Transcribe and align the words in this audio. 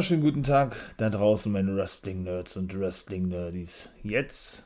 Schönen 0.00 0.22
guten 0.22 0.42
Tag 0.42 0.74
da 0.96 1.10
draußen, 1.10 1.52
meine 1.52 1.76
Wrestling-Nerds 1.76 2.56
und 2.56 2.80
Wrestling-Nerdies. 2.80 3.90
Jetzt 4.02 4.64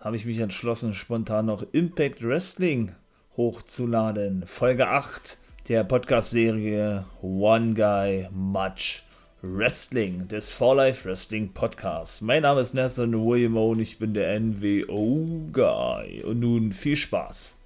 habe 0.00 0.16
ich 0.16 0.26
mich 0.26 0.40
entschlossen, 0.40 0.94
spontan 0.94 1.46
noch 1.46 1.64
Impact 1.70 2.24
Wrestling 2.24 2.90
hochzuladen. 3.36 4.44
Folge 4.48 4.88
8 4.88 5.38
der 5.68 5.84
Podcast-Serie 5.84 7.04
One 7.22 7.74
Guy 7.74 8.28
Much 8.32 9.04
Wrestling 9.42 10.26
des 10.26 10.50
For 10.50 10.74
Life 10.74 11.08
Wrestling 11.08 11.52
Podcasts. 11.52 12.20
Mein 12.20 12.42
Name 12.42 12.60
ist 12.60 12.74
Nathan 12.74 13.12
William 13.24 13.56
und 13.56 13.78
ich 13.78 14.00
bin 14.00 14.12
der 14.12 14.40
NWO 14.40 15.24
Guy. 15.52 16.24
Und 16.24 16.40
nun 16.40 16.72
viel 16.72 16.96
Spaß. 16.96 17.56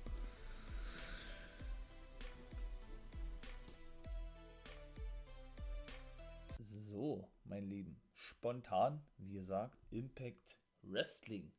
Spontan, 8.39 9.05
wie 9.17 9.33
gesagt, 9.33 9.81
Impact 9.91 10.57
Wrestling 10.83 11.53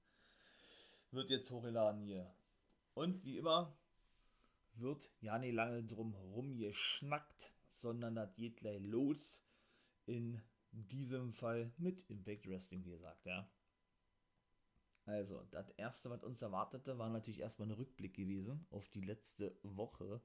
wird 1.12 1.30
jetzt 1.30 1.52
hochgeladen 1.52 2.02
hier. 2.02 2.34
Und 2.94 3.24
wie 3.26 3.38
immer 3.38 3.78
wird 4.76 5.12
ja 5.20 5.38
nicht 5.38 5.54
lange 5.54 5.84
drum 5.84 6.14
rumgeschnackt, 6.14 7.54
sondern 7.73 8.16
das 8.16 8.34
geht 8.36 8.58
gleich 8.58 8.82
los. 8.82 9.42
In 10.06 10.42
diesem 10.72 11.34
Fall 11.34 11.72
mit 11.78 12.10
Impact 12.10 12.48
Wrestling, 12.48 12.86
wie 12.86 12.92
gesagt, 12.92 13.26
ja. 13.26 13.50
Also, 15.06 15.44
das 15.52 15.70
erste, 15.72 16.09
was 16.12 16.23
uns 16.23 16.42
erwartete, 16.42 16.98
war 16.98 17.09
natürlich 17.09 17.40
erstmal 17.40 17.68
ein 17.68 17.73
Rückblick 17.73 18.14
gewesen 18.14 18.66
auf 18.70 18.88
die 18.90 19.02
letzte 19.02 19.58
Woche. 19.64 20.22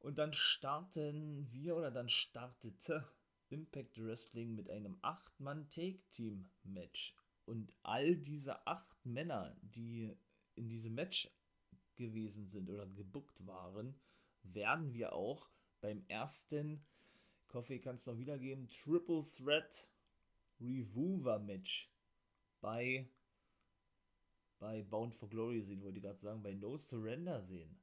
Und 0.00 0.18
dann 0.18 0.32
starten 0.32 1.46
wir 1.52 1.76
oder 1.76 1.90
dann 1.90 2.08
startete 2.08 3.06
Impact 3.50 3.98
Wrestling 3.98 4.54
mit 4.54 4.70
einem 4.70 4.96
8-Mann-Take-Team-Match. 5.02 7.14
Und 7.44 7.76
all 7.82 8.16
diese 8.16 8.66
acht 8.66 9.04
Männer, 9.04 9.54
die 9.62 10.16
in 10.56 10.68
diesem 10.68 10.94
Match 10.94 11.30
gewesen 11.96 12.46
sind 12.46 12.70
oder 12.70 12.86
gebuckt 12.86 13.46
waren, 13.46 13.94
werden 14.42 14.92
wir 14.92 15.12
auch 15.12 15.48
beim 15.80 16.04
ersten, 16.08 16.84
Coffee 17.48 17.78
kann 17.78 17.94
es 17.94 18.06
noch 18.06 18.18
wiedergeben, 18.18 18.68
Triple 18.68 19.24
Threat 19.36 19.88
Revolver 20.60 21.38
Match 21.38 21.90
bei, 22.60 23.08
bei 24.58 24.82
Bound 24.82 25.14
for 25.14 25.28
Glory 25.28 25.62
sehen, 25.62 25.82
wollte 25.82 25.98
ich 25.98 26.04
gerade 26.04 26.18
sagen, 26.18 26.42
bei 26.42 26.54
No 26.54 26.76
Surrender 26.76 27.42
sehen. 27.42 27.78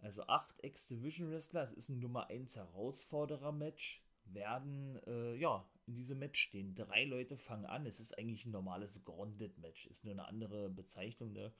Also 0.00 0.22
acht 0.24 0.62
X-Division 0.62 1.30
Wrestler, 1.30 1.64
es 1.64 1.72
ist 1.72 1.88
ein 1.88 1.98
Nummer 1.98 2.28
1 2.28 2.56
Herausforderer 2.56 3.50
Match 3.50 4.00
werden 4.34 5.00
äh, 5.06 5.34
ja 5.36 5.68
in 5.86 5.94
diesem 5.94 6.18
Match 6.18 6.40
stehen. 6.40 6.74
Drei 6.74 7.04
Leute 7.04 7.36
fangen 7.36 7.66
an. 7.66 7.86
Es 7.86 8.00
ist 8.00 8.16
eigentlich 8.18 8.44
ein 8.44 8.52
normales 8.52 9.04
Grounded-Match. 9.04 9.86
Ist 9.86 10.04
nur 10.04 10.12
eine 10.12 10.26
andere 10.26 10.68
Bezeichnung. 10.68 11.32
Ne? 11.32 11.52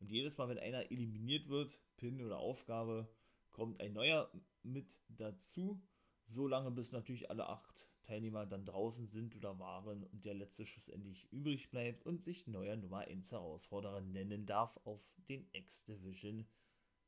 Und 0.00 0.10
jedes 0.10 0.38
Mal, 0.38 0.48
wenn 0.48 0.58
einer 0.58 0.90
eliminiert 0.90 1.48
wird, 1.48 1.80
Pin 1.96 2.22
oder 2.22 2.38
Aufgabe, 2.38 3.08
kommt 3.50 3.80
ein 3.80 3.92
neuer 3.92 4.30
mit 4.62 5.00
dazu. 5.08 5.80
So 6.26 6.46
lange, 6.46 6.70
bis 6.70 6.92
natürlich 6.92 7.30
alle 7.30 7.48
acht 7.48 7.88
Teilnehmer 8.02 8.46
dann 8.46 8.64
draußen 8.64 9.08
sind 9.08 9.34
oder 9.36 9.58
waren 9.58 10.04
und 10.04 10.24
der 10.24 10.34
letzte 10.34 10.64
schlussendlich 10.64 11.30
übrig 11.32 11.70
bleibt 11.70 12.06
und 12.06 12.22
sich 12.22 12.46
neuer 12.46 12.76
Nummer 12.76 13.00
1 13.00 13.32
Herausforderer 13.32 14.00
nennen 14.00 14.46
darf 14.46 14.76
auf 14.84 15.02
den 15.28 15.48
X-Division 15.52 16.46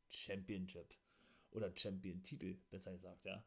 Championship. 0.08 0.94
Oder 1.50 1.74
Champion-Titel, 1.74 2.58
besser 2.70 2.92
gesagt, 2.92 3.24
ja. 3.24 3.44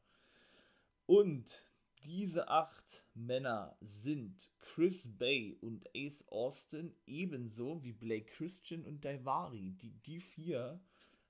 Und 1.12 1.68
diese 2.06 2.48
acht 2.48 3.04
Männer 3.16 3.76
sind 3.82 4.50
Chris 4.62 5.10
Bay 5.18 5.58
und 5.60 5.86
Ace 5.94 6.26
Austin, 6.30 6.96
ebenso 7.06 7.84
wie 7.84 7.92
Blake 7.92 8.28
Christian 8.28 8.86
und 8.86 9.04
Daivari. 9.04 9.72
Die, 9.72 9.92
die 10.06 10.22
vier 10.22 10.80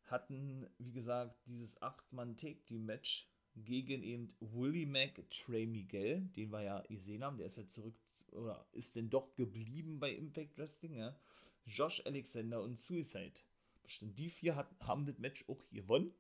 hatten, 0.04 0.70
wie 0.78 0.92
gesagt, 0.92 1.36
dieses 1.48 1.82
Acht-Mann-Take-Team-Match 1.82 3.28
gegen 3.56 4.04
eben 4.04 4.36
Willie 4.40 4.86
Mack, 4.86 5.20
Trey 5.32 5.66
Miguel, 5.66 6.30
den 6.36 6.52
wir 6.52 6.62
ja 6.62 6.82
gesehen 6.82 7.24
haben, 7.24 7.40
der 7.40 7.48
ist 7.48 7.58
ja 7.58 7.66
zurück, 7.66 7.96
oder 8.34 8.68
ist 8.74 8.96
denn 8.96 9.10
doch 9.10 9.34
geblieben 9.34 10.00
bei 10.00 10.12
Impact 10.12 10.60
Wrestling, 10.60 10.94
ja? 10.94 11.18
Josh 11.66 12.06
Alexander 12.06 12.62
und 12.62 12.78
Suicide. 12.78 13.34
Bestimmt 13.82 14.20
die 14.20 14.30
vier 14.30 14.56
hat, 14.56 14.70
haben 14.82 15.08
das 15.08 15.18
Match 15.18 15.44
auch 15.50 15.66
gewonnen 15.72 16.14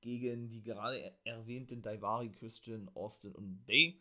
gegen 0.00 0.48
die 0.48 0.62
gerade 0.62 1.14
erwähnten 1.24 1.82
Daivari, 1.82 2.30
Christian, 2.30 2.88
Austin 2.94 3.34
und 3.34 3.64
Bay. 3.66 4.00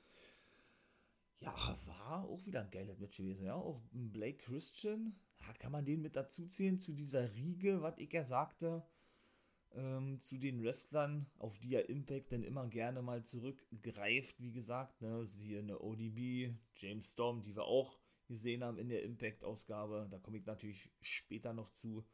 Ja, 1.40 1.54
war 1.86 2.24
auch 2.24 2.46
wieder 2.46 2.62
ein 2.62 2.72
geiles 2.72 3.00
Match 3.00 3.18
gewesen. 3.18 3.46
Ja, 3.46 3.56
auch 3.56 3.82
Blake 3.92 4.38
Christian, 4.38 5.16
ja, 5.40 5.54
kann 5.54 5.72
man 5.72 5.86
den 5.86 6.02
mit 6.02 6.16
dazu 6.16 6.48
zählen 6.48 6.80
zu 6.80 6.94
dieser 6.94 7.34
Riege, 7.36 7.82
was 7.82 7.98
ich 7.98 8.12
ja 8.12 8.24
sagte, 8.24 8.84
ähm, 9.76 10.20
zu 10.20 10.38
den 10.38 10.64
Wrestlern, 10.64 11.28
auf 11.38 11.60
die 11.60 11.76
er 11.76 11.90
Impact 11.90 12.32
dann 12.32 12.44
immer 12.44 12.68
gerne 12.68 13.02
mal 13.02 13.24
zurückgreift, 13.24 14.42
wie 14.42 14.52
gesagt, 14.52 15.02
ne, 15.02 15.26
siehe 15.28 15.60
eine 15.60 15.80
ODB, 15.80 16.56
James 16.76 17.12
Storm, 17.12 17.44
die 17.44 17.56
wir 17.56 17.66
auch 17.66 18.00
gesehen 18.28 18.64
haben 18.64 18.78
in 18.78 18.90
der 18.90 19.04
Impact-Ausgabe. 19.04 20.08
Da 20.10 20.20
komme 20.20 20.38
ich 20.38 20.46
natürlich 20.46 20.90
später 21.02 21.54
noch 21.54 21.72
zu. 21.72 22.06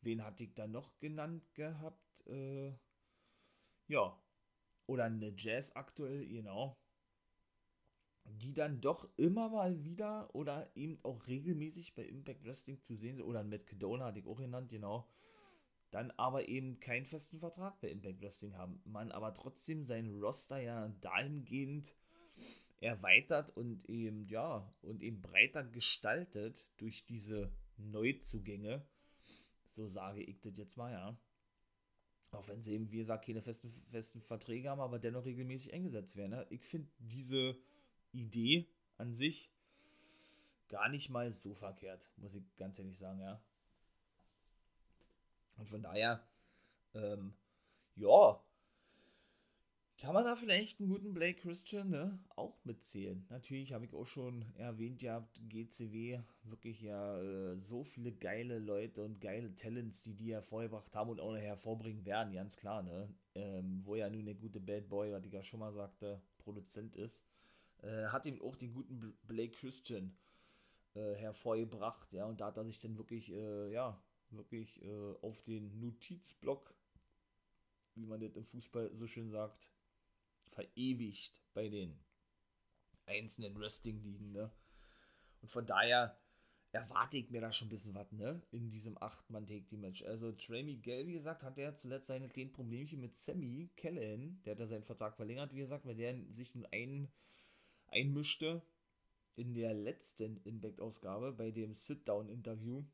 Wen 0.00 0.24
hatte 0.24 0.44
ich 0.44 0.54
da 0.54 0.66
noch 0.66 0.98
genannt 0.98 1.54
gehabt? 1.54 2.26
Äh, 2.26 2.72
ja, 3.92 4.18
oder 4.86 5.04
eine 5.04 5.32
Jazz 5.36 5.76
aktuell, 5.76 6.26
genau, 6.26 6.76
die 8.24 8.54
dann 8.54 8.80
doch 8.80 9.08
immer 9.16 9.48
mal 9.50 9.84
wieder 9.84 10.34
oder 10.34 10.70
eben 10.74 10.98
auch 11.02 11.26
regelmäßig 11.26 11.94
bei 11.94 12.04
Impact 12.04 12.44
Wrestling 12.44 12.82
zu 12.82 12.96
sehen 12.96 13.16
sind, 13.16 13.26
oder 13.26 13.44
Matt 13.44 13.66
Cadona 13.66 14.06
hatte 14.06 14.20
ich 14.20 14.26
auch 14.26 14.38
genannt, 14.38 14.70
genau, 14.70 15.08
dann 15.90 16.10
aber 16.12 16.48
eben 16.48 16.80
keinen 16.80 17.04
festen 17.04 17.38
Vertrag 17.38 17.78
bei 17.80 17.90
Impact 17.90 18.22
Wrestling 18.22 18.56
haben. 18.56 18.80
Man 18.84 19.12
aber 19.12 19.34
trotzdem 19.34 19.84
sein 19.84 20.08
Roster 20.20 20.58
ja 20.58 20.88
dahingehend 21.02 21.94
erweitert 22.80 23.54
und 23.56 23.88
eben, 23.90 24.26
ja, 24.28 24.72
und 24.80 25.02
eben 25.02 25.20
breiter 25.20 25.64
gestaltet 25.64 26.66
durch 26.78 27.04
diese 27.04 27.52
Neuzugänge. 27.76 28.86
So 29.68 29.88
sage 29.88 30.22
ich 30.22 30.40
das 30.40 30.56
jetzt 30.56 30.76
mal, 30.76 30.92
ja. 30.92 31.16
Auch 32.32 32.48
wenn 32.48 32.62
sie 32.62 32.72
eben, 32.72 32.90
wie 32.90 32.98
gesagt, 32.98 33.26
keine 33.26 33.42
festen, 33.42 33.70
festen 33.90 34.22
Verträge 34.22 34.70
haben, 34.70 34.80
aber 34.80 34.98
dennoch 34.98 35.24
regelmäßig 35.24 35.72
eingesetzt 35.74 36.16
werden. 36.16 36.30
Ne? 36.30 36.46
Ich 36.50 36.64
finde 36.64 36.88
diese 36.98 37.56
Idee 38.12 38.66
an 38.96 39.12
sich 39.12 39.50
gar 40.68 40.88
nicht 40.88 41.10
mal 41.10 41.32
so 41.34 41.54
verkehrt, 41.54 42.10
muss 42.16 42.34
ich 42.34 42.42
ganz 42.56 42.78
ehrlich 42.78 42.98
sagen, 42.98 43.20
ja. 43.20 43.40
Und 45.58 45.68
von 45.68 45.82
daher, 45.82 46.26
ähm, 46.94 47.34
ja, 47.96 48.42
kann 50.02 50.14
man 50.14 50.24
da 50.24 50.34
vielleicht 50.34 50.80
einen 50.80 50.88
guten 50.88 51.14
Blake 51.14 51.40
Christian 51.40 51.90
ne, 51.90 52.18
auch 52.34 52.64
mitzählen. 52.64 53.24
Natürlich 53.30 53.72
habe 53.72 53.84
ich 53.84 53.94
auch 53.94 54.08
schon 54.08 54.44
erwähnt, 54.56 55.00
ihr 55.00 55.12
habt 55.12 55.40
GCW 55.48 56.18
wirklich 56.42 56.80
ja 56.80 57.20
äh, 57.22 57.56
so 57.60 57.84
viele 57.84 58.10
geile 58.10 58.58
Leute 58.58 59.04
und 59.04 59.20
geile 59.20 59.54
Talents, 59.54 60.02
die 60.02 60.14
die 60.14 60.32
hervorgebracht 60.32 60.92
haben 60.96 61.10
und 61.10 61.20
auch 61.20 61.30
noch 61.30 61.38
hervorbringen 61.38 62.04
werden, 62.04 62.32
ganz 62.32 62.56
klar, 62.56 62.82
ne? 62.82 63.14
Ähm, 63.36 63.80
wo 63.84 63.94
ja 63.94 64.10
nun 64.10 64.24
der 64.24 64.34
gute 64.34 64.58
Bad 64.58 64.88
Boy, 64.88 65.12
was 65.12 65.24
ich 65.24 65.32
ja 65.32 65.44
schon 65.44 65.60
mal 65.60 65.72
sagte, 65.72 66.20
Produzent 66.38 66.96
ist, 66.96 67.24
äh, 67.82 68.06
hat 68.06 68.26
ihm 68.26 68.42
auch 68.42 68.56
den 68.56 68.72
guten 68.72 69.16
Blake 69.22 69.52
Christian 69.52 70.16
äh, 70.94 71.14
hervorgebracht, 71.14 72.12
ja, 72.12 72.26
und 72.26 72.40
da 72.40 72.46
hat 72.46 72.56
er 72.56 72.64
sich 72.64 72.80
dann 72.80 72.98
wirklich, 72.98 73.32
äh, 73.32 73.72
ja, 73.72 74.02
wirklich 74.30 74.82
äh, 74.82 75.14
auf 75.22 75.42
den 75.42 75.78
Notizblock, 75.78 76.74
wie 77.94 78.06
man 78.06 78.20
das 78.20 78.34
im 78.34 78.44
Fußball 78.44 78.90
so 78.96 79.06
schön 79.06 79.30
sagt, 79.30 79.70
verewigt 80.52 81.42
bei 81.54 81.68
den 81.68 81.98
einzelnen 83.06 83.58
Wrestling-Ligen, 83.58 84.32
ne? 84.32 84.50
Und 85.40 85.50
von 85.50 85.66
daher 85.66 86.16
erwarte 86.70 87.18
ich 87.18 87.30
mir 87.30 87.40
da 87.40 87.52
schon 87.52 87.66
ein 87.66 87.70
bisschen 87.70 87.94
was, 87.94 88.10
ne? 88.12 88.40
In 88.50 88.70
diesem 88.70 88.96
8-Mann-Take-Team-Match. 88.96 90.04
Also, 90.04 90.32
Trey 90.32 90.62
Miguel, 90.62 91.06
wie 91.06 91.14
gesagt, 91.14 91.42
hat 91.42 91.58
ja 91.58 91.74
zuletzt 91.74 92.06
seine 92.06 92.28
kleinen 92.28 92.52
Problemchen 92.52 93.00
mit 93.00 93.14
Sammy 93.14 93.70
Callahan. 93.76 94.40
Der 94.44 94.52
hat 94.52 94.60
ja 94.60 94.66
seinen 94.66 94.84
Vertrag 94.84 95.16
verlängert, 95.16 95.52
wie 95.52 95.60
gesagt, 95.60 95.84
weil 95.84 95.96
der 95.96 96.16
sich 96.30 96.54
nun 96.54 96.66
ein, 96.72 97.12
einmischte 97.88 98.62
in 99.34 99.54
der 99.54 99.74
letzten 99.74 100.38
Impact-Ausgabe 100.44 101.32
bei 101.32 101.50
dem 101.50 101.74
Sit-Down-Interview 101.74 102.84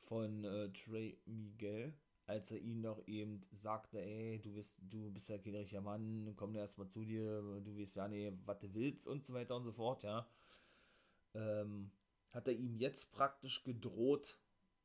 von 0.00 0.44
äh, 0.44 0.72
Trey 0.72 1.18
Miguel 1.24 1.94
als 2.32 2.50
er 2.50 2.60
ihn 2.60 2.80
noch 2.80 3.06
eben 3.06 3.44
sagte, 3.52 4.00
ey, 4.00 4.40
du 4.40 4.54
bist, 4.54 4.78
du 4.80 5.10
bist 5.10 5.28
ja 5.28 5.36
richtiger 5.36 5.82
Mann, 5.82 6.32
komm 6.34 6.56
erstmal 6.56 6.88
zu 6.88 7.04
dir, 7.04 7.42
du 7.60 7.78
weißt 7.78 7.96
ja 7.96 8.08
nicht, 8.08 8.32
was 8.46 8.58
du 8.58 8.72
willst 8.72 9.06
und 9.06 9.22
so 9.22 9.34
weiter 9.34 9.54
und 9.54 9.64
so 9.64 9.72
fort, 9.72 10.02
ja. 10.02 10.26
Ähm, 11.34 11.92
hat 12.30 12.48
er 12.48 12.54
ihm 12.54 12.78
jetzt 12.78 13.12
praktisch 13.12 13.62
gedroht, 13.64 14.38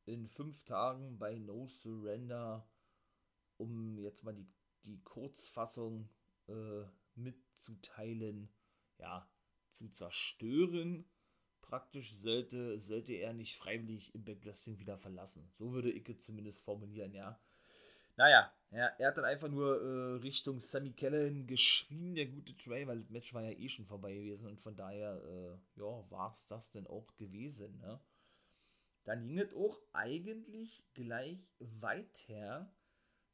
in 0.05 0.27
fünf 0.27 0.65
Tagen 0.65 1.17
bei 1.17 1.37
No 1.37 1.67
Surrender, 1.67 2.67
um 3.55 3.97
jetzt 3.97 4.25
mal 4.25 4.35
die, 4.35 4.47
die 4.83 5.01
Kurzfassung 5.03 6.09
äh, 6.49 6.83
mitzuteilen, 7.15 8.49
ja, 8.97 9.29
zu 9.69 9.87
zerstören. 9.87 11.05
Praktisch 11.67 12.13
sollte, 12.13 12.79
sollte 12.79 13.13
er 13.13 13.33
nicht 13.33 13.57
freiwillig 13.57 14.15
Impact 14.15 14.45
Wrestling 14.45 14.79
wieder 14.79 14.97
verlassen. 14.97 15.49
So 15.51 15.73
würde 15.73 15.91
ich 15.91 16.07
es 16.07 16.25
zumindest 16.25 16.63
formulieren, 16.63 17.13
ja. 17.13 17.37
Naja, 18.15 18.51
er, 18.71 18.99
er 18.99 19.09
hat 19.09 19.17
dann 19.17 19.25
einfach 19.25 19.49
nur 19.49 19.81
äh, 19.81 20.13
Richtung 20.21 20.61
Sammy 20.61 20.93
Callahan 20.93 21.45
geschrien, 21.45 22.15
der 22.15 22.27
gute 22.27 22.55
Trey, 22.55 22.87
weil 22.87 23.01
das 23.01 23.09
Match 23.09 23.33
war 23.33 23.43
ja 23.43 23.51
eh 23.51 23.67
schon 23.67 23.85
vorbei 23.85 24.13
gewesen 24.13 24.47
und 24.47 24.61
von 24.61 24.75
daher, 24.77 25.21
äh, 25.23 25.79
ja, 25.79 26.09
war 26.09 26.31
es 26.31 26.47
das 26.47 26.71
denn 26.71 26.87
auch 26.87 27.15
gewesen, 27.17 27.77
ne? 27.79 27.99
Dann 29.03 29.27
ging 29.27 29.39
es 29.39 29.53
auch 29.53 29.79
eigentlich 29.93 30.83
gleich 30.93 31.39
weiter. 31.59 32.73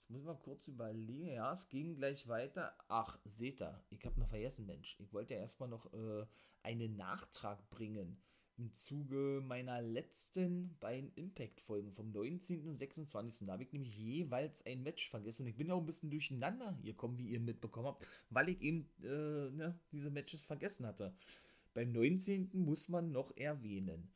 Jetzt 0.04 0.10
muss 0.10 0.20
ich 0.20 0.28
mal 0.28 0.36
kurz 0.36 0.68
überlegen. 0.68 1.28
Ja, 1.28 1.54
es 1.54 1.70
ging 1.70 1.96
gleich 1.96 2.28
weiter. 2.28 2.76
Ach, 2.90 3.18
seht 3.24 3.62
ihr, 3.62 3.82
ich 3.90 4.06
habe 4.06 4.20
noch 4.20 4.28
vergessen, 4.28 4.66
Mensch. 4.66 4.98
Ich 5.00 5.14
wollte 5.14 5.34
ja 5.34 5.40
erstmal 5.40 5.70
noch 5.70 5.94
äh, 5.94 6.26
einen 6.62 6.98
Nachtrag 6.98 7.70
bringen 7.70 8.22
im 8.58 8.74
Zuge 8.74 9.42
meiner 9.42 9.82
letzten 9.82 10.78
beiden 10.80 11.14
Impact-Folgen 11.16 11.94
vom 11.94 12.12
19. 12.12 12.68
und 12.68 12.80
26. 12.80 13.48
Da 13.48 13.54
habe 13.54 13.64
ich 13.64 13.72
nämlich 13.72 13.98
jeweils 13.98 14.66
ein 14.66 14.84
Match 14.84 15.10
vergessen 15.10 15.44
und 15.44 15.50
ich 15.52 15.56
bin 15.56 15.72
auch 15.72 15.80
ein 15.80 15.86
bisschen 15.86 16.12
durcheinander 16.12 16.78
gekommen, 16.84 17.18
wie 17.18 17.30
ihr 17.30 17.40
mitbekommen 17.40 17.88
habt, 17.88 18.06
weil 18.30 18.50
ich 18.50 18.62
eben 18.62 18.90
äh, 19.02 19.52
ne, 19.52 19.80
diese 19.94 20.10
Matches 20.10 20.44
vergessen 20.44 20.86
hatte. 20.86 21.16
Beim 21.74 21.94
19. 21.94 22.50
muss 22.52 22.90
man 22.90 23.14
noch 23.14 23.36
erwähnen, 23.38 24.12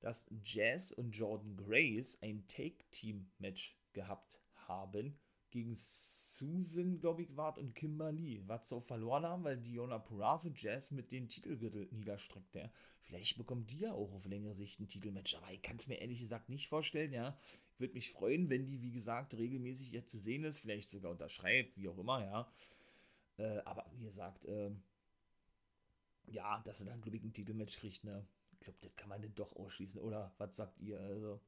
dass 0.00 0.26
Jazz 0.42 0.90
und 0.90 1.12
Jordan 1.12 1.56
Grace 1.56 2.20
ein 2.20 2.48
Take-Team-Match 2.48 3.78
gehabt 3.92 4.40
haben 4.70 5.18
gegen 5.50 5.74
Susan, 5.74 7.00
glaube 7.00 7.22
ich, 7.22 7.36
Ward 7.36 7.58
und 7.58 7.74
Kimberly, 7.74 8.42
was 8.46 8.68
so 8.68 8.80
verloren 8.80 9.26
haben, 9.26 9.44
weil 9.44 9.58
Diona 9.58 9.98
Purazo 9.98 10.48
Jazz 10.54 10.92
mit 10.92 11.10
den 11.12 11.28
Titelgürtel 11.28 11.88
niederstreckte. 11.90 12.70
Vielleicht 13.02 13.36
bekommt 13.36 13.70
die 13.70 13.80
ja 13.80 13.92
auch 13.92 14.12
auf 14.12 14.26
längere 14.26 14.54
Sicht 14.54 14.78
ein 14.78 14.88
Titelmatch, 14.88 15.34
aber 15.34 15.50
ich 15.50 15.62
kann 15.62 15.76
es 15.76 15.88
mir 15.88 16.00
ehrlich 16.00 16.20
gesagt 16.20 16.48
nicht 16.48 16.68
vorstellen, 16.68 17.12
ja. 17.12 17.36
Ich 17.74 17.80
würde 17.80 17.94
mich 17.94 18.12
freuen, 18.12 18.48
wenn 18.48 18.66
die, 18.66 18.80
wie 18.82 18.92
gesagt, 18.92 19.34
regelmäßig 19.34 19.90
jetzt 19.90 20.10
zu 20.10 20.18
sehen 20.18 20.44
ist, 20.44 20.60
vielleicht 20.60 20.90
sogar 20.90 21.10
unterschreibt, 21.10 21.76
wie 21.76 21.88
auch 21.88 21.98
immer, 21.98 22.24
ja. 22.24 22.52
Äh, 23.38 23.58
aber 23.64 23.86
wie 23.96 24.04
gesagt, 24.04 24.44
äh, 24.44 24.70
ja, 26.26 26.62
dass 26.64 26.80
er 26.80 26.86
dann, 26.86 27.00
glaube 27.00 27.16
ich, 27.16 27.24
ein 27.24 27.32
Titelmatch 27.32 27.78
kriegt, 27.78 28.04
ne. 28.04 28.24
Ich 28.52 28.60
glaube, 28.60 28.78
das 28.82 28.94
kann 28.94 29.08
man 29.08 29.22
denn 29.22 29.34
doch 29.34 29.56
ausschließen, 29.56 30.00
oder? 30.00 30.32
Was 30.38 30.56
sagt 30.56 30.78
ihr? 30.78 31.00
Also, 31.00 31.40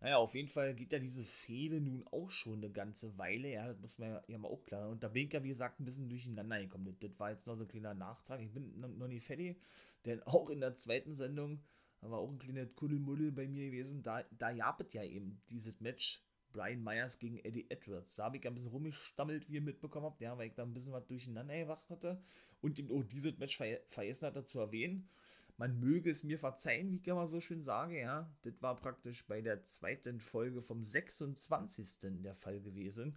naja, 0.00 0.18
auf 0.18 0.34
jeden 0.34 0.48
Fall 0.48 0.74
geht 0.74 0.92
ja 0.92 0.98
diese 0.98 1.24
Fehde 1.24 1.80
nun 1.80 2.06
auch 2.08 2.30
schon 2.30 2.58
eine 2.58 2.70
ganze 2.70 3.16
Weile, 3.16 3.50
ja, 3.50 3.68
das 3.68 3.78
muss 3.80 3.98
man 3.98 4.20
ja 4.26 4.38
mal 4.38 4.48
auch 4.48 4.62
klar. 4.64 4.90
Und 4.90 5.02
da 5.02 5.08
bin 5.08 5.26
ich 5.26 5.32
ja, 5.32 5.42
wie 5.42 5.48
gesagt, 5.48 5.80
ein 5.80 5.84
bisschen 5.84 6.08
durcheinander 6.08 6.60
gekommen. 6.60 6.94
Das, 7.00 7.18
war 7.18 7.30
jetzt 7.30 7.46
noch 7.46 7.56
so 7.56 7.64
ein 7.64 7.68
kleiner 7.68 7.94
Nachtrag. 7.94 8.40
Ich 8.40 8.52
bin 8.52 8.78
noch 8.80 9.08
nicht 9.08 9.24
fertig, 9.24 9.56
denn 10.04 10.22
auch 10.24 10.50
in 10.50 10.60
der 10.60 10.74
zweiten 10.74 11.14
Sendung 11.14 11.62
war 12.00 12.18
auch 12.18 12.28
ein 12.28 12.38
kleiner 12.38 12.66
Kuddelmuddel 12.66 13.32
bei 13.32 13.48
mir 13.48 13.70
gewesen. 13.70 14.02
Da, 14.02 14.24
da 14.30 14.50
es 14.50 14.92
ja 14.92 15.02
eben 15.02 15.40
dieses 15.48 15.80
Match 15.80 16.22
Brian 16.52 16.82
Myers 16.82 17.18
gegen 17.18 17.38
Eddie 17.38 17.66
Edwards. 17.68 18.14
Da 18.14 18.24
habe 18.24 18.36
ich 18.36 18.46
ein 18.46 18.54
bisschen 18.54 18.70
rumgestammelt, 18.70 19.48
wie 19.48 19.54
ihr 19.54 19.60
mitbekommen 19.60 20.06
habt, 20.06 20.20
ja, 20.20 20.38
weil 20.38 20.48
ich 20.48 20.54
da 20.54 20.62
ein 20.62 20.72
bisschen 20.72 20.92
was 20.92 21.06
durcheinander 21.06 21.58
gemacht 21.58 21.90
hatte 21.90 22.22
und 22.60 22.78
eben 22.78 22.90
auch 22.90 23.02
dieses 23.04 23.36
Match 23.38 23.56
ver 23.56 23.80
vergessen 23.88 24.26
hatte 24.26 24.44
zu 24.44 24.60
erwähnen 24.60 25.08
man 25.56 25.78
möge 25.78 26.10
es 26.10 26.24
mir 26.24 26.38
verzeihen, 26.38 26.90
wie 26.90 26.96
ich 26.96 27.06
immer 27.06 27.28
so 27.28 27.40
schön 27.40 27.62
sage, 27.62 28.00
ja. 28.00 28.28
Das 28.42 28.60
war 28.60 28.76
praktisch 28.76 29.24
bei 29.26 29.40
der 29.40 29.62
zweiten 29.62 30.20
Folge 30.20 30.62
vom 30.62 30.84
26. 30.84 32.22
der 32.22 32.34
Fall 32.34 32.60
gewesen. 32.60 33.16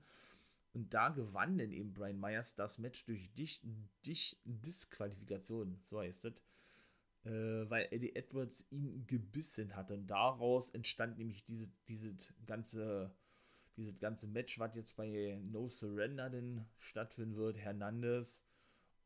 Und 0.73 0.93
da 0.93 1.09
gewann 1.09 1.57
dann 1.57 1.71
eben 1.71 1.93
Brian 1.93 2.19
Myers 2.19 2.55
das 2.55 2.77
Match 2.77 3.05
durch 3.05 3.33
dich, 3.33 3.61
dich 4.05 4.37
Disqualifikation, 4.45 5.79
so 5.85 5.99
heißt 5.99 6.25
es. 6.25 6.41
Äh, 7.25 7.69
weil 7.69 7.87
Eddie 7.91 8.15
Edwards 8.15 8.67
ihn 8.69 9.05
gebissen 9.07 9.75
hat. 9.75 9.89
Und 9.91 10.07
daraus 10.07 10.69
entstand 10.69 11.17
nämlich 11.17 11.43
diese, 11.45 11.67
diese 11.89 12.15
ganze, 12.45 13.11
dieses 13.75 13.99
ganze 13.99 14.27
Match, 14.27 14.59
was 14.59 14.75
jetzt 14.75 14.95
bei 14.95 15.39
No 15.41 15.67
Surrender 15.67 16.29
denn 16.29 16.65
stattfinden 16.77 17.35
wird. 17.35 17.57
Hernandez 17.57 18.43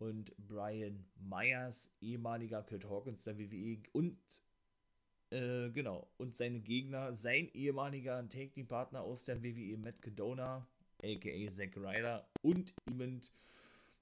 und 0.01 0.35
Brian 0.47 1.05
Myers, 1.15 1.93
ehemaliger 2.01 2.63
Kurt 2.63 2.85
Hawkins 2.85 3.23
der 3.23 3.37
WWE 3.37 3.77
und 3.93 4.17
äh, 5.29 5.69
genau, 5.69 6.09
und 6.17 6.33
seine 6.33 6.59
Gegner, 6.59 7.15
sein 7.15 7.49
ehemaliger 7.53 8.27
Take-Team-Partner 8.27 9.01
aus 9.01 9.23
der 9.23 9.43
WWE, 9.43 9.77
Matt 9.77 10.01
Cadona, 10.01 10.67
aka 11.03 11.51
Zack 11.51 11.77
Ryder 11.77 12.27
und 12.41 12.73
eben 12.89 13.21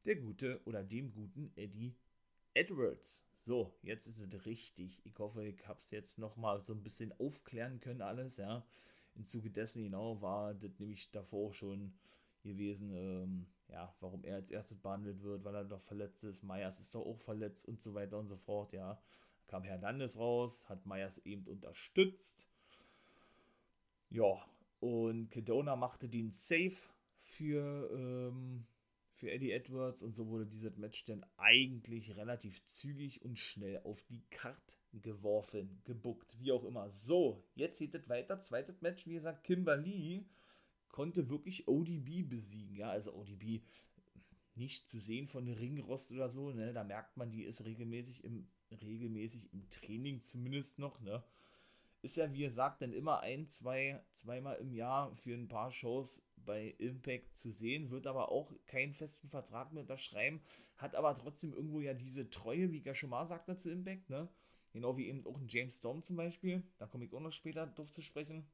der 0.06 0.16
gute 0.16 0.62
oder 0.66 0.84
dem 0.84 1.12
guten 1.12 1.52
Eddie 1.58 1.94
Edwards. 2.54 3.26
So, 3.44 3.74
jetzt 3.84 4.08
ist 4.08 4.20
es 4.20 4.46
richtig. 4.46 5.02
Ich 5.04 5.20
hoffe, 5.20 5.46
ich 5.46 5.68
habe 5.68 5.80
es 5.80 5.92
jetzt 5.92 6.18
nochmal 6.18 6.62
so 6.64 6.74
ein 6.74 6.82
bisschen 6.82 7.14
aufklären 7.20 7.82
können, 7.82 8.02
alles, 8.02 8.38
ja. 8.38 8.66
Im 9.16 9.26
Zuge 9.26 9.50
dessen, 9.50 9.84
genau, 9.84 10.22
war 10.22 10.54
das 10.54 10.72
nämlich 10.80 11.12
davor 11.12 11.54
schon 11.54 11.94
gewesen, 12.44 12.94
ähm, 12.94 13.48
ja, 13.72 13.94
warum 14.00 14.24
er 14.24 14.36
als 14.36 14.50
erstes 14.50 14.78
behandelt 14.78 15.22
wird, 15.24 15.44
weil 15.44 15.56
er 15.56 15.66
doch 15.66 15.82
verletzt 15.82 16.24
ist. 16.24 16.44
Meyers 16.44 16.80
ist 16.80 16.94
doch 16.96 17.06
auch 17.06 17.20
verletzt 17.20 17.68
und 17.68 17.82
so 17.82 17.94
weiter 17.94 18.18
und 18.18 18.28
so 18.28 18.38
fort, 18.38 18.74
ja. 18.74 19.02
Kam 19.48 19.64
Hernandez 19.64 20.18
raus, 20.18 20.68
hat 20.70 20.86
Meyers 20.86 21.20
eben 21.26 21.46
unterstützt. 21.48 22.48
Ja, 24.10 24.46
und 24.80 25.30
Kedona 25.30 25.76
machte 25.76 26.08
den 26.08 26.32
Safe 26.32 26.76
für, 27.20 27.90
ähm, 27.94 28.66
für 29.14 29.30
Eddie 29.32 29.52
Edwards 29.52 30.02
und 30.02 30.16
so 30.16 30.28
wurde 30.28 30.46
dieses 30.46 30.78
Match 30.78 31.04
dann 31.06 31.26
eigentlich 31.38 32.16
relativ 32.16 32.64
zügig 32.64 33.24
und 33.24 33.38
schnell 33.38 33.82
auf 33.84 34.04
die 34.10 34.24
Karte 34.30 34.78
geworfen, 34.94 35.82
gebuckt, 35.86 36.36
wie 36.40 36.52
auch 36.52 36.64
immer. 36.64 36.90
So, 36.92 37.44
jetzt 37.56 37.80
geht 37.80 37.94
es 37.94 38.10
weiter. 38.10 38.40
Zweites 38.40 38.82
Match, 38.82 39.06
wie 39.06 39.14
gesagt, 39.14 39.44
Kimberly 39.44 40.26
konnte 40.90 41.30
wirklich 41.30 41.68
ODB 41.68 42.24
besiegen. 42.24 42.76
Ja, 42.76 42.90
also 42.90 43.14
ODB 43.14 43.62
nicht 44.56 44.90
zu 44.90 45.00
sehen 45.00 45.28
von 45.28 45.48
Ringrost 45.48 46.12
oder 46.12 46.30
so, 46.30 46.52
ne? 46.52 46.74
Da 46.74 46.84
merkt 46.84 47.18
man, 47.18 47.32
die 47.32 47.44
ist 47.44 47.64
regelmäßig 47.66 48.24
im, 48.24 48.48
regelmäßig 48.72 49.54
im 49.54 49.70
Training 49.70 50.20
zumindest 50.20 50.80
noch, 50.80 51.00
ne? 51.00 51.24
Ist 52.02 52.18
ja, 52.18 52.32
wie 52.32 52.40
gesagt, 52.40 52.82
dann 52.82 52.94
immer 52.94 53.22
ein, 53.22 53.48
zwei, 53.48 54.02
zweimal 54.12 54.58
im 54.58 54.74
Jahr 54.74 55.16
für 55.16 55.34
ein 55.34 55.50
paar 55.50 55.72
Shows 55.72 56.22
bei 56.38 56.70
Impact 56.78 57.36
zu 57.36 57.52
sehen, 57.52 57.90
wird 57.90 58.08
aber 58.08 58.32
auch 58.32 58.54
keinen 58.68 58.94
festen 58.94 59.30
Vertrag 59.30 59.74
mehr 59.74 59.82
unterschreiben, 59.82 60.42
hat 60.78 60.96
aber 60.96 61.14
trotzdem 61.16 61.54
irgendwo 61.54 61.82
ja 61.82 61.94
diese 61.94 62.30
Treue, 62.30 62.72
wie 62.72 62.84
mal 63.08 63.28
sagte, 63.28 63.56
zu 63.56 63.70
Impact, 63.70 64.10
ne? 64.10 64.30
Genau 64.72 64.98
wie 64.98 65.08
eben 65.08 65.26
auch 65.26 65.38
ein 65.38 65.48
James 65.48 65.78
Storm 65.78 66.02
zum 66.04 66.16
Beispiel, 66.16 66.64
da 66.78 66.86
komme 66.86 67.06
ich 67.06 67.14
auch 67.14 67.20
noch 67.20 67.32
später 67.32 67.66
drauf 67.66 67.92
zu 67.92 68.02
sprechen 68.02 68.46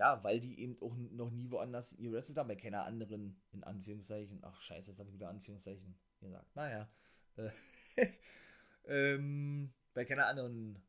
ja, 0.00 0.24
weil 0.24 0.40
die 0.40 0.58
eben 0.58 0.80
auch 0.80 0.96
noch 0.96 1.30
nie 1.30 1.50
woanders 1.50 1.94
gewrestelt 1.98 2.38
haben, 2.38 2.48
bei 2.48 2.56
keiner 2.56 2.84
anderen, 2.84 3.38
in 3.52 3.62
Anführungszeichen, 3.62 4.38
ach 4.42 4.58
scheiße, 4.62 4.90
jetzt 4.90 4.98
habe 4.98 5.10
ich 5.10 5.14
wieder 5.14 5.28
Anführungszeichen 5.28 5.94
gesagt, 6.20 6.56
naja, 6.56 6.88
äh, 7.36 7.50
ähm, 8.86 9.74
bei 9.92 10.06
keiner 10.06 10.26
anderen, 10.26 10.82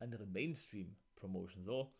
anderen 0.00 0.32
Mainstream-Promotion, 0.32 1.64
so. 1.64 1.94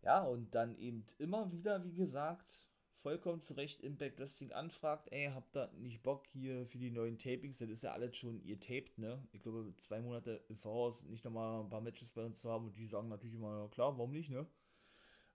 Ja, 0.00 0.22
und 0.22 0.54
dann 0.54 0.78
eben 0.78 1.04
immer 1.18 1.52
wieder, 1.52 1.84
wie 1.84 1.92
gesagt, 1.92 2.58
vollkommen 3.02 3.42
zu 3.42 3.52
Recht 3.52 3.82
Impact 3.82 4.18
Wrestling 4.18 4.52
anfragt, 4.52 5.12
ey, 5.12 5.30
habt 5.34 5.54
ihr 5.54 5.70
nicht 5.74 6.02
Bock 6.02 6.26
hier 6.28 6.64
für 6.64 6.78
die 6.78 6.90
neuen 6.90 7.18
Tapings, 7.18 7.58
das 7.58 7.68
ist 7.68 7.82
ja 7.82 7.92
alles 7.92 8.16
schon 8.16 8.42
ihr 8.44 8.58
taped, 8.58 8.96
ne? 8.96 9.22
Ich 9.32 9.42
glaube, 9.42 9.74
zwei 9.76 10.00
Monate 10.00 10.42
im 10.48 10.56
Voraus 10.56 11.02
nicht 11.02 11.26
nochmal 11.26 11.60
ein 11.60 11.68
paar 11.68 11.82
Matches 11.82 12.12
bei 12.12 12.24
uns 12.24 12.40
zu 12.40 12.48
haben 12.50 12.64
und 12.64 12.76
die 12.78 12.86
sagen 12.86 13.10
natürlich 13.10 13.34
immer, 13.34 13.58
ja 13.58 13.68
klar, 13.68 13.98
warum 13.98 14.12
nicht, 14.12 14.30
ne? 14.30 14.46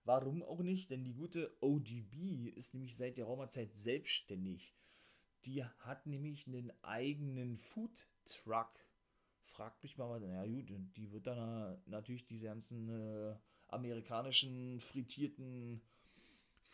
Warum 0.04 0.42
auch 0.42 0.60
nicht? 0.60 0.90
Denn 0.90 1.04
die 1.04 1.14
gute 1.14 1.56
ODB 1.60 2.48
ist 2.56 2.74
nämlich 2.74 2.96
seit 2.96 3.16
der 3.16 3.26
Raumerzeit 3.26 3.72
selbstständig. 3.72 4.74
Die 5.44 5.64
hat 5.64 6.06
nämlich 6.06 6.46
einen 6.46 6.72
eigenen 6.82 7.56
Food 7.56 8.08
Truck. 8.24 8.70
Fragt 9.42 9.82
mich 9.82 9.98
mal, 9.98 10.20
na 10.20 10.46
gut, 10.46 10.70
die 10.96 11.12
wird 11.12 11.26
dann 11.26 11.80
natürlich 11.86 12.26
diese 12.26 12.46
ganzen 12.46 12.88
äh, 12.88 13.36
amerikanischen 13.68 14.80
frittierten, 14.80 15.82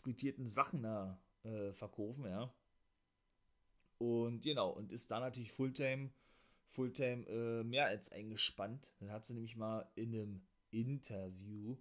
frittierten 0.02 0.47
Sachen 0.47 0.82
da 0.82 1.18
äh, 1.44 1.73
verkaufen, 1.73 2.26
ja. 2.26 2.52
Und 3.99 4.42
genau, 4.42 4.70
und 4.70 4.92
ist 4.92 5.11
da 5.11 5.18
natürlich 5.18 5.50
Fulltime, 5.50 6.11
Fulltime 6.70 7.26
äh, 7.26 7.64
mehr 7.64 7.87
als 7.87 8.12
eingespannt. 8.12 8.92
Dann 9.00 9.11
hat 9.11 9.25
sie 9.25 9.35
nämlich 9.35 9.56
mal 9.56 9.90
in 9.97 10.14
einem 10.14 10.40
Interview 10.70 11.76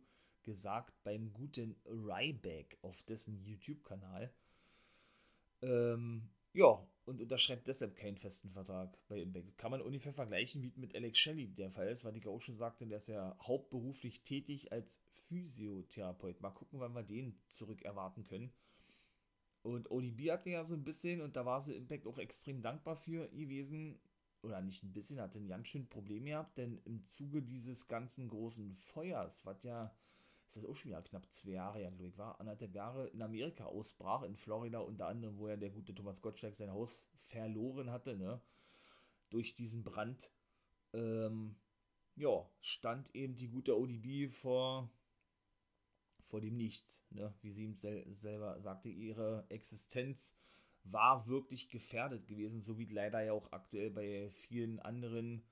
gesagt 0.47 0.93
beim 1.03 1.33
guten 1.33 1.75
Ryback 1.85 2.77
auf 2.81 3.03
dessen 3.03 3.37
YouTube-Kanal. 3.43 4.33
Ähm, 5.61 6.29
ja, 6.53 6.87
und 7.03 7.21
unterschreibt 7.21 7.67
deshalb 7.67 7.97
keinen 7.97 8.17
festen 8.17 8.49
Vertrag 8.49 8.97
bei 9.09 9.19
Impact. 9.19 9.57
Kann 9.57 9.71
man 9.71 9.81
ungefähr 9.81 10.13
vergleichen, 10.13 10.63
wie 10.63 10.71
mit 10.77 10.95
Alex 10.95 11.17
Shelley 11.17 11.47
der 11.47 11.69
Fall 11.69 11.89
ist, 11.89 12.05
weil 12.05 12.15
ich 12.15 12.27
auch 12.27 12.39
schon 12.39 12.57
sagte, 12.57 12.87
der 12.87 12.99
ist 12.99 13.07
ja 13.07 13.37
hauptberuflich 13.41 14.23
tätig 14.23 14.71
als 14.71 15.01
Physiotherapeut. 15.27 16.39
Mal 16.41 16.51
gucken, 16.51 16.79
wann 16.79 16.93
wir 16.93 17.03
den 17.03 17.37
zurück 17.47 17.81
erwarten 17.83 18.23
können. 18.23 18.53
Und 19.63 19.91
ODB 19.91 20.31
hatte 20.31 20.49
ja 20.49 20.63
so 20.63 20.75
ein 20.75 20.85
bisschen, 20.85 21.19
und 21.19 21.35
da 21.35 21.45
war 21.45 21.61
sie 21.61 21.75
Impact 21.75 22.07
auch 22.07 22.17
extrem 22.17 22.61
dankbar 22.61 22.95
für 22.95 23.27
gewesen, 23.29 23.99
oder 24.41 24.61
nicht 24.61 24.83
ein 24.83 24.93
bisschen, 24.93 25.19
hatte 25.19 25.39
ein 25.39 25.47
ganz 25.47 25.67
schön 25.67 25.87
Problem 25.87 26.25
gehabt, 26.25 26.57
denn 26.57 26.79
im 26.85 27.03
Zuge 27.05 27.41
dieses 27.41 27.87
ganzen 27.87 28.29
großen 28.29 28.75
Feuers, 28.77 29.45
was 29.45 29.63
ja, 29.63 29.93
ist 30.47 30.55
das 30.55 30.65
auch 30.65 30.75
schon 30.75 30.91
wieder 30.91 31.01
knapp 31.01 31.31
zwei 31.31 31.51
Jahre, 31.51 31.81
ja, 31.81 31.89
glaube 31.89 32.07
ich, 32.07 32.17
war, 32.17 32.39
anderthalb 32.39 32.73
Jahre 32.73 33.07
in 33.09 33.21
Amerika 33.21 33.65
ausbrach, 33.65 34.23
in 34.23 34.37
Florida 34.37 34.79
unter 34.79 35.07
anderem, 35.07 35.37
wo 35.37 35.49
ja 35.49 35.57
der 35.57 35.69
gute 35.69 35.93
Thomas 35.93 36.21
Gottschalk 36.21 36.55
sein 36.55 36.71
Haus 36.71 37.05
verloren 37.17 37.91
hatte, 37.91 38.15
ne, 38.15 38.41
durch 39.29 39.55
diesen 39.55 39.83
Brand, 39.83 40.31
ähm, 40.93 41.57
ja, 42.15 42.49
stand 42.61 43.13
eben 43.13 43.35
die 43.35 43.49
gute 43.49 43.77
ODB 43.77 44.29
vor, 44.31 44.89
vor 46.23 46.39
dem 46.39 46.55
Nichts, 46.55 47.03
ne, 47.09 47.33
wie 47.41 47.51
sie 47.51 47.65
ihm 47.65 47.75
sel 47.75 48.05
selber 48.15 48.61
sagte, 48.61 48.89
ihre 48.89 49.45
Existenz 49.49 50.33
war 50.83 51.27
wirklich 51.27 51.69
gefährdet 51.69 52.25
gewesen, 52.25 52.61
so 52.61 52.77
wie 52.77 52.85
leider 52.85 53.21
ja 53.21 53.33
auch 53.33 53.51
aktuell 53.51 53.91
bei 53.91 54.29
vielen 54.31 54.79
anderen, 54.79 55.43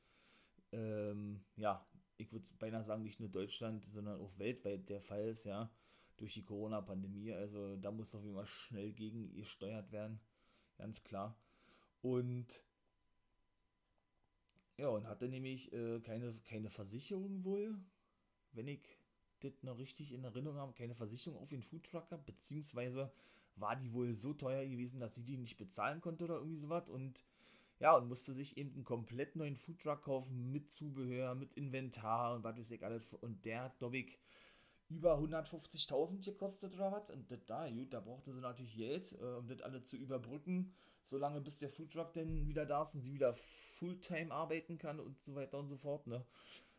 ähm, 0.71 1.43
ja, 1.57 1.85
ich 2.17 2.31
würde 2.31 2.47
beinahe 2.59 2.83
sagen, 2.83 3.03
nicht 3.03 3.19
nur 3.19 3.29
Deutschland, 3.29 3.85
sondern 3.85 4.19
auch 4.19 4.37
weltweit 4.37 4.89
der 4.89 5.01
Fall 5.01 5.27
ist, 5.27 5.45
ja, 5.45 5.69
durch 6.17 6.33
die 6.33 6.43
Corona-Pandemie. 6.43 7.33
Also 7.33 7.75
da 7.77 7.91
muss 7.91 8.15
auf 8.15 8.23
jeden 8.23 8.35
Fall 8.35 8.47
schnell 8.47 8.93
gegen 8.93 9.33
gesteuert 9.33 9.91
werden, 9.91 10.19
ganz 10.77 11.03
klar. 11.03 11.37
Und 12.01 12.63
ja, 14.77 14.89
und 14.89 15.07
hatte 15.07 15.27
nämlich 15.29 15.71
äh, 15.73 15.99
keine, 16.01 16.33
keine 16.43 16.69
Versicherung 16.69 17.43
wohl, 17.45 17.77
wenn 18.51 18.67
ich 18.67 18.81
das 19.39 19.63
noch 19.63 19.77
richtig 19.77 20.11
in 20.11 20.23
Erinnerung 20.23 20.57
habe, 20.57 20.73
keine 20.73 20.95
Versicherung 20.95 21.39
auf 21.39 21.49
den 21.49 21.61
Foodtrucker, 21.61 22.17
beziehungsweise 22.17 23.11
war 23.55 23.75
die 23.75 23.93
wohl 23.93 24.13
so 24.13 24.33
teuer 24.33 24.65
gewesen, 24.65 24.99
dass 24.99 25.15
sie 25.15 25.23
die 25.23 25.37
nicht 25.37 25.57
bezahlen 25.57 26.01
konnte 26.01 26.25
oder 26.25 26.35
irgendwie 26.35 26.57
sowas 26.57 26.89
und 26.89 27.23
ja, 27.79 27.95
und 27.95 28.07
musste 28.07 28.33
sich 28.33 28.57
eben 28.57 28.73
einen 28.73 28.83
komplett 28.83 29.35
neuen 29.35 29.57
Foodtruck 29.57 30.03
kaufen 30.03 30.51
mit 30.51 30.71
Zubehör, 30.71 31.35
mit 31.35 31.53
Inventar 31.55 32.35
und 32.35 32.43
was 32.43 32.57
weiß 32.57 32.71
ich 32.71 32.83
alles. 32.83 33.13
Und 33.13 33.45
der 33.45 33.63
hat, 33.63 33.77
glaube 33.77 33.97
ich, 33.97 34.17
über 34.89 35.17
150.000 35.17 36.23
gekostet 36.23 36.75
oder 36.75 36.91
was. 36.91 37.09
Und 37.09 37.29
das 37.29 37.39
da, 37.45 37.69
gut, 37.69 37.93
da 37.93 37.99
brauchte 37.99 38.33
sie 38.33 38.39
natürlich 38.39 38.75
Geld, 38.75 39.11
äh, 39.19 39.37
um 39.37 39.47
das 39.47 39.61
alle 39.61 39.81
zu 39.81 39.97
überbrücken, 39.97 40.73
solange 41.03 41.41
bis 41.41 41.59
der 41.59 41.69
Foodtruck 41.69 42.13
dann 42.13 42.47
wieder 42.47 42.65
da 42.65 42.83
ist 42.83 42.95
und 42.95 43.01
sie 43.01 43.13
wieder 43.13 43.33
Fulltime 43.33 44.31
arbeiten 44.31 44.77
kann 44.77 44.99
und 44.99 45.21
so 45.23 45.35
weiter 45.35 45.59
und 45.59 45.67
so 45.69 45.77
fort, 45.77 46.07
ne. 46.07 46.25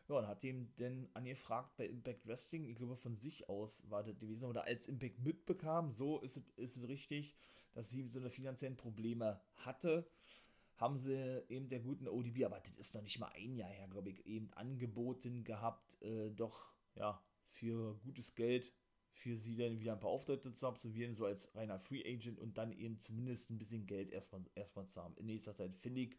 Ja, 0.07 0.15
und 0.15 0.27
hat 0.27 0.43
ihm 0.45 0.69
dann 0.77 1.09
angefragt 1.13 1.75
bei 1.75 1.85
Impact 1.85 2.25
Wrestling, 2.27 2.63
ich 2.65 2.77
glaube 2.77 2.95
von 2.95 3.17
sich 3.17 3.49
aus 3.49 3.83
war 3.89 4.03
das 4.03 4.17
gewesen, 4.17 4.45
oder 4.45 4.63
als 4.63 4.87
Impact 4.87 5.19
mitbekam, 5.19 5.91
so 5.91 6.19
ist 6.21 6.37
es, 6.37 6.43
ist 6.55 6.77
es 6.77 6.87
richtig, 6.87 7.35
dass 7.73 7.89
sie 7.89 8.07
so 8.07 8.19
eine 8.19 8.29
finanziellen 8.29 8.77
Probleme 8.77 9.41
hatte, 9.57 10.07
haben 10.77 10.97
sie 10.97 11.43
eben 11.49 11.69
der 11.69 11.79
guten 11.79 12.07
ODB, 12.07 12.45
aber 12.45 12.59
das 12.59 12.73
ist 12.73 12.95
noch 12.95 13.01
nicht 13.01 13.19
mal 13.19 13.31
ein 13.35 13.55
Jahr 13.55 13.69
her, 13.69 13.87
glaube 13.87 14.09
ich, 14.09 14.25
eben 14.25 14.51
angeboten 14.53 15.43
gehabt, 15.43 16.01
äh, 16.01 16.29
doch, 16.31 16.71
ja, 16.95 17.21
für 17.49 17.95
gutes 18.03 18.35
Geld 18.35 18.71
für 19.17 19.35
sie 19.35 19.55
dann 19.57 19.79
wieder 19.79 19.93
ein 19.93 19.99
paar 19.99 20.11
Auftritte 20.11 20.53
zu 20.53 20.67
absolvieren, 20.67 21.15
so 21.15 21.25
als 21.25 21.53
reiner 21.55 21.79
Free 21.79 22.03
Agent 22.05 22.39
und 22.39 22.57
dann 22.57 22.71
eben 22.71 22.99
zumindest 22.99 23.49
ein 23.49 23.57
bisschen 23.57 23.87
Geld 23.87 24.11
erstmal, 24.11 24.41
erstmal 24.53 24.85
zu 24.87 25.03
haben. 25.03 25.17
In 25.17 25.25
nächster 25.25 25.55
Zeit 25.55 25.75
finde 25.75 26.01
ich, 26.01 26.17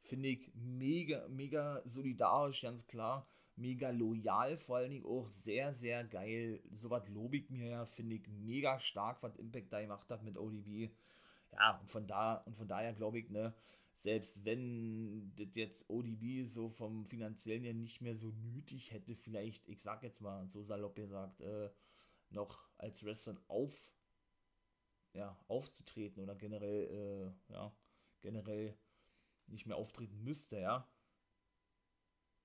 finde 0.00 0.28
ich 0.28 0.50
mega, 0.54 1.28
mega 1.28 1.82
solidarisch, 1.84 2.62
ganz 2.62 2.86
klar. 2.86 3.28
Mega 3.56 3.90
loyal, 3.90 4.56
vor 4.56 4.76
allen 4.76 4.90
Dingen 4.90 5.04
auch 5.04 5.28
sehr, 5.28 5.74
sehr 5.74 6.04
geil. 6.04 6.62
Sowas 6.70 7.06
lobe 7.08 7.36
ich 7.36 7.50
mir 7.50 7.68
ja, 7.68 7.86
finde 7.86 8.16
ich 8.16 8.28
mega 8.28 8.78
stark, 8.78 9.22
was 9.22 9.36
Impact 9.36 9.72
da 9.72 9.80
gemacht 9.80 10.08
hat 10.08 10.22
mit 10.22 10.38
ODB. 10.38 10.90
Ja, 11.52 11.78
und 11.80 11.90
von 11.90 12.06
da, 12.06 12.36
und 12.46 12.56
von 12.56 12.68
daher 12.68 12.92
glaube 12.94 13.18
ich, 13.18 13.28
ne, 13.30 13.52
selbst 13.98 14.44
wenn 14.44 15.34
das 15.34 15.54
jetzt 15.54 15.90
ODB 15.90 16.46
so 16.46 16.70
vom 16.70 17.04
finanziellen 17.04 17.64
ja 17.64 17.72
nicht 17.72 18.00
mehr 18.00 18.16
so 18.16 18.30
nötig 18.30 18.92
hätte, 18.92 19.16
vielleicht, 19.16 19.68
ich 19.68 19.82
sag 19.82 20.02
jetzt 20.02 20.20
mal 20.20 20.46
so 20.48 20.62
salopp 20.62 20.94
gesagt, 20.94 21.40
äh, 21.40 21.70
noch 22.30 22.68
als 22.76 23.04
Wrestler 23.04 23.36
auf, 23.48 23.92
ja, 25.14 25.36
aufzutreten 25.48 26.22
oder 26.22 26.36
generell, 26.36 27.34
äh, 27.48 27.52
ja, 27.52 27.76
generell 28.20 28.78
nicht 29.48 29.66
mehr 29.66 29.76
auftreten 29.76 30.22
müsste, 30.22 30.60
ja, 30.60 30.88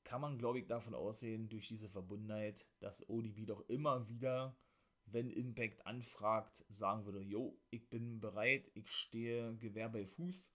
kann 0.04 0.22
man, 0.22 0.40
glaube 0.40 0.60
ich, 0.60 0.66
davon 0.66 0.96
aussehen, 0.96 1.50
durch 1.50 1.68
diese 1.68 1.90
Verbundenheit, 1.90 2.68
dass 2.80 3.08
ODB 3.10 3.46
doch 3.46 3.62
immer 3.70 4.10
wieder, 4.10 4.58
wenn 5.06 5.30
Impact 5.30 5.86
anfragt, 5.86 6.66
sagen 6.70 7.06
würde, 7.06 7.22
yo, 7.22 7.60
ich 7.70 7.90
bin 7.90 8.20
bereit, 8.20 8.72
ich 8.74 8.90
stehe 8.90 9.56
Gewehr 9.58 9.90
bei 9.90 10.06
Fuß 10.06 10.52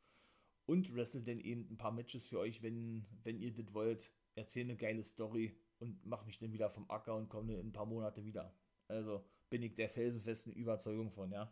und 0.69 0.95
wrestle 0.95 1.23
dann 1.23 1.41
eben 1.41 1.67
ein 1.71 1.79
paar 1.79 1.93
Matches 1.93 2.29
für 2.29 2.39
euch, 2.39 2.63
wenn, 2.63 3.07
wenn 3.25 3.41
ihr 3.41 3.53
das 3.55 3.73
wollt. 3.73 4.13
Erzähle 4.35 4.67
eine 4.67 4.77
geile 4.77 5.03
Story 5.03 5.57
und 5.81 6.05
mach 6.05 6.27
mich 6.27 6.39
dann 6.39 6.53
wieder 6.53 6.69
vom 6.69 6.89
Acker 6.91 7.17
und 7.17 7.31
komme 7.31 7.55
in 7.55 7.69
ein 7.69 7.73
paar 7.73 7.87
Monate 7.87 8.25
wieder. 8.25 8.53
Also 8.87 9.25
bin 9.49 9.63
ich 9.63 9.75
der 9.75 9.89
felsenfesten 9.89 10.53
Überzeugung 10.53 11.11
von, 11.11 11.33
ja. 11.33 11.51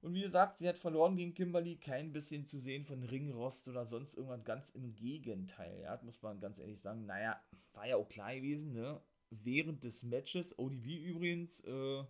Und 0.00 0.14
wie 0.14 0.22
gesagt, 0.22 0.58
sie 0.58 0.68
hat 0.68 0.78
verloren 0.78 1.16
gegen 1.16 1.32
Kimberly, 1.32 1.76
kein 1.76 2.12
bisschen 2.12 2.44
zu 2.44 2.58
sehen 2.58 2.84
von 2.84 3.04
Ringrost 3.04 3.68
oder 3.68 3.86
sonst 3.86 4.14
irgendwas, 4.14 4.44
ganz 4.44 4.70
im 4.70 4.96
Gegenteil, 4.96 5.80
ja, 5.82 5.92
das 5.92 6.02
muss 6.02 6.20
man 6.22 6.40
ganz 6.40 6.58
ehrlich 6.58 6.80
sagen. 6.80 7.06
Naja, 7.06 7.40
war 7.72 7.86
ja 7.86 7.96
auch 7.96 8.08
klar 8.08 8.34
gewesen, 8.34 8.72
ne? 8.72 9.00
Während 9.30 9.84
des 9.84 10.02
Matches, 10.02 10.58
ODB 10.58 11.04
übrigens, 11.04 11.60
äh, 11.60 12.04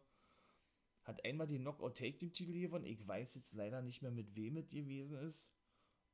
hat 1.05 1.23
einmal 1.25 1.47
den 1.47 1.61
Knockout 1.61 1.99
Take 1.99 2.17
Team 2.17 2.33
Titel 2.33 2.59
gewonnen. 2.59 2.87
Ich 2.87 3.07
weiß 3.07 3.35
jetzt 3.35 3.53
leider 3.53 3.83
nicht 3.83 4.01
mehr, 4.01 4.11
mit 4.11 4.35
wem 4.35 4.57
es 4.57 4.69
gewesen 4.69 5.19
ist. 5.19 5.53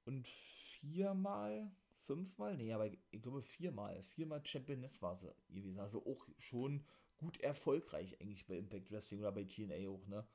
Und 0.09 0.27
viermal, 0.27 1.71
fünfmal, 2.07 2.57
nee, 2.57 2.73
aber 2.73 2.87
ich 3.11 3.21
glaube 3.21 3.43
viermal, 3.43 4.03
viermal 4.05 4.41
Championess 4.43 5.03
war 5.03 5.19
sie 5.19 5.31
gewesen. 5.51 5.79
Also 5.79 5.99
auch 6.07 6.27
schon 6.39 6.83
gut 7.19 7.39
erfolgreich 7.43 8.19
eigentlich 8.19 8.47
bei 8.47 8.57
Impact 8.57 8.91
Wrestling 8.91 9.21
oder 9.21 9.33
bei 9.33 9.45
TNA 9.45 9.87
auch, 9.91 10.07
ne? 10.07 10.27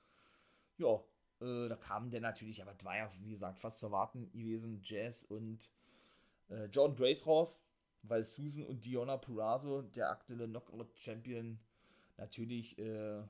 Ja, 0.78 1.04
äh, 1.42 1.70
da 1.70 1.76
kamen 1.76 2.12
dann 2.12 2.22
natürlich, 2.22 2.62
aber 2.62 2.76
das 2.76 2.86
war 2.86 2.98
ja, 2.98 3.10
wie 3.24 3.32
gesagt, 3.32 3.60
fast 3.60 3.80
zu 3.80 3.88
erwarten 3.88 4.32
gewesen, 4.32 4.80
Jazz 4.84 5.24
und 5.24 5.72
äh, 6.50 6.66
John 6.66 6.96
Grace 6.96 7.26
raus, 7.26 7.64
weil 8.04 8.26
Susan 8.26 8.68
und 8.68 8.86
Diona 8.86 9.18
Purazo, 9.18 9.82
der 9.82 10.12
aktuelle 10.12 10.48
Knockout-Champion, 10.48 11.58
natürlich 12.18 12.78
äh, 12.78 13.24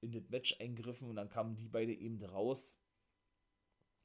in 0.00 0.12
das 0.12 0.30
Match 0.30 0.56
eingriffen 0.60 1.10
und 1.10 1.16
dann 1.16 1.28
kamen 1.28 1.56
die 1.56 1.68
beide 1.68 1.92
eben 1.92 2.24
raus. 2.24 2.78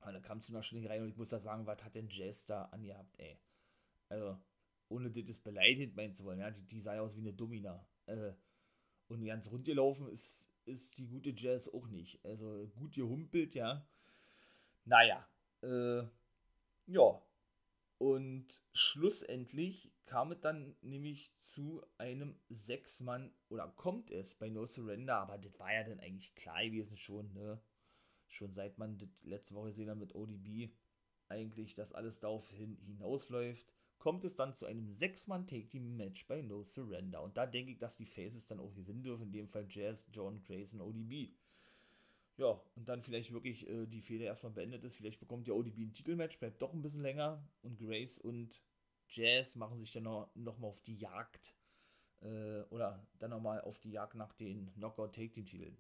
Und 0.06 0.14
dann 0.14 0.22
kam 0.22 0.38
es 0.38 0.50
noch 0.50 0.64
schnell 0.64 0.88
rein 0.88 1.02
und 1.02 1.10
ich 1.10 1.18
muss 1.18 1.30
da 1.30 1.40
sagen, 1.40 1.66
was 1.66 1.84
hat 1.84 1.96
denn 1.96 2.10
Jazz 2.10 2.46
da 2.46 2.66
angehabt, 2.66 3.18
ey? 3.18 3.38
Also, 4.10 4.38
ohne 4.90 5.10
das 5.10 5.40
beleidigt 5.40 5.96
meinen 5.96 6.14
zu 6.14 6.24
wollen, 6.26 6.40
ja, 6.40 6.52
die, 6.52 6.64
die 6.64 6.82
sah 6.82 6.96
ja 6.96 7.02
aus 7.02 7.16
wie 7.16 7.22
eine 7.22 7.34
Domina. 7.34 7.86
Äh, 8.06 8.34
und 9.08 9.26
ganz 9.26 9.50
rund 9.52 9.66
gelaufen 9.66 10.08
ist, 10.10 10.52
ist 10.66 10.98
die 10.98 11.08
gute 11.08 11.34
Jazz 11.36 11.70
auch 11.70 11.88
nicht. 11.88 12.24
Also 12.26 12.72
gut 12.76 12.96
gehumpelt, 12.96 13.56
ja. 13.56 13.88
Naja, 14.86 15.28
äh, 15.62 16.04
ja. 16.88 17.22
Und 17.98 18.48
schlussendlich 18.74 19.92
kam 20.06 20.32
es 20.32 20.40
dann 20.42 20.76
nämlich 20.82 21.36
zu 21.38 21.84
einem 21.98 22.36
Sechs-Mann, 22.50 23.34
oder 23.50 23.68
kommt 23.70 24.12
es 24.12 24.36
bei 24.36 24.50
No 24.50 24.66
Surrender, 24.66 25.18
aber 25.18 25.38
das 25.38 25.58
war 25.60 25.74
ja 25.74 25.84
dann 25.84 26.00
eigentlich 26.00 26.36
klar 26.36 26.64
gewesen 26.64 26.98
schon, 26.98 27.34
ne? 27.34 27.60
Schon 28.28 28.54
seit 28.54 28.78
man 28.78 28.98
letzte 29.24 29.56
Woche 29.56 29.70
gesehen 29.70 29.90
hat 29.90 29.98
mit 29.98 30.16
ODB, 30.16 30.70
eigentlich, 31.28 31.76
dass 31.76 31.94
alles 31.94 32.20
darauf 32.20 32.50
hin, 32.52 32.78
hinausläuft 32.86 33.66
kommt 33.98 34.26
es 34.26 34.36
dann 34.36 34.54
zu 34.54 34.66
einem 34.66 34.94
Sechs-Mann-Take-Team-Match 34.94 36.28
bei 36.28 36.42
No 36.42 36.64
Surrender. 36.64 37.24
Und 37.24 37.38
da 37.38 37.46
denke 37.46 37.72
ich, 37.72 37.80
dass 37.80 37.98
die 37.98 38.06
Faces 38.06 38.46
dann 38.46 38.60
auch 38.60 38.74
gewinnen 38.76 39.04
dürfen, 39.04 39.24
in 39.24 39.32
dem 39.32 39.48
Fall 39.48 39.66
Jazz, 39.70 40.08
John, 40.12 40.44
Grace 40.44 40.74
und 40.74 40.82
ODB. 40.82 41.34
Ja, 42.38 42.62
und 42.76 42.90
dann 42.90 43.02
vielleicht 43.02 43.32
wirklich 43.32 43.68
äh, 43.68 43.88
die 43.88 44.02
Fehler 44.02 44.26
erstmal 44.26 44.52
beendet 44.52 44.84
ist. 44.84 44.96
Vielleicht 44.98 45.20
bekommt 45.20 45.48
der 45.48 45.56
ODB 45.56 45.80
ein 45.80 45.94
Titelmatch, 45.94 46.38
bleibt 46.40 46.62
doch 46.62 46.74
ein 46.74 46.82
bisschen 46.82 47.02
länger. 47.02 47.48
Und 47.62 47.80
Grace 47.80 48.20
und 48.20 48.62
Jazz 49.10 49.56
machen 49.56 49.80
sich 49.80 49.92
dann 49.92 50.04
noch, 50.04 50.30
noch 50.36 50.58
mal 50.60 50.68
auf 50.68 50.82
die 50.82 50.98
Jagd. 50.98 51.56
Äh, 52.22 52.62
oder 52.70 53.08
dann 53.20 53.30
nochmal 53.32 53.62
auf 53.62 53.80
die 53.80 53.92
Jagd 53.92 54.16
nach 54.16 54.34
den 54.34 54.74
Knockout-Take-Team-Titeln. 54.74 55.78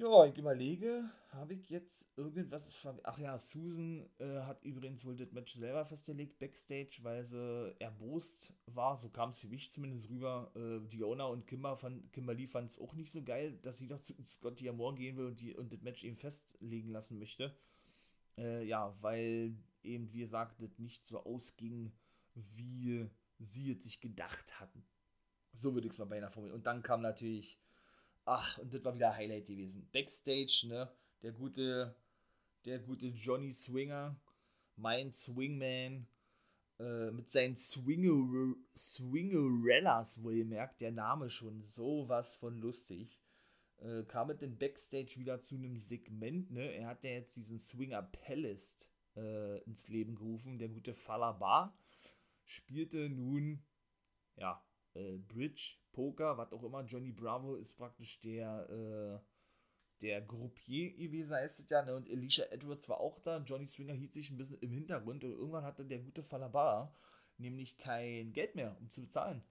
Ja, 0.00 0.24
ich 0.24 0.38
überlege, 0.38 1.10
habe 1.28 1.52
ich 1.52 1.68
jetzt 1.68 2.08
irgendwas. 2.16 2.66
Ach 3.02 3.18
ja, 3.18 3.36
Susan 3.36 4.08
äh, 4.18 4.40
hat 4.44 4.64
übrigens 4.64 5.04
wohl 5.04 5.14
das 5.14 5.30
Match 5.32 5.52
selber 5.52 5.84
festgelegt, 5.84 6.38
Backstage, 6.38 7.00
weil 7.02 7.22
sie 7.26 7.74
erbost 7.78 8.54
war. 8.64 8.96
So 8.96 9.10
kam 9.10 9.28
es 9.28 9.40
für 9.40 9.48
mich 9.48 9.70
zumindest 9.70 10.08
rüber. 10.08 10.52
Äh, 10.56 10.88
Diona 10.88 11.26
und 11.26 11.46
Kimber 11.46 11.76
fand, 11.76 12.10
Kimberly 12.14 12.46
fand 12.46 12.70
es 12.70 12.78
auch 12.78 12.94
nicht 12.94 13.12
so 13.12 13.22
geil, 13.22 13.58
dass 13.60 13.76
sie 13.76 13.88
doch 13.88 14.00
zu 14.00 14.14
Scott 14.24 14.58
Diamore 14.58 14.94
gehen 14.94 15.18
will 15.18 15.26
und, 15.26 15.38
die, 15.38 15.54
und 15.54 15.70
das 15.70 15.82
Match 15.82 16.02
eben 16.02 16.16
festlegen 16.16 16.92
lassen 16.92 17.18
möchte. 17.18 17.54
Äh, 18.38 18.64
ja, 18.64 18.96
weil 19.02 19.54
eben, 19.82 20.10
wie 20.14 20.20
gesagt, 20.20 20.62
das 20.62 20.78
nicht 20.78 21.04
so 21.04 21.24
ausging, 21.24 21.92
wie 22.34 23.06
sie 23.38 23.72
es 23.72 23.82
sich 23.82 24.00
gedacht 24.00 24.58
hatten. 24.60 24.82
So 25.52 25.74
würde 25.74 25.88
ich 25.88 25.92
es 25.92 25.98
mal 25.98 26.06
beinahe 26.06 26.30
formulieren. 26.30 26.56
Und 26.58 26.66
dann 26.66 26.82
kam 26.82 27.02
natürlich 27.02 27.60
Ach, 28.24 28.58
und 28.58 28.72
das 28.72 28.84
war 28.84 28.94
wieder 28.94 29.14
Highlight 29.14 29.46
gewesen. 29.46 29.88
Backstage, 29.92 30.66
ne? 30.68 30.90
Der 31.22 31.32
gute, 31.32 31.94
der 32.64 32.78
gute 32.78 33.06
Johnny 33.06 33.52
Swinger, 33.52 34.16
mein 34.76 35.12
Swingman, 35.12 36.06
äh, 36.78 37.10
mit 37.10 37.30
seinen 37.30 37.56
Swinger 37.56 38.54
Swingerellas, 38.76 40.18
merkt, 40.18 40.80
der 40.80 40.92
Name 40.92 41.30
schon 41.30 41.62
sowas 41.64 42.36
von 42.36 42.58
lustig. 42.58 43.18
Äh, 43.78 44.04
kam 44.04 44.28
mit 44.28 44.42
dem 44.42 44.58
Backstage 44.58 45.16
wieder 45.16 45.40
zu 45.40 45.56
einem 45.56 45.78
Segment, 45.78 46.50
ne? 46.50 46.72
Er 46.72 46.88
hat 46.88 47.02
ja 47.02 47.10
jetzt 47.10 47.36
diesen 47.36 47.58
Swinger 47.58 48.02
Palace 48.02 48.76
äh, 49.16 49.62
ins 49.64 49.88
Leben 49.88 50.14
gerufen. 50.14 50.58
Der 50.58 50.68
gute 50.68 50.94
Falabar 50.94 51.74
spielte 52.44 53.08
nun, 53.08 53.62
ja, 54.36 54.62
äh, 54.94 55.16
Bridge, 55.16 55.76
Poker, 55.92 56.36
was 56.38 56.52
auch 56.52 56.62
immer. 56.62 56.84
Johnny 56.84 57.12
Bravo 57.12 57.56
ist 57.56 57.76
praktisch 57.76 58.20
der, 58.20 58.68
äh, 58.70 59.26
der 60.02 60.20
Groupier 60.22 60.92
gewesen, 60.92 61.34
heißt 61.34 61.60
es 61.60 61.70
ja. 61.70 61.82
Ne? 61.82 61.94
Und 61.94 62.08
Alicia 62.08 62.46
Edwards 62.46 62.88
war 62.88 63.00
auch 63.00 63.18
da. 63.18 63.38
Johnny 63.38 63.66
Swinger 63.66 63.94
hielt 63.94 64.12
sich 64.12 64.30
ein 64.30 64.36
bisschen 64.36 64.58
im 64.60 64.72
Hintergrund 64.72 65.24
und 65.24 65.32
irgendwann 65.32 65.64
hatte 65.64 65.84
der 65.84 65.98
gute 65.98 66.22
Falabar 66.22 66.94
nämlich 67.40 67.76
kein 67.78 68.32
Geld 68.32 68.54
mehr, 68.54 68.76
um 68.80 68.88
zu 68.88 69.00
bezahlen. 69.00 69.42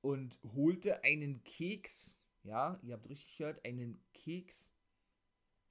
Und 0.00 0.38
holte 0.54 1.02
einen 1.02 1.42
Keks, 1.44 2.18
ja, 2.42 2.78
ihr 2.82 2.94
habt 2.94 3.08
richtig 3.08 3.38
gehört, 3.38 3.64
einen 3.64 4.00
Keks 4.12 4.70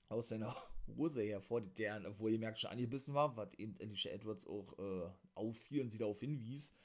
aus 0.09 0.29
seiner 0.29 0.55
Hose 0.97 1.23
hervor, 1.23 1.61
der, 1.61 2.01
obwohl 2.05 2.31
ihr 2.31 2.39
merkt, 2.39 2.59
schon 2.59 2.71
angebissen 2.71 3.13
war, 3.13 3.37
was 3.37 3.53
eben 3.55 3.75
Alicia 3.79 4.11
Edwards 4.11 4.47
auch 4.47 4.77
äh, 4.79 5.09
auffiel 5.35 5.81
und 5.81 5.91
sie 5.91 5.97
darauf 5.97 6.19
hinwies 6.19 6.75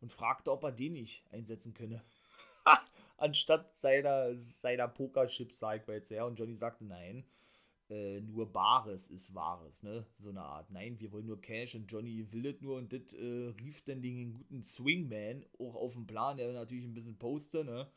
und 0.00 0.12
fragte, 0.12 0.52
ob 0.52 0.64
er 0.64 0.72
den 0.72 0.94
nicht 0.94 1.24
einsetzen 1.32 1.74
könne. 1.74 2.02
Anstatt 3.16 3.76
seiner, 3.76 4.36
seiner 4.36 4.88
Pokerchips, 4.88 5.58
sag 5.58 5.80
ich 5.80 5.86
mal 5.86 5.94
jetzt 5.94 6.10
her. 6.10 6.26
Und 6.26 6.38
Johnny 6.38 6.54
sagte, 6.54 6.84
nein, 6.84 7.24
äh, 7.88 8.20
nur 8.20 8.52
Bares 8.52 9.08
ist 9.08 9.34
Wahres, 9.34 9.82
ne? 9.82 10.06
So 10.18 10.30
eine 10.30 10.42
Art. 10.42 10.70
Nein, 10.70 10.98
wir 10.98 11.12
wollen 11.12 11.26
nur 11.26 11.40
Cash 11.40 11.76
und 11.76 11.90
Johnny 11.90 12.26
will 12.32 12.42
das 12.42 12.60
nur 12.60 12.76
und 12.76 12.92
das 12.92 13.12
äh, 13.14 13.52
rief 13.60 13.82
dann 13.84 14.02
den 14.02 14.34
guten 14.34 14.62
Swingman 14.62 15.46
auch 15.58 15.76
auf 15.76 15.94
den 15.94 16.06
Plan, 16.06 16.36
der 16.36 16.52
natürlich 16.52 16.84
ein 16.84 16.94
bisschen 16.94 17.16
poste, 17.16 17.64
ne? 17.64 17.88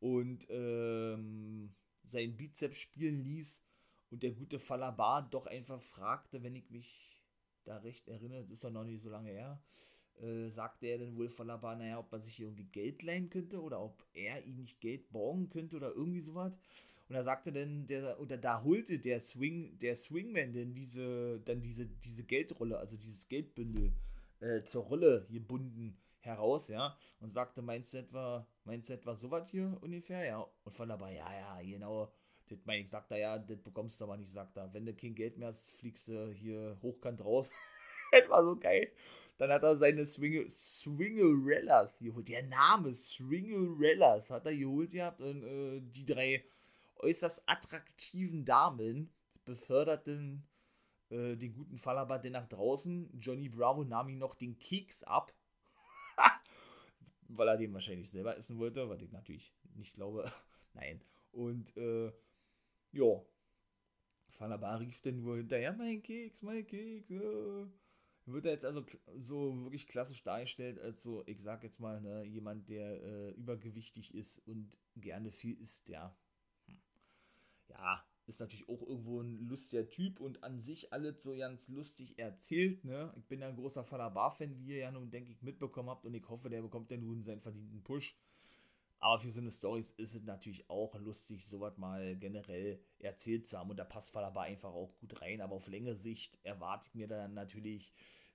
Und 0.00 0.46
ähm, 0.50 1.72
seinen 2.02 2.36
Bizeps 2.36 2.76
spielen 2.76 3.22
ließ 3.22 3.62
und 4.10 4.22
der 4.22 4.32
gute 4.32 4.58
Falabar 4.58 5.22
doch 5.22 5.46
einfach 5.46 5.80
fragte, 5.80 6.42
wenn 6.42 6.56
ich 6.56 6.68
mich 6.70 7.22
da 7.64 7.78
recht 7.78 8.08
erinnere, 8.08 8.42
das 8.42 8.50
ist 8.50 8.64
ja 8.64 8.70
noch 8.70 8.84
nicht 8.84 9.02
so 9.02 9.10
lange 9.10 9.30
her, 9.30 9.62
äh, 10.22 10.48
sagte 10.50 10.86
er 10.86 10.98
dann 10.98 11.16
wohl 11.16 11.28
Falabar, 11.28 11.76
naja, 11.76 11.98
ob 11.98 12.10
man 12.12 12.22
sich 12.22 12.40
irgendwie 12.40 12.64
Geld 12.64 13.02
leihen 13.02 13.30
könnte 13.30 13.60
oder 13.60 13.80
ob 13.80 14.02
er 14.12 14.44
ihm 14.44 14.56
nicht 14.56 14.80
Geld 14.80 15.10
borgen 15.10 15.48
könnte 15.50 15.76
oder 15.76 15.92
irgendwie 15.92 16.20
sowas. 16.20 16.58
Und 17.08 17.14
da 17.16 17.22
sagte 17.22 17.52
dann 17.52 17.86
der, 17.86 18.18
oder 18.20 18.38
da 18.38 18.62
holte 18.62 18.98
der 18.98 19.20
Swing, 19.20 19.78
der 19.78 19.96
Swingman 19.96 20.52
denn 20.52 20.74
diese, 20.74 21.40
dann 21.44 21.60
diese, 21.60 21.86
diese 21.86 22.24
Geldrolle, 22.24 22.78
also 22.78 22.96
dieses 22.96 23.28
Geldbündel 23.28 23.92
äh, 24.40 24.62
zur 24.64 24.84
Rolle 24.84 25.26
gebunden 25.30 25.96
heraus, 26.20 26.68
ja, 26.68 26.96
und 27.20 27.30
sagte, 27.30 27.60
meinst 27.60 27.92
du 27.92 27.98
etwa, 27.98 28.46
meinst 28.64 28.88
du 28.88 28.94
etwa 28.94 29.14
sowas 29.14 29.50
hier 29.50 29.76
ungefähr, 29.82 30.24
ja, 30.24 30.46
und 30.64 30.74
von 30.74 30.88
dabei, 30.88 31.14
ja, 31.14 31.30
ja, 31.34 31.60
genau, 31.60 32.10
das 32.48 32.58
meine 32.64 32.82
ich, 32.82 32.90
sagt 32.90 33.10
er, 33.10 33.18
ja, 33.18 33.38
das 33.38 33.58
bekommst 33.58 34.00
du 34.00 34.04
aber 34.04 34.16
nicht, 34.16 34.32
sagt 34.32 34.56
er. 34.56 34.72
Wenn 34.72 34.86
du 34.86 34.94
kein 34.94 35.14
Geld 35.14 35.38
mehr 35.38 35.48
hast, 35.48 35.78
fliegst 35.78 36.08
du 36.08 36.30
hier 36.32 36.78
hochkant 36.82 37.24
raus. 37.24 37.50
das 38.12 38.28
war 38.28 38.44
so 38.44 38.56
geil. 38.56 38.90
Dann 39.36 39.50
hat 39.50 39.62
er 39.64 39.76
seine 39.76 40.06
Swing 40.06 40.48
Swingerellas 40.48 41.98
geholt. 41.98 42.28
Der 42.28 42.44
Name 42.44 42.94
Swingerellas 42.94 44.30
hat 44.30 44.46
er 44.46 44.56
geholt 44.56 44.92
gehabt 44.92 45.20
und 45.20 45.42
äh, 45.42 45.80
die 45.80 46.06
drei 46.06 46.44
äußerst 46.96 47.42
attraktiven 47.46 48.44
Damen 48.44 49.12
beförderten 49.44 50.46
äh, 51.10 51.36
den 51.36 51.52
guten 51.52 51.78
Fallaba 51.78 52.18
denn 52.18 52.32
nach 52.32 52.48
draußen. 52.48 53.10
Johnny 53.18 53.48
Bravo 53.48 53.84
nahm 53.84 54.08
ihm 54.08 54.18
noch 54.18 54.34
den 54.34 54.58
Keks 54.58 55.02
ab. 55.04 55.34
Weil 57.28 57.48
er 57.48 57.56
den 57.56 57.72
wahrscheinlich 57.72 58.10
selber 58.10 58.36
essen 58.36 58.58
wollte, 58.58 58.88
was 58.88 59.02
ich 59.02 59.10
natürlich 59.10 59.54
nicht 59.74 59.94
glaube. 59.94 60.30
Nein. 60.74 61.00
Und 61.32 61.76
äh, 61.76 62.12
ja. 62.92 63.22
Falaba 64.28 64.76
rief 64.76 65.00
dann 65.02 65.20
nur 65.20 65.36
hinterher, 65.36 65.72
mein 65.72 66.02
Keks, 66.02 66.42
mein 66.42 66.66
Keks. 66.66 67.08
Ja. 67.08 67.66
Wird 68.26 68.46
er 68.46 68.52
jetzt 68.52 68.64
also 68.64 68.84
so 69.20 69.62
wirklich 69.64 69.86
klassisch 69.86 70.22
dargestellt, 70.22 70.78
als 70.78 71.02
so, 71.02 71.22
ich 71.26 71.42
sag 71.42 71.62
jetzt 71.62 71.80
mal, 71.80 72.00
ne, 72.00 72.24
jemand, 72.24 72.68
der 72.68 73.02
äh, 73.02 73.30
übergewichtig 73.32 74.14
ist 74.14 74.38
und 74.46 74.76
gerne 74.96 75.30
viel 75.30 75.60
isst, 75.60 75.90
ja. 75.90 76.16
Hm. 76.66 76.78
Ja, 77.68 78.04
ist 78.26 78.40
natürlich 78.40 78.68
auch 78.68 78.80
irgendwo 78.80 79.20
ein 79.20 79.46
lustiger 79.46 79.86
Typ 79.88 80.20
und 80.20 80.42
an 80.42 80.58
sich 80.58 80.92
alles 80.92 81.22
so 81.22 81.36
ganz 81.36 81.68
lustig 81.68 82.18
erzählt, 82.18 82.82
ne? 82.84 83.12
Ich 83.16 83.26
bin 83.26 83.40
ja 83.40 83.48
ein 83.48 83.56
großer 83.56 83.84
Falabar-Fan, 83.84 84.56
wie 84.56 84.68
ihr 84.68 84.78
ja 84.78 84.90
nun, 84.90 85.10
denke 85.10 85.30
ich, 85.30 85.42
mitbekommen 85.42 85.90
habt 85.90 86.06
und 86.06 86.14
ich 86.14 86.26
hoffe, 86.28 86.48
der 86.48 86.62
bekommt 86.62 86.90
ja 86.90 86.96
nun 86.96 87.22
seinen 87.24 87.42
verdienten 87.42 87.82
Push. 87.82 88.16
Aber 89.04 89.20
für 89.20 89.30
so 89.30 89.40
eine 89.40 89.50
Story 89.50 89.80
ist 89.98 90.14
es 90.14 90.22
natürlich 90.22 90.70
auch 90.70 90.94
lustig, 90.94 91.44
sowas 91.44 91.76
mal 91.76 92.16
generell 92.16 92.80
erzählt 93.00 93.44
zu 93.44 93.58
haben. 93.58 93.68
Und 93.68 93.76
da 93.76 93.84
passt 93.84 94.12
Falaba 94.12 94.40
einfach 94.40 94.72
auch 94.72 94.96
gut 94.98 95.20
rein. 95.20 95.42
Aber 95.42 95.56
auf 95.56 95.68
längere 95.68 95.96
Sicht 95.96 96.38
erwarte 96.42 96.88
ich 96.88 96.94
mir 96.94 97.06
dann 97.06 97.34
natürlich 97.34 97.92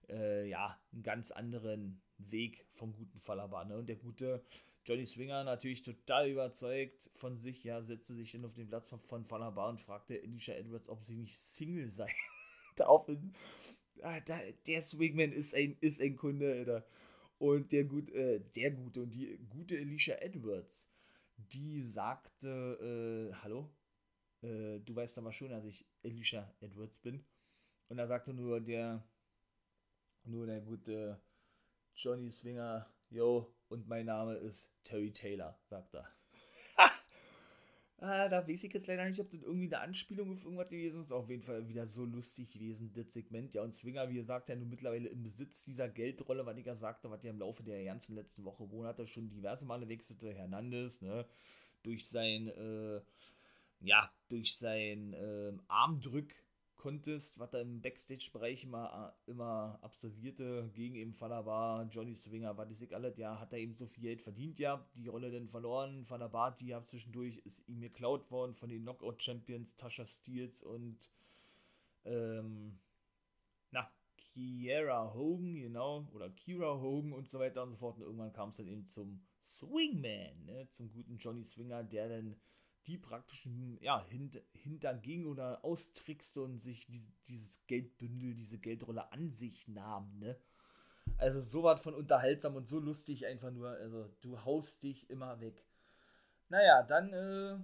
äh, 0.09 0.47
ja, 0.47 0.79
einen 0.93 1.01
ganz 1.01 1.31
anderen 1.31 2.03
Weg 2.19 2.67
vom 2.69 2.93
guten 2.93 3.19
Falaba. 3.19 3.65
Ne? 3.65 3.79
Und 3.79 3.87
der 3.89 3.95
gute 3.95 4.43
Johnny 4.85 5.07
Swinger 5.07 5.43
natürlich 5.43 5.81
total 5.81 6.29
überzeugt 6.29 7.09
von 7.15 7.35
sich, 7.35 7.63
ja, 7.63 7.81
setzte 7.81 8.13
sich 8.13 8.31
dann 8.33 8.45
auf 8.45 8.53
den 8.53 8.67
Platz 8.67 8.85
von, 8.85 8.99
von 8.99 9.25
Falaba 9.25 9.69
und 9.69 9.81
fragte 9.81 10.21
Alicia 10.21 10.53
Edwards, 10.53 10.87
ob 10.87 11.03
sie 11.03 11.15
nicht 11.15 11.41
Single 11.41 11.89
sei. 11.91 12.13
Daraufhin, 12.75 13.33
ah, 14.03 14.19
der 14.19 14.83
Swingman 14.83 15.31
ist 15.31 15.55
ein, 15.55 15.77
ist 15.81 15.99
ein 15.99 16.15
Kunde, 16.15 16.53
Alter. 16.53 16.85
Und 17.39 17.71
der, 17.71 17.85
gut, 17.85 18.09
äh, 18.11 18.41
der 18.55 18.71
gute 18.71 19.01
und 19.01 19.11
die 19.11 19.39
gute 19.49 19.77
Alicia 19.77 20.15
Edwards, 20.17 20.93
die 21.37 21.81
sagte, 21.81 23.29
äh, 23.31 23.33
hallo, 23.41 23.71
äh, 24.41 24.79
du 24.79 24.95
weißt 24.95 25.19
aber 25.19 25.31
schon, 25.31 25.49
dass 25.49 25.63
ich 25.63 25.85
Alicia 26.03 26.53
Edwards 26.59 26.99
bin. 26.99 27.23
Und 27.87 27.97
da 27.97 28.07
sagte 28.07 28.33
nur 28.33 28.59
der, 28.59 29.03
nur 30.25 30.45
der 30.45 30.59
gute 30.59 31.19
Johnny 31.95 32.31
Swinger, 32.31 32.85
yo, 33.09 33.55
und 33.69 33.87
mein 33.87 34.05
Name 34.05 34.35
ist 34.35 34.73
Terry 34.83 35.11
Taylor, 35.11 35.57
sagt 35.69 35.95
er. 35.95 36.18
Ah, 38.01 38.29
da 38.29 38.47
weiß 38.47 38.63
ich 38.63 38.73
jetzt 38.73 38.87
leider 38.87 39.05
nicht, 39.05 39.19
ob 39.19 39.29
das 39.29 39.41
irgendwie 39.41 39.65
eine 39.65 39.81
Anspielung 39.81 40.31
auf 40.31 40.45
irgendwas 40.45 40.69
gewesen 40.69 41.01
ist. 41.01 41.11
Auf 41.11 41.29
jeden 41.29 41.41
Fall 41.43 41.67
wieder 41.67 41.85
so 41.85 42.05
lustig 42.05 42.53
gewesen, 42.53 42.93
das 42.93 43.11
Segment. 43.11 43.53
Ja, 43.53 43.61
und 43.63 43.75
Swinger, 43.75 44.07
wie 44.09 44.15
gesagt, 44.15 44.47
ja 44.47 44.55
nun 44.55 44.69
mittlerweile 44.69 45.09
im 45.09 45.21
Besitz 45.21 45.65
dieser 45.65 45.89
Geldrolle, 45.89 46.45
was 46.45 46.57
ich 46.57 46.65
ja 46.65 46.75
sagte, 46.75 47.11
was 47.11 47.23
ja 47.23 47.31
im 47.31 47.39
Laufe 47.39 47.61
der 47.63 47.83
ganzen 47.83 48.15
letzten 48.15 48.45
Woche, 48.45 48.65
Monate 48.65 49.05
schon 49.05 49.29
diverse 49.29 49.65
Male 49.65 49.89
wechselte. 49.89 50.33
Hernandez, 50.33 51.01
ne, 51.01 51.25
durch 51.83 52.07
sein, 52.07 52.47
äh, 52.47 53.01
ja, 53.81 54.09
durch 54.29 54.55
sein 54.57 55.13
äh, 55.13 55.51
Armdrück 55.67 56.33
Contest, 56.79 57.37
was 57.39 57.53
er 57.53 57.61
im 57.61 57.81
Backstage-Bereich 57.81 58.63
immer, 58.63 59.13
immer 59.27 59.77
absolvierte, 59.81 60.71
gegen 60.73 60.95
eben 60.95 61.13
Falabar, 61.13 61.87
Johnny 61.91 62.15
Swinger, 62.15 62.57
was 62.57 62.71
ich 62.71 62.95
alles, 62.95 63.17
ja, 63.17 63.39
hat 63.39 63.51
er 63.51 63.59
eben 63.59 63.75
so 63.75 63.85
viel 63.85 64.03
Geld 64.03 64.21
verdient, 64.21 64.57
ja, 64.59 64.83
die 64.95 65.09
Rolle 65.09 65.29
dann 65.29 65.49
verloren, 65.49 66.05
Falabar, 66.05 66.55
die 66.55 66.67
ja 66.67 66.83
zwischendurch 66.83 67.37
ist 67.39 67.67
ihm 67.67 67.81
geklaut 67.81 68.31
worden 68.31 68.55
von 68.55 68.69
den 68.69 68.83
Knockout-Champions, 68.83 69.75
Tasha 69.75 70.07
Steels 70.07 70.63
und, 70.63 71.11
ähm, 72.05 72.79
na, 73.71 73.91
Kiera 74.17 75.13
Hogan, 75.13 75.55
genau, 75.55 76.07
oder 76.13 76.29
Kira 76.29 76.79
Hogan 76.79 77.11
und 77.11 77.29
so 77.29 77.39
weiter 77.39 77.61
und 77.61 77.71
so 77.71 77.77
fort. 77.77 77.97
Und 77.97 78.03
irgendwann 78.03 78.33
kam 78.33 78.49
es 78.49 78.57
dann 78.57 78.67
eben 78.67 78.85
zum 78.85 79.21
Swingman, 79.41 80.45
ne, 80.45 80.67
zum 80.69 80.91
guten 80.91 81.17
Johnny 81.17 81.43
Swinger, 81.43 81.83
der 81.83 82.07
dann 82.07 82.35
die 82.87 82.97
praktisch 82.97 83.47
ja, 83.81 84.03
hint, 84.05 84.41
hinterging 84.53 85.25
oder 85.25 85.63
austrickste 85.63 86.41
und 86.41 86.57
sich 86.57 86.87
die, 86.87 87.03
dieses 87.27 87.65
Geldbündel, 87.67 88.33
diese 88.33 88.57
Geldrolle 88.57 89.11
an 89.11 89.31
sich 89.31 89.67
nahm, 89.67 90.17
ne? 90.19 90.37
Also 91.17 91.41
so 91.41 91.63
was 91.63 91.81
von 91.81 91.93
unterhaltsam 91.93 92.55
und 92.55 92.67
so 92.67 92.79
lustig 92.79 93.25
einfach 93.25 93.51
nur. 93.51 93.69
Also 93.69 94.09
du 94.21 94.43
haust 94.45 94.83
dich 94.83 95.09
immer 95.09 95.39
weg. 95.41 95.65
Naja, 96.49 96.83
dann 96.83 97.13
äh, 97.13 97.57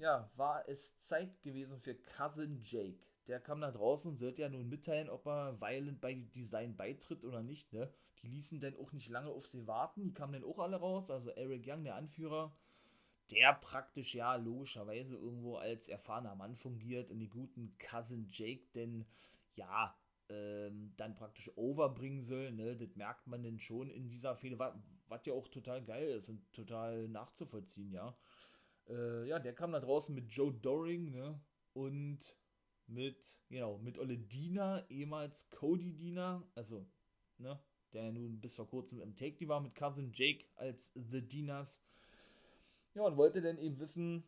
ja, 0.00 0.30
war 0.36 0.68
es 0.68 0.96
Zeit 0.98 1.42
gewesen 1.42 1.78
für 1.80 1.94
Cousin 1.94 2.60
Jake. 2.62 3.00
Der 3.26 3.40
kam 3.40 3.60
da 3.60 3.70
draußen 3.70 4.10
und 4.10 4.16
sollte 4.16 4.42
ja 4.42 4.48
nun 4.48 4.68
mitteilen, 4.68 5.08
ob 5.08 5.26
er 5.26 5.60
Violent 5.60 6.00
bei 6.00 6.14
Design 6.34 6.76
beitritt 6.76 7.24
oder 7.24 7.42
nicht. 7.42 7.72
Ne? 7.72 7.92
Die 8.22 8.28
ließen 8.28 8.60
dann 8.60 8.76
auch 8.76 8.92
nicht 8.92 9.08
lange 9.08 9.30
auf 9.30 9.46
sie 9.46 9.66
warten. 9.66 10.02
Die 10.02 10.14
kamen 10.14 10.32
dann 10.32 10.44
auch 10.44 10.58
alle 10.58 10.76
raus. 10.76 11.10
Also 11.10 11.30
Eric 11.30 11.64
Young, 11.66 11.84
der 11.84 11.96
Anführer, 11.96 12.52
der 13.30 13.54
praktisch 13.54 14.14
ja 14.14 14.34
logischerweise 14.36 15.14
irgendwo 15.14 15.56
als 15.56 15.88
erfahrener 15.88 16.34
Mann 16.34 16.56
fungiert 16.56 17.10
und 17.10 17.18
die 17.18 17.28
guten 17.28 17.76
Cousin 17.78 18.28
Jake 18.30 18.66
denn 18.74 19.06
ja 19.54 19.94
ähm, 20.30 20.92
dann 20.96 21.14
praktisch 21.14 21.50
overbringen 21.56 22.22
soll, 22.22 22.52
ne, 22.52 22.76
das 22.76 22.94
merkt 22.94 23.26
man 23.26 23.42
denn 23.42 23.58
schon 23.58 23.90
in 23.90 24.08
dieser 24.08 24.36
Fehde, 24.36 24.58
was 25.08 25.26
ja 25.26 25.32
auch 25.32 25.48
total 25.48 25.84
geil 25.84 26.08
ist 26.10 26.28
und 26.28 26.52
total 26.52 27.08
nachzuvollziehen, 27.08 27.92
ja. 27.92 28.16
äh, 28.88 29.26
ja, 29.28 29.38
der 29.38 29.54
kam 29.54 29.72
da 29.72 29.80
draußen 29.80 30.14
mit 30.14 30.32
Joe 30.32 30.52
Doring, 30.52 31.10
ne? 31.10 31.40
Und 31.72 32.18
mit, 32.86 33.38
genau, 33.48 33.78
mit 33.78 33.98
Ole 33.98 34.18
Dina, 34.18 34.88
ehemals 34.88 35.48
Cody 35.50 35.92
Dina, 35.92 36.42
also, 36.54 36.86
ne, 37.38 37.60
der 37.92 38.12
nun 38.12 38.40
bis 38.40 38.56
vor 38.56 38.68
kurzem 38.68 39.00
im 39.00 39.16
Take 39.16 39.48
war 39.48 39.60
mit 39.60 39.74
Cousin 39.74 40.12
Jake 40.12 40.44
als 40.56 40.92
The 40.94 41.22
Dinas. 41.22 41.82
Ja, 42.94 43.02
und 43.02 43.16
wollte 43.16 43.40
dann 43.40 43.58
eben 43.58 43.78
wissen, 43.78 44.24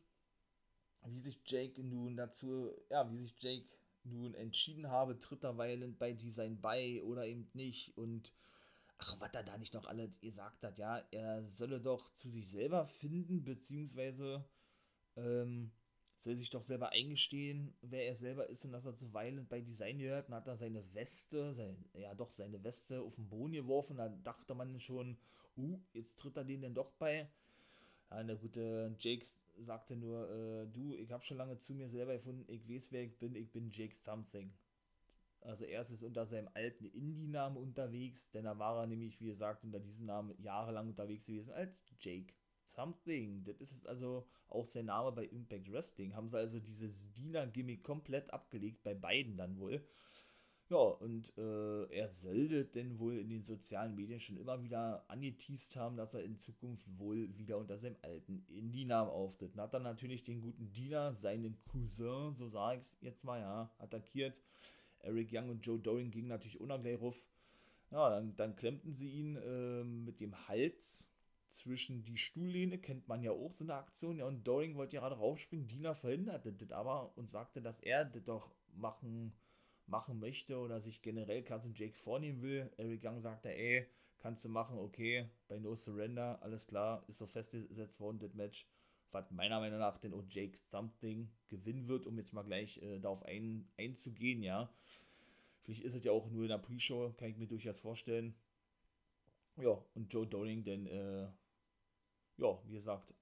wie 1.05 1.21
sich 1.21 1.41
Jake 1.47 1.83
nun 1.83 2.17
dazu, 2.17 2.71
ja, 2.91 3.11
wie 3.11 3.19
sich 3.19 3.35
Jake 3.41 3.67
nun 4.05 4.35
entschieden 4.35 4.89
habe, 4.89 5.19
tritt 5.19 5.45
er 5.45 5.59
weilend 5.59 5.99
bei 5.99 6.13
Design 6.13 6.61
bei 6.61 7.03
oder 7.03 7.27
eben 7.27 7.49
nicht 7.55 7.97
und 7.97 8.33
ach, 8.99 9.21
was 9.21 9.35
er 9.35 9.43
da 9.43 9.59
nicht 9.59 9.75
noch 9.75 9.87
alles 9.87 10.21
gesagt 10.21 10.63
hat, 10.63 10.79
ja, 10.79 11.03
er 11.11 11.45
solle 11.49 11.81
doch 11.81 12.13
zu 12.13 12.31
sich 12.31 12.49
selber 12.49 12.87
finden, 12.87 13.45
beziehungsweise 13.45 14.45
ähm, 15.17 15.73
soll 16.19 16.37
sich 16.37 16.51
doch 16.51 16.63
selber 16.63 16.91
eingestehen, 16.91 17.75
wer 17.83 18.07
er 18.07 18.15
selber 18.15 18.49
ist 18.49 18.65
und 18.65 18.73
dass 18.73 18.87
er 18.87 18.95
zuweilen 18.95 19.47
bei 19.49 19.61
Design 19.61 19.99
gehört. 19.99 20.29
Dann 20.29 20.37
hat 20.37 20.47
er 20.47 20.57
seine 20.57 20.85
Weste, 20.95 21.53
sein, 21.53 21.85
ja 21.95 22.15
doch, 22.15 22.31
seine 22.31 22.63
Weste 22.63 23.01
auf 23.01 23.17
den 23.17 23.29
Boden 23.29 23.53
geworfen. 23.53 23.97
Da 23.97 24.09
dachte 24.09 24.55
man 24.55 24.79
schon, 24.79 25.19
uh, 25.57 25.81
jetzt 25.93 26.21
tritt 26.21 26.37
er 26.37 26.45
den 26.45 26.63
denn 26.63 26.75
doch 26.75 26.93
bei. 26.93 27.29
Ja, 28.13 28.23
der 28.23 28.37
gute 28.37 28.95
Jake 28.99 29.25
sagte 29.57 29.97
nur, 29.97 30.29
äh, 30.31 30.67
du, 30.67 30.95
ich 30.95 31.13
habe 31.13 31.25
schon 31.25 31.39
lange 31.39 31.57
zu 31.57 31.75
mir 31.75 31.89
selber 31.89 32.13
gefunden, 32.13 32.45
ich 32.53 32.69
weiß, 32.69 32.93
wer 32.93 33.05
ich 33.05 33.19
bin, 33.19 33.35
ich 33.35 33.51
bin 33.51 33.71
Jake 33.71 33.95
Something. 33.95 34.53
Also 35.41 35.65
er 35.65 35.81
ist 35.81 36.03
unter 36.03 36.27
seinem 36.27 36.51
alten 36.53 36.85
Indie-Namen 36.85 37.57
unterwegs, 37.57 38.31
denn 38.31 38.45
da 38.45 38.59
war 38.59 38.83
er 38.83 38.87
nämlich, 38.87 39.19
wie 39.19 39.29
gesagt, 39.29 39.65
unter 39.65 39.81
diesem 39.81 40.05
Namen 40.05 40.35
jahrelang 40.43 40.89
unterwegs 40.89 41.27
gewesen 41.27 41.55
als 41.55 41.87
Jake 42.01 42.35
Something. 42.65 43.45
Das 43.45 43.73
ist 43.73 43.87
also 43.87 44.27
auch 44.49 44.67
sein 44.67 44.87
Name 44.87 45.11
bei 45.13 45.25
Impact 45.25 45.73
Wrestling. 45.73 46.15
Haben 46.15 46.29
sie 46.29 46.37
also 46.37 46.61
dieses 46.61 47.13
Diener-Gimmick 47.15 47.83
komplett 47.83 48.31
abgelegt, 48.31 48.83
bei 48.83 48.93
beiden 48.95 49.39
dann 49.39 49.59
wohl. 49.59 49.83
Ja, 50.73 50.79
und 50.79 51.37
äh, 51.37 51.85
er 51.95 52.09
sollte 52.09 52.65
denn 52.65 52.99
wohl 52.99 53.19
in 53.19 53.29
den 53.29 53.43
sozialen 53.43 53.95
Medien 53.95 54.21
schon 54.21 54.39
immer 54.39 54.63
wieder 54.63 55.05
angeteased 55.07 55.77
haben, 55.77 55.99
dass 55.99 56.15
er 56.15 56.25
in 56.25 56.39
Zukunft 56.39 56.87
wohl 56.99 57.37
wieder 57.37 57.59
unter 57.59 57.77
seinem 57.77 57.99
alten 58.01 58.47
Indie-Namen 58.49 59.11
auftritt. 59.11 59.53
Und 59.53 59.61
hat 59.61 59.75
dann 59.75 59.83
natürlich 59.83 60.25
den 60.25 60.41
guten 60.41 60.73
Diener, 60.73 61.13
seinen 61.13 61.63
Cousin, 61.71 62.35
so 62.37 62.49
sage 62.49 62.79
ich 62.81 62.87
es 62.87 62.97
jetzt 63.03 63.23
mal, 63.23 63.39
ja, 63.39 63.71
attackiert. 63.77 64.41
Eric 65.01 65.29
Young 65.31 65.51
und 65.51 65.61
Joe 65.61 65.79
Doring 65.79 66.11
gingen 66.11 66.29
natürlich 66.29 66.59
unabgleich 66.59 66.99
ruf. 66.99 67.23
Ja, 67.91 68.09
dann, 68.09 68.35
dann 68.37 68.57
klemmten 68.57 68.95
sie 68.95 69.11
ihn 69.11 69.37
äh, 69.37 69.85
mit 69.85 70.23
dem 70.23 70.49
Hals 70.49 71.07
zwischen 71.49 72.03
die 72.03 72.17
Stuhllehne, 72.17 72.79
kennt 72.79 73.09
man 73.09 73.23
ja 73.23 73.33
auch 73.33 73.53
so 73.53 73.65
eine 73.65 73.75
Aktion. 73.75 74.17
Ja, 74.17 74.25
und 74.25 74.49
Doring 74.49 74.77
wollte 74.77 74.97
gerade 74.97 75.17
raufspringen, 75.17 75.69
Dina 75.69 75.93
verhinderte 75.93 76.51
das 76.51 76.73
aber 76.73 77.13
und 77.19 77.29
sagte, 77.29 77.61
dass 77.61 77.79
er 77.81 78.07
das 78.07 78.25
doch 78.25 78.55
machen, 78.75 79.35
machen 79.93 80.19
möchte 80.19 80.59
oder 80.59 80.81
sich 80.81 81.03
generell 81.03 81.45
Cousin 81.45 81.75
Jake 81.75 81.97
vornehmen 81.97 82.43
will. 82.43 82.73
Eric 82.79 83.05
Young 83.05 83.21
sagte, 83.21 83.55
ey, 83.55 83.87
kannst 84.19 84.45
du 84.45 84.49
machen, 84.49 84.79
okay, 84.79 85.29
bei 85.47 85.59
No 85.59 85.77
Surrender, 85.77 86.43
alles 86.43 86.67
klar, 86.67 87.05
ist 87.09 87.19
so 87.19 87.27
festgesetzt 87.27 88.01
worden, 88.01 88.19
das 88.19 88.35
Match, 88.35 88.67
was 89.13 89.31
meiner 89.31 89.61
Meinung 89.61 89.79
nach 89.79 89.99
denn 89.99 90.15
auch 90.15 90.25
Jake 90.29 90.59
Something 90.71 91.31
gewinnen 91.49 91.87
wird, 91.87 92.07
um 92.07 92.17
jetzt 92.19 92.33
mal 92.33 92.43
gleich 92.43 92.83
äh, 92.83 92.99
darauf 92.99 93.23
ein, 93.25 93.69
einzugehen, 93.79 94.43
ja. 94.43 94.73
Vielleicht 95.63 95.83
ist 95.85 95.95
es 95.95 96.05
ja 96.05 96.11
auch 96.11 96.29
nur 96.31 96.43
in 96.45 96.49
der 96.49 96.59
Pre-Show, 96.59 97.13
kann 97.19 97.29
ich 97.29 97.37
mir 97.37 97.47
durchaus 97.47 97.79
vorstellen. 97.79 98.35
Ja, 99.59 99.79
und 99.95 100.13
Joe 100.13 100.27
Doring 100.27 100.65
denn 100.65 100.87
äh, 100.87 101.29
ja, 102.39 102.59
wie 102.65 102.75
gesagt, 102.75 103.15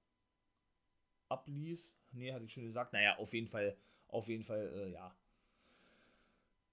abließ. 1.29 1.93
Nee, 2.13 2.33
hatte 2.33 2.45
ich 2.45 2.53
schon 2.53 2.65
gesagt. 2.65 2.93
Naja, 2.93 3.17
auf 3.17 3.33
jeden 3.33 3.47
Fall, 3.47 3.77
auf 4.07 4.27
jeden 4.27 4.43
Fall, 4.43 4.71
äh, 4.75 4.93
ja. 4.93 5.15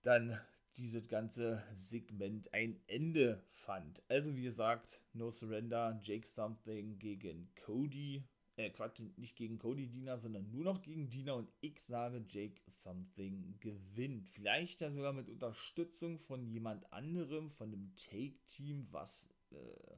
Dann 0.03 0.39
dieses 0.77 1.09
ganze 1.09 1.63
Segment 1.77 2.53
ein 2.55 2.81
Ende 2.87 3.45
fand. 3.51 4.03
Also 4.09 4.37
wie 4.37 4.43
gesagt, 4.43 5.05
No 5.13 5.31
Surrender, 5.31 5.99
Jake 6.03 6.27
Something 6.27 6.99
gegen 6.99 7.53
Cody. 7.65 8.25
Äh, 8.57 8.71
Quatsch, 8.71 9.01
nicht 9.17 9.37
gegen 9.37 9.59
Cody 9.59 9.87
Dina, 9.87 10.19
sondern 10.19 10.51
nur 10.51 10.65
noch 10.65 10.83
gegen 10.83 11.09
Dina 11.09 11.35
und 11.35 11.49
ich 11.61 11.81
sage, 11.81 12.25
Jake 12.29 12.61
Something 12.79 13.57
gewinnt. 13.61 14.29
Vielleicht 14.29 14.81
ja 14.81 14.91
sogar 14.91 15.13
mit 15.13 15.29
Unterstützung 15.29 16.19
von 16.19 16.45
jemand 16.45 16.93
anderem, 16.93 17.51
von 17.51 17.71
dem 17.71 17.95
Take-Team, 17.95 18.89
was, 18.91 19.29
äh, 19.53 19.97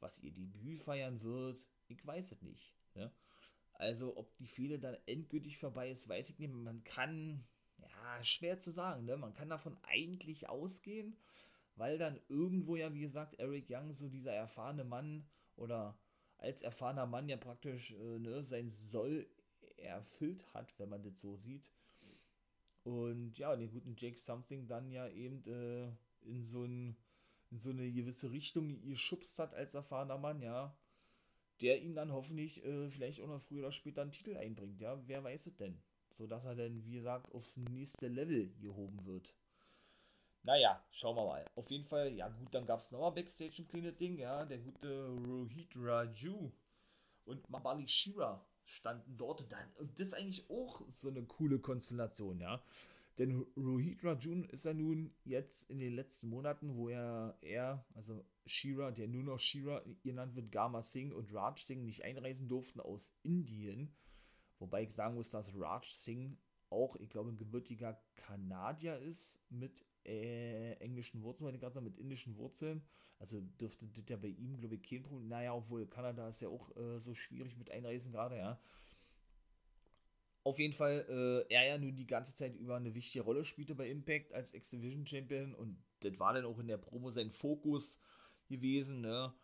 was 0.00 0.18
ihr 0.18 0.32
Debüt 0.32 0.82
feiern 0.82 1.22
wird. 1.22 1.66
Ich 1.88 2.06
weiß 2.06 2.32
es 2.32 2.42
nicht. 2.42 2.74
Ne? 2.94 3.10
Also, 3.72 4.16
ob 4.16 4.36
die 4.36 4.46
Fehde 4.46 4.78
dann 4.78 4.96
endgültig 5.06 5.56
vorbei 5.56 5.90
ist, 5.90 6.08
weiß 6.08 6.28
ich 6.30 6.38
nicht. 6.38 6.52
Man 6.52 6.84
kann, 6.84 7.46
schwer 8.22 8.60
zu 8.60 8.70
sagen, 8.70 9.04
ne? 9.04 9.16
Man 9.16 9.34
kann 9.34 9.48
davon 9.48 9.76
eigentlich 9.82 10.48
ausgehen, 10.48 11.16
weil 11.76 11.98
dann 11.98 12.20
irgendwo 12.28 12.76
ja, 12.76 12.92
wie 12.94 13.00
gesagt, 13.00 13.38
Eric 13.38 13.66
Young, 13.68 13.92
so 13.92 14.08
dieser 14.08 14.32
erfahrene 14.32 14.84
Mann 14.84 15.26
oder 15.56 15.96
als 16.38 16.62
erfahrener 16.62 17.06
Mann 17.06 17.28
ja 17.28 17.36
praktisch 17.36 17.92
äh, 17.92 18.18
ne, 18.18 18.42
sein 18.42 18.70
Soll 18.70 19.26
erfüllt 19.76 20.44
hat, 20.54 20.72
wenn 20.78 20.88
man 20.88 21.02
das 21.02 21.20
so 21.20 21.36
sieht. 21.36 21.70
Und 22.84 23.38
ja, 23.38 23.56
den 23.56 23.70
guten 23.70 23.96
Jake 23.98 24.18
Something 24.18 24.66
dann 24.66 24.90
ja 24.90 25.08
eben 25.08 25.44
äh, 25.46 25.90
in 26.28 26.44
so 26.44 26.64
ein, 26.64 26.96
in 27.50 27.58
so 27.58 27.70
eine 27.70 27.90
gewisse 27.90 28.30
Richtung 28.30 28.82
geschubst 28.82 29.38
hat 29.38 29.54
als 29.54 29.74
erfahrener 29.74 30.18
Mann, 30.18 30.42
ja 30.42 30.76
der 31.60 31.80
ihn 31.80 31.94
dann 31.94 32.12
hoffentlich 32.12 32.64
äh, 32.64 32.90
vielleicht 32.90 33.20
auch 33.20 33.28
noch 33.28 33.40
früher 33.40 33.60
oder 33.60 33.72
später 33.72 34.02
einen 34.02 34.12
Titel 34.12 34.36
einbringt, 34.36 34.80
ja, 34.80 35.00
wer 35.06 35.22
weiß 35.22 35.46
es 35.46 35.56
denn? 35.56 35.78
So 36.16 36.26
dass 36.26 36.44
er 36.44 36.54
dann, 36.54 36.84
wie 36.84 36.92
gesagt, 36.92 37.32
aufs 37.34 37.56
nächste 37.56 38.08
Level 38.08 38.52
gehoben 38.60 39.04
wird. 39.04 39.34
Naja, 40.44 40.82
schauen 40.90 41.16
wir 41.16 41.24
mal. 41.24 41.44
Auf 41.56 41.70
jeden 41.70 41.84
Fall, 41.84 42.12
ja 42.12 42.28
gut, 42.28 42.54
dann 42.54 42.66
gab 42.66 42.80
es 42.80 42.92
nochmal 42.92 43.12
Backstage 43.12 43.62
ein 43.62 43.68
kleines 43.68 43.96
Ding, 43.96 44.18
ja, 44.18 44.44
der 44.44 44.58
gute 44.58 45.08
Rohit 45.08 45.74
Raju 45.74 46.52
und 47.24 47.48
Mabali 47.48 47.88
Shira 47.88 48.44
standen 48.66 49.16
dort 49.16 49.40
und, 49.40 49.52
dann, 49.52 49.72
und 49.78 49.98
das 49.98 50.08
ist 50.08 50.14
eigentlich 50.14 50.48
auch 50.50 50.82
so 50.90 51.08
eine 51.08 51.22
coole 51.22 51.58
Konstellation, 51.58 52.40
ja. 52.40 52.62
Denn 53.18 53.46
Rohit 53.56 54.02
Rajun 54.02 54.44
ist 54.44 54.64
ja 54.64 54.74
nun 54.74 55.14
jetzt 55.24 55.70
in 55.70 55.78
den 55.78 55.94
letzten 55.94 56.28
Monaten, 56.28 56.76
wo 56.76 56.88
er, 56.88 57.38
er 57.40 57.84
also 57.94 58.24
Shira, 58.44 58.90
der 58.90 59.08
nur 59.08 59.22
noch 59.22 59.38
Shira 59.38 59.82
genannt 60.02 60.34
wird, 60.34 60.50
Gama 60.50 60.82
Singh 60.82 61.14
und 61.14 61.32
Raj 61.32 61.58
Singh 61.64 61.84
nicht 61.84 62.04
einreisen 62.04 62.48
durften 62.48 62.80
aus 62.80 63.12
Indien. 63.22 63.94
Wobei 64.64 64.84
ich 64.84 64.94
sagen 64.94 65.14
muss, 65.14 65.28
dass 65.28 65.52
Raj 65.54 65.84
Singh 65.84 66.38
auch, 66.70 66.96
ich 66.96 67.10
glaube, 67.10 67.28
ein 67.28 67.36
gebürtiger 67.36 68.00
Kanadier 68.16 68.98
ist 68.98 69.38
mit 69.50 69.84
äh, 70.06 70.72
englischen 70.76 71.22
Wurzeln, 71.22 71.48
wenn 71.48 71.54
ich 71.54 71.80
mit 71.82 71.98
indischen 71.98 72.38
Wurzeln. 72.38 72.82
Also 73.18 73.42
dürfte 73.60 73.86
das 73.86 74.04
ja 74.08 74.16
bei 74.16 74.28
ihm, 74.28 74.56
glaube 74.56 74.76
ich, 74.76 74.82
kein 74.82 75.02
Problem. 75.02 75.28
Naja, 75.28 75.52
obwohl 75.52 75.86
Kanada 75.86 76.30
ist 76.30 76.40
ja 76.40 76.48
auch 76.48 76.74
äh, 76.78 76.98
so 76.98 77.14
schwierig 77.14 77.58
mit 77.58 77.70
Einreisen 77.70 78.10
gerade, 78.10 78.38
ja. 78.38 78.58
Auf 80.42 80.58
jeden 80.58 80.72
Fall, 80.72 81.04
äh, 81.50 81.52
er 81.54 81.66
ja 81.66 81.76
nun 81.76 81.94
die 81.94 82.06
ganze 82.06 82.34
Zeit 82.34 82.56
über 82.56 82.76
eine 82.76 82.94
wichtige 82.94 83.22
Rolle 83.22 83.44
spielte 83.44 83.74
bei 83.74 83.90
Impact 83.90 84.32
als 84.32 84.54
X-Division 84.54 85.06
Champion 85.06 85.54
und 85.54 85.76
das 86.00 86.18
war 86.18 86.32
dann 86.32 86.46
auch 86.46 86.58
in 86.58 86.68
der 86.68 86.78
Promo 86.78 87.10
sein 87.10 87.30
Fokus 87.30 88.00
gewesen, 88.48 89.02
ne? 89.02 89.34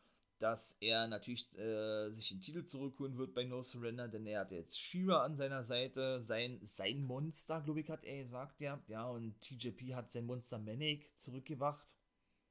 Dass 0.41 0.79
er 0.81 1.07
natürlich 1.07 1.47
äh, 1.59 2.11
sich 2.11 2.31
den 2.31 2.41
Titel 2.41 2.65
zurückholen 2.65 3.19
wird 3.19 3.35
bei 3.35 3.45
No 3.45 3.63
Surrender, 3.63 4.09
denn 4.09 4.27
er 4.27 4.41
hat 4.41 4.53
jetzt 4.53 4.81
Shira 4.81 5.23
an 5.23 5.37
seiner 5.37 5.63
Seite, 5.63 6.23
sein, 6.23 6.59
sein 6.63 7.03
Monster, 7.03 7.61
glaube 7.61 7.81
ich, 7.81 7.91
hat 7.91 8.05
er 8.05 8.23
gesagt, 8.23 8.63
ja, 8.63 8.83
ja, 8.89 9.07
und 9.07 9.39
TJP 9.43 9.95
hat 9.95 10.11
sein 10.11 10.25
Monster 10.25 10.59
Manic 10.59 11.07
zurückgebracht. 11.19 11.95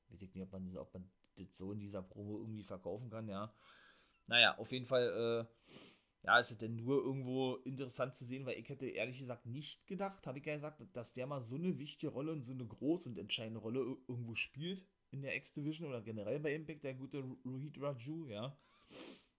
Weiß 0.09 0.21
ich 0.21 0.33
nicht, 0.35 0.43
ob 0.43 0.51
man, 0.51 0.77
ob 0.77 0.93
man 0.93 1.09
das 1.37 1.57
so 1.57 1.71
in 1.71 1.79
dieser 1.79 2.03
Promo 2.03 2.37
irgendwie 2.37 2.63
verkaufen 2.63 3.09
kann, 3.09 3.27
ja. 3.27 3.51
Naja, 4.27 4.55
auf 4.59 4.71
jeden 4.71 4.85
Fall, 4.85 5.47
äh, 5.47 5.71
ja, 6.21 6.37
ist 6.37 6.51
es 6.51 6.57
denn 6.59 6.75
nur 6.75 7.03
irgendwo 7.03 7.55
interessant 7.65 8.13
zu 8.13 8.23
sehen, 8.23 8.45
weil 8.45 8.59
ich 8.59 8.69
hätte 8.69 8.87
ehrlich 8.87 9.17
gesagt 9.17 9.47
nicht 9.47 9.87
gedacht, 9.87 10.27
habe 10.27 10.37
ich 10.37 10.45
ja 10.45 10.53
gesagt, 10.53 10.83
dass 10.93 11.13
der 11.13 11.25
mal 11.25 11.43
so 11.43 11.55
eine 11.55 11.79
wichtige 11.79 12.11
Rolle 12.11 12.33
und 12.33 12.43
so 12.43 12.53
eine 12.53 12.67
große 12.67 13.09
und 13.09 13.17
entscheidende 13.17 13.61
Rolle 13.61 13.79
irgendwo 14.07 14.35
spielt 14.35 14.85
in 15.11 15.21
der 15.21 15.35
X-Division 15.35 15.89
oder 15.89 16.01
generell 16.01 16.39
bei 16.39 16.53
Impact, 16.53 16.83
der 16.83 16.93
gute 16.93 17.23
Rohit 17.45 17.79
Raju, 17.81 18.27
ja. 18.29 18.57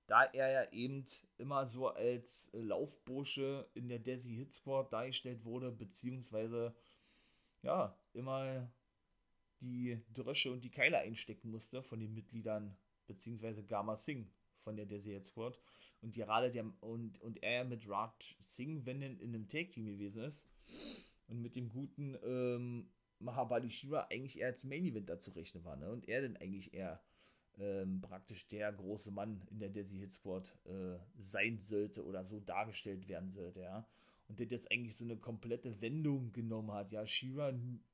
Da 0.06 0.24
er 0.24 0.50
ja 0.50 0.72
eben 0.72 1.04
immer 1.38 1.66
so 1.66 1.88
als 1.88 2.50
Laufbursche 2.52 3.68
in 3.74 3.88
der 3.88 4.00
Desi 4.00 4.35
Hit 4.35 4.52
Squad 4.52 4.92
dargestellt 4.92 5.44
wurde, 5.44 5.70
beziehungsweise 5.70 6.74
ja, 7.62 7.96
immer 8.12 8.72
die 9.61 10.00
Drösche 10.12 10.50
und 10.50 10.64
die 10.64 10.70
Keile 10.70 10.98
einstecken 10.98 11.50
musste 11.50 11.83
von 11.83 12.00
den 12.00 12.14
Mitgliedern, 12.14 12.76
beziehungsweise 13.06 13.64
Gama 13.64 13.96
Singh 13.96 14.28
von 14.64 14.76
der 14.76 14.87
Desi 14.87 15.12
Hit 15.12 15.26
Squad 15.26 15.61
und 16.00 16.14
gerade 16.14 16.50
der 16.50 16.64
und, 16.80 17.20
und 17.20 17.42
er 17.42 17.64
mit 17.64 17.88
Raj 17.88 18.37
Singh, 18.40 18.87
wenn 18.87 19.02
in, 19.02 19.20
in 19.20 19.35
einem 19.35 19.48
Take-Team 19.48 19.87
gewesen 19.87 20.24
ist 20.24 20.46
und 21.28 21.40
mit 21.40 21.54
dem 21.54 21.68
guten 21.68 22.16
ähm, 22.24 22.90
Mahabali 23.20 23.70
Shira 23.70 24.06
eigentlich 24.11 24.38
eher 24.38 24.48
als 24.48 24.64
Main 24.64 24.85
Event 24.85 25.20
zu 25.20 25.30
rechnen 25.33 25.64
war, 25.64 25.76
ne? 25.76 25.90
Und 25.90 26.09
er 26.09 26.22
dann 26.22 26.37
eigentlich 26.37 26.74
eher 26.74 27.00
ähm, 27.59 28.00
praktisch 28.00 28.48
der 28.48 28.72
große 28.72 29.11
Mann 29.11 29.42
in 29.50 29.59
der 29.59 29.68
Desi 29.68 29.98
Hit 29.98 30.12
Squad 30.12 30.56
äh, 30.64 30.98
sein 31.22 31.59
sollte 31.59 32.04
oder 32.04 32.24
so 32.24 32.40
dargestellt 32.40 33.09
werden 33.09 33.33
sollte, 33.33 33.61
ja. 33.61 33.87
Und 34.28 34.38
der 34.38 34.46
jetzt 34.46 34.70
eigentlich 34.70 34.96
so 34.96 35.04
eine 35.04 35.16
komplette 35.16 35.80
Wendung 35.80 36.33
genommen 36.33 36.72
hat, 36.72 36.92
ja. 36.92 37.06
Shira 37.06 37.52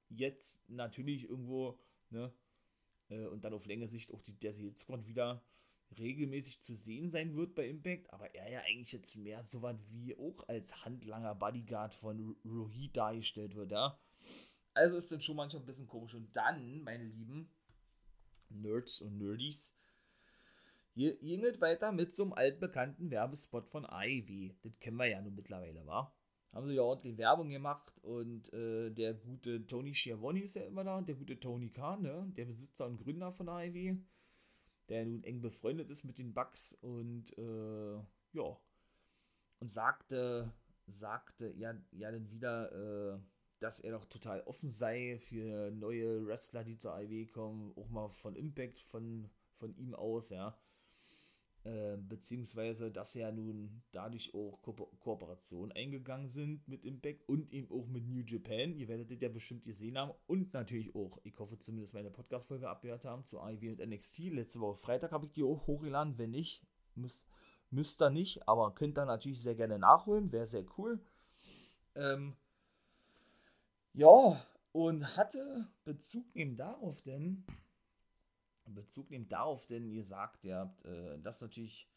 jetzt 0.08 0.68
natürlich 0.68 1.28
irgendwo, 1.28 1.78
ne, 2.10 2.32
äh, 3.08 3.26
und 3.26 3.44
dann 3.44 3.54
auf 3.54 3.66
längere 3.66 3.88
Sicht 3.88 4.12
auch 4.12 4.22
die 4.22 4.38
Desi 4.38 4.62
Hit 4.62 4.78
Squad 4.78 5.06
wieder 5.06 5.42
regelmäßig 5.98 6.60
zu 6.62 6.74
sehen 6.74 7.08
sein 7.10 7.34
wird 7.36 7.54
bei 7.54 7.68
Impact, 7.68 8.12
aber 8.12 8.34
er 8.34 8.50
ja 8.50 8.60
eigentlich 8.60 8.92
jetzt 8.92 9.16
mehr 9.16 9.44
so 9.44 9.62
was 9.62 9.76
wie 9.90 10.16
auch 10.16 10.46
als 10.48 10.84
handlanger 10.84 11.34
Bodyguard 11.34 11.94
von 11.94 12.36
Rohit 12.44 12.96
dargestellt 12.96 13.54
wird, 13.54 13.72
ja. 13.72 13.98
Also 14.76 14.96
ist 14.96 15.10
das 15.10 15.24
schon 15.24 15.36
manchmal 15.36 15.62
ein 15.62 15.66
bisschen 15.66 15.88
komisch. 15.88 16.14
Und 16.14 16.34
dann, 16.36 16.82
meine 16.82 17.04
Lieben 17.04 17.48
Nerds 18.48 19.00
und 19.00 19.18
Nerdies, 19.18 19.72
hier 20.94 21.16
ging 21.16 21.44
es 21.44 21.60
weiter 21.60 21.92
mit 21.92 22.14
so 22.14 22.24
einem 22.24 22.32
altbekannten 22.32 23.10
Werbespot 23.10 23.68
von 23.68 23.86
Ivy. 23.90 24.54
Das 24.62 24.78
kennen 24.78 24.96
wir 24.96 25.06
ja 25.06 25.20
nun 25.20 25.34
mittlerweile, 25.34 25.86
wa? 25.86 26.12
Haben 26.54 26.68
sie 26.68 26.74
ja 26.74 26.82
ordentlich 26.82 27.18
Werbung 27.18 27.50
gemacht 27.50 27.92
und 28.02 28.52
äh, 28.52 28.90
der 28.90 29.12
gute 29.14 29.66
Tony 29.66 29.94
Schiavone 29.94 30.42
ist 30.42 30.54
ja 30.54 30.62
immer 30.62 30.84
da 30.84 30.96
und 30.96 31.08
der 31.08 31.16
gute 31.16 31.38
Tony 31.38 31.68
Khan, 31.70 32.02
ne? 32.02 32.32
der 32.36 32.46
Besitzer 32.46 32.86
und 32.86 32.98
Gründer 32.98 33.32
von 33.32 33.48
Ivy 33.48 34.00
der 34.88 35.04
nun 35.04 35.24
eng 35.24 35.40
befreundet 35.40 35.90
ist 35.90 36.04
mit 36.04 36.18
den 36.18 36.32
Bugs 36.32 36.72
und 36.80 37.36
äh, 37.38 37.96
ja, 38.32 38.56
und 39.58 39.68
sagte, 39.68 40.52
sagte 40.86 41.52
ja, 41.56 41.74
ja 41.92 42.12
dann 42.12 42.30
wieder, 42.30 43.14
äh, 43.14 43.18
dass 43.58 43.80
er 43.80 43.92
doch 43.92 44.04
total 44.06 44.42
offen 44.42 44.70
sei 44.70 45.18
für 45.18 45.70
neue 45.70 46.26
Wrestler, 46.26 46.64
die 46.64 46.76
zur 46.76 46.98
IW 47.00 47.26
kommen, 47.26 47.72
auch 47.76 47.88
mal 47.88 48.08
von 48.10 48.36
Impact 48.36 48.80
von, 48.80 49.30
von 49.58 49.74
ihm 49.76 49.94
aus, 49.94 50.30
ja. 50.30 50.58
Äh, 51.66 51.96
beziehungsweise, 51.96 52.92
dass 52.92 53.14
ja 53.14 53.32
nun 53.32 53.82
dadurch 53.90 54.32
auch 54.34 54.62
Ko 54.62 54.72
Kooperationen 55.00 55.72
eingegangen 55.72 56.28
sind 56.28 56.68
mit 56.68 56.84
Impact 56.84 57.28
und 57.28 57.52
eben 57.52 57.68
auch 57.72 57.88
mit 57.88 58.06
New 58.06 58.22
Japan. 58.24 58.76
Ihr 58.76 58.86
werdet 58.86 59.10
das 59.10 59.20
ja 59.20 59.28
bestimmt 59.28 59.64
gesehen 59.64 59.98
haben 59.98 60.12
und 60.28 60.54
natürlich 60.54 60.94
auch, 60.94 61.18
ich 61.24 61.36
hoffe 61.40 61.58
zumindest 61.58 61.92
meine 61.92 62.10
Podcast-Folge 62.10 62.68
abgehört 62.68 63.04
haben 63.04 63.24
zu 63.24 63.40
IW 63.40 63.70
und 63.70 63.80
NXT. 63.84 64.30
Letzte 64.30 64.60
Woche 64.60 64.76
Freitag 64.76 65.10
habe 65.10 65.26
ich 65.26 65.32
die 65.32 65.42
auch 65.42 65.66
hochgeladen. 65.66 66.18
Wenn 66.18 66.30
nicht, 66.30 66.64
müsst, 66.94 67.28
müsst 67.70 68.00
ihr 68.00 68.10
nicht, 68.10 68.46
aber 68.46 68.72
könnt 68.72 68.96
ihr 68.96 69.04
natürlich 69.04 69.42
sehr 69.42 69.56
gerne 69.56 69.80
nachholen. 69.80 70.30
Wäre 70.30 70.46
sehr 70.46 70.66
cool. 70.78 71.00
Ähm, 71.96 72.36
ja, 73.96 74.46
und 74.72 75.16
hatte 75.16 75.66
Bezug 75.84 76.26
eben 76.34 76.54
darauf, 76.54 77.00
denn 77.00 77.44
Bezug 78.66 79.10
nehmt 79.10 79.32
darauf, 79.32 79.66
denn 79.66 79.88
ihr 79.88 80.04
sagt, 80.04 80.44
ihr 80.44 80.56
habt, 80.56 80.84
äh, 80.84 81.18
dass 81.20 81.40
natürlich 81.40 81.88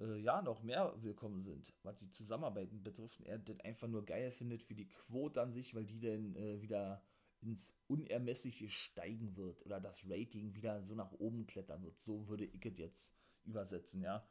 äh, 0.00 0.18
ja 0.18 0.42
noch 0.42 0.62
mehr 0.62 0.92
willkommen 1.02 1.40
sind, 1.40 1.72
was 1.84 1.96
die 1.98 2.10
Zusammenarbeiten 2.10 2.82
betrifft. 2.82 3.20
Er 3.20 3.38
das 3.38 3.60
einfach 3.60 3.86
nur 3.86 4.04
geil 4.04 4.32
findet 4.32 4.64
für 4.64 4.74
die 4.74 4.88
Quote 4.88 5.40
an 5.40 5.52
sich, 5.52 5.74
weil 5.74 5.84
die 5.84 6.00
dann 6.00 6.34
äh, 6.34 6.60
wieder 6.60 7.00
ins 7.42 7.78
Unermessliche 7.86 8.68
steigen 8.68 9.36
wird 9.36 9.64
oder 9.64 9.80
das 9.80 10.04
Rating 10.10 10.54
wieder 10.54 10.82
so 10.82 10.96
nach 10.96 11.12
oben 11.12 11.46
klettern 11.46 11.84
wird. 11.84 11.98
So 11.98 12.26
würde 12.28 12.44
ich 12.44 12.64
es 12.66 12.78
jetzt 12.78 13.14
übersetzen, 13.44 14.02
ja. 14.02 14.26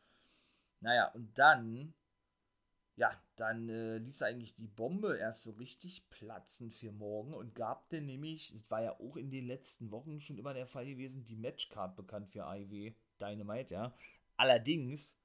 Naja, 0.82 1.12
und 1.14 1.38
dann 1.38 1.94
ja, 3.00 3.18
dann 3.38 3.70
äh, 3.70 3.98
ließ 4.00 4.20
er 4.20 4.28
eigentlich 4.28 4.56
die 4.56 4.68
Bombe 4.68 5.16
erst 5.16 5.44
so 5.44 5.52
richtig 5.52 6.10
platzen 6.10 6.70
für 6.74 6.92
morgen 6.92 7.34
und 7.34 7.56
gab 7.56 7.90
denn 7.92 8.06
nämlich, 8.06 8.52
das 8.54 8.70
war 8.70 8.84
ja 8.84 9.00
auch 9.00 9.16
in 9.16 9.32
den 9.32 9.48
letzten 9.48 9.90
Wochen 9.90 10.20
schon 10.20 10.38
immer 10.38 10.54
der 10.54 10.68
Fall 10.68 10.86
gewesen, 10.86 11.24
die 11.24 11.38
Matchcard 11.38 11.96
bekannt 11.96 12.30
für 12.30 12.40
IW 12.40 12.94
Dynamite, 13.22 13.74
ja. 13.74 13.94
Allerdings 14.36 15.18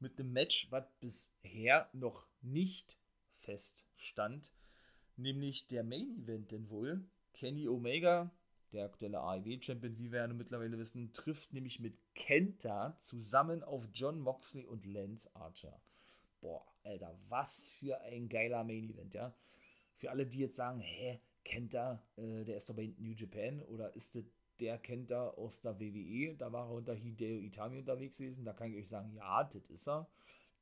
mit 0.00 0.18
einem 0.18 0.32
Match, 0.32 0.72
was 0.72 0.86
bisher 0.98 1.90
noch 1.92 2.26
nicht 2.40 2.96
feststand, 3.34 4.50
nämlich 5.18 5.68
der 5.68 5.84
Main 5.84 6.22
Event 6.22 6.50
denn 6.50 6.70
wohl. 6.70 7.04
Kenny 7.34 7.68
Omega, 7.68 8.30
der 8.72 8.86
aktuelle 8.86 9.20
AEW-Champion, 9.20 9.98
wie 9.98 10.12
wir 10.12 10.20
ja 10.20 10.28
mittlerweile 10.28 10.78
wissen, 10.78 11.12
trifft 11.12 11.52
nämlich 11.52 11.78
mit 11.78 11.98
Kenta 12.14 12.96
zusammen 13.00 13.62
auf 13.62 13.84
John 13.92 14.18
Moxley 14.18 14.64
und 14.64 14.86
Lance 14.86 15.28
Archer. 15.34 15.78
Boah, 16.46 16.64
Alter, 16.84 17.18
was 17.28 17.70
für 17.80 18.00
ein 18.02 18.28
geiler 18.28 18.62
Main 18.62 18.88
Event, 18.88 19.14
ja. 19.14 19.34
Für 19.96 20.10
alle, 20.10 20.26
die 20.26 20.38
jetzt 20.38 20.54
sagen, 20.54 20.78
hä, 20.78 21.18
kennt 21.42 21.74
er, 21.74 22.00
äh, 22.16 22.44
der 22.44 22.58
ist 22.58 22.70
doch 22.70 22.76
bei 22.76 22.94
New 22.98 23.14
Japan 23.14 23.62
oder 23.62 23.92
ist 23.96 24.14
das 24.14 24.24
der 24.60 24.78
kennt 24.78 25.10
er 25.10 25.36
aus 25.36 25.60
der 25.60 25.78
WWE, 25.78 26.34
da 26.36 26.52
war 26.52 26.68
er 26.68 26.72
unter 26.72 26.94
Hideo 26.94 27.38
Itami 27.40 27.78
unterwegs 27.78 28.18
gewesen, 28.18 28.44
da 28.44 28.52
kann 28.52 28.70
ich 28.70 28.78
euch 28.78 28.88
sagen, 28.88 29.12
ja, 29.12 29.44
das 29.44 29.66
ist 29.66 29.86
er. 29.86 30.08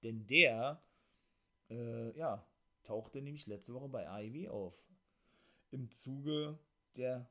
Denn 0.02 0.26
der, 0.26 0.82
äh, 1.70 2.16
ja, 2.18 2.44
tauchte 2.82 3.22
nämlich 3.22 3.46
letzte 3.46 3.74
Woche 3.74 3.88
bei 3.88 4.08
AEW 4.08 4.48
auf. 4.48 4.84
Im 5.70 5.90
Zuge 5.90 6.58
der 6.96 7.30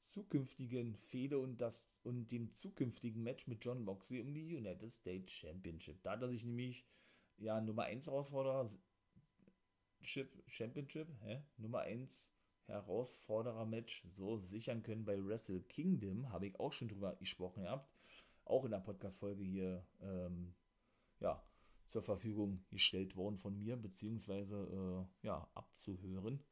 zukünftigen 0.00 0.96
Fehde 0.96 1.38
und, 1.38 1.60
das, 1.60 1.90
und 2.02 2.30
dem 2.30 2.52
zukünftigen 2.52 3.22
Match 3.22 3.46
mit 3.46 3.64
John 3.64 3.82
Moxley 3.82 4.20
um 4.20 4.34
die 4.34 4.56
United 4.56 4.92
States 4.92 5.32
Championship. 5.32 6.02
Da 6.02 6.12
hat 6.12 6.22
er 6.22 6.28
sich 6.28 6.44
nämlich 6.44 6.84
ja, 7.38 7.60
Nummer 7.60 7.84
1 7.84 8.06
Herausforderer 8.06 8.68
Chip, 10.02 10.42
Championship, 10.46 11.08
hä? 11.22 11.42
Nummer 11.58 11.80
1 11.80 12.30
Herausforderer-Match 12.66 14.06
so 14.10 14.38
sichern 14.38 14.82
können 14.82 15.04
bei 15.04 15.24
Wrestle 15.24 15.60
Kingdom, 15.62 16.30
habe 16.32 16.48
ich 16.48 16.60
auch 16.60 16.72
schon 16.72 16.88
drüber 16.88 17.14
gesprochen 17.16 17.62
gehabt, 17.62 17.90
auch 18.44 18.64
in 18.64 18.70
der 18.70 18.78
Podcast-Folge 18.78 19.42
hier, 19.42 19.86
ähm, 20.00 20.54
ja, 21.20 21.42
zur 21.84 22.02
Verfügung 22.02 22.64
gestellt 22.70 23.16
worden 23.16 23.38
von 23.38 23.56
mir, 23.58 23.76
beziehungsweise, 23.76 25.06
äh, 25.22 25.26
ja, 25.26 25.48
abzuhören. 25.54 26.42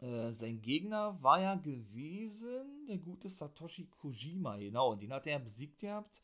Äh, 0.00 0.32
sein 0.32 0.62
Gegner 0.62 1.20
war 1.22 1.40
ja 1.40 1.56
gewesen, 1.56 2.86
der 2.86 2.98
gute 2.98 3.28
Satoshi 3.28 3.86
Kojima, 3.86 4.56
genau, 4.56 4.92
und 4.92 5.02
den 5.02 5.12
hat 5.12 5.26
er 5.26 5.40
besiegt 5.40 5.80
gehabt. 5.80 6.22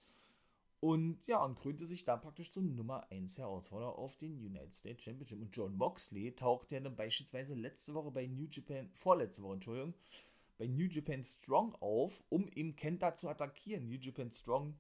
Und 0.85 1.27
ja, 1.27 1.43
und 1.43 1.59
krönte 1.59 1.87
sich 1.87 2.05
da 2.05 2.19
praktisch 2.19 2.51
zum 2.51 2.75
Nummer 2.77 3.11
1 3.11 3.39
Herausforderer 3.39 3.97
auf 3.97 4.19
den 4.19 4.35
United 4.35 4.75
States 4.75 5.03
Championship. 5.03 5.41
Und 5.41 5.57
John 5.57 5.75
Moxley 5.75 6.37
tauchte 6.37 6.75
ja 6.75 6.83
dann 6.83 6.95
beispielsweise 6.95 7.55
letzte 7.55 7.95
Woche 7.95 8.11
bei 8.11 8.27
New 8.27 8.45
Japan, 8.51 8.91
vorletzte 8.93 9.43
Woche, 9.43 9.55
Entschuldigung, 9.55 9.95
bei 10.59 10.67
New 10.67 10.85
Japan 10.85 11.25
Strong 11.25 11.75
auf, 11.77 12.23
um 12.29 12.49
eben 12.49 12.77
Kenta 12.77 13.15
zu 13.15 13.31
attackieren. 13.31 13.87
New 13.89 13.97
Japan 13.97 14.31
Strong, 14.31 14.75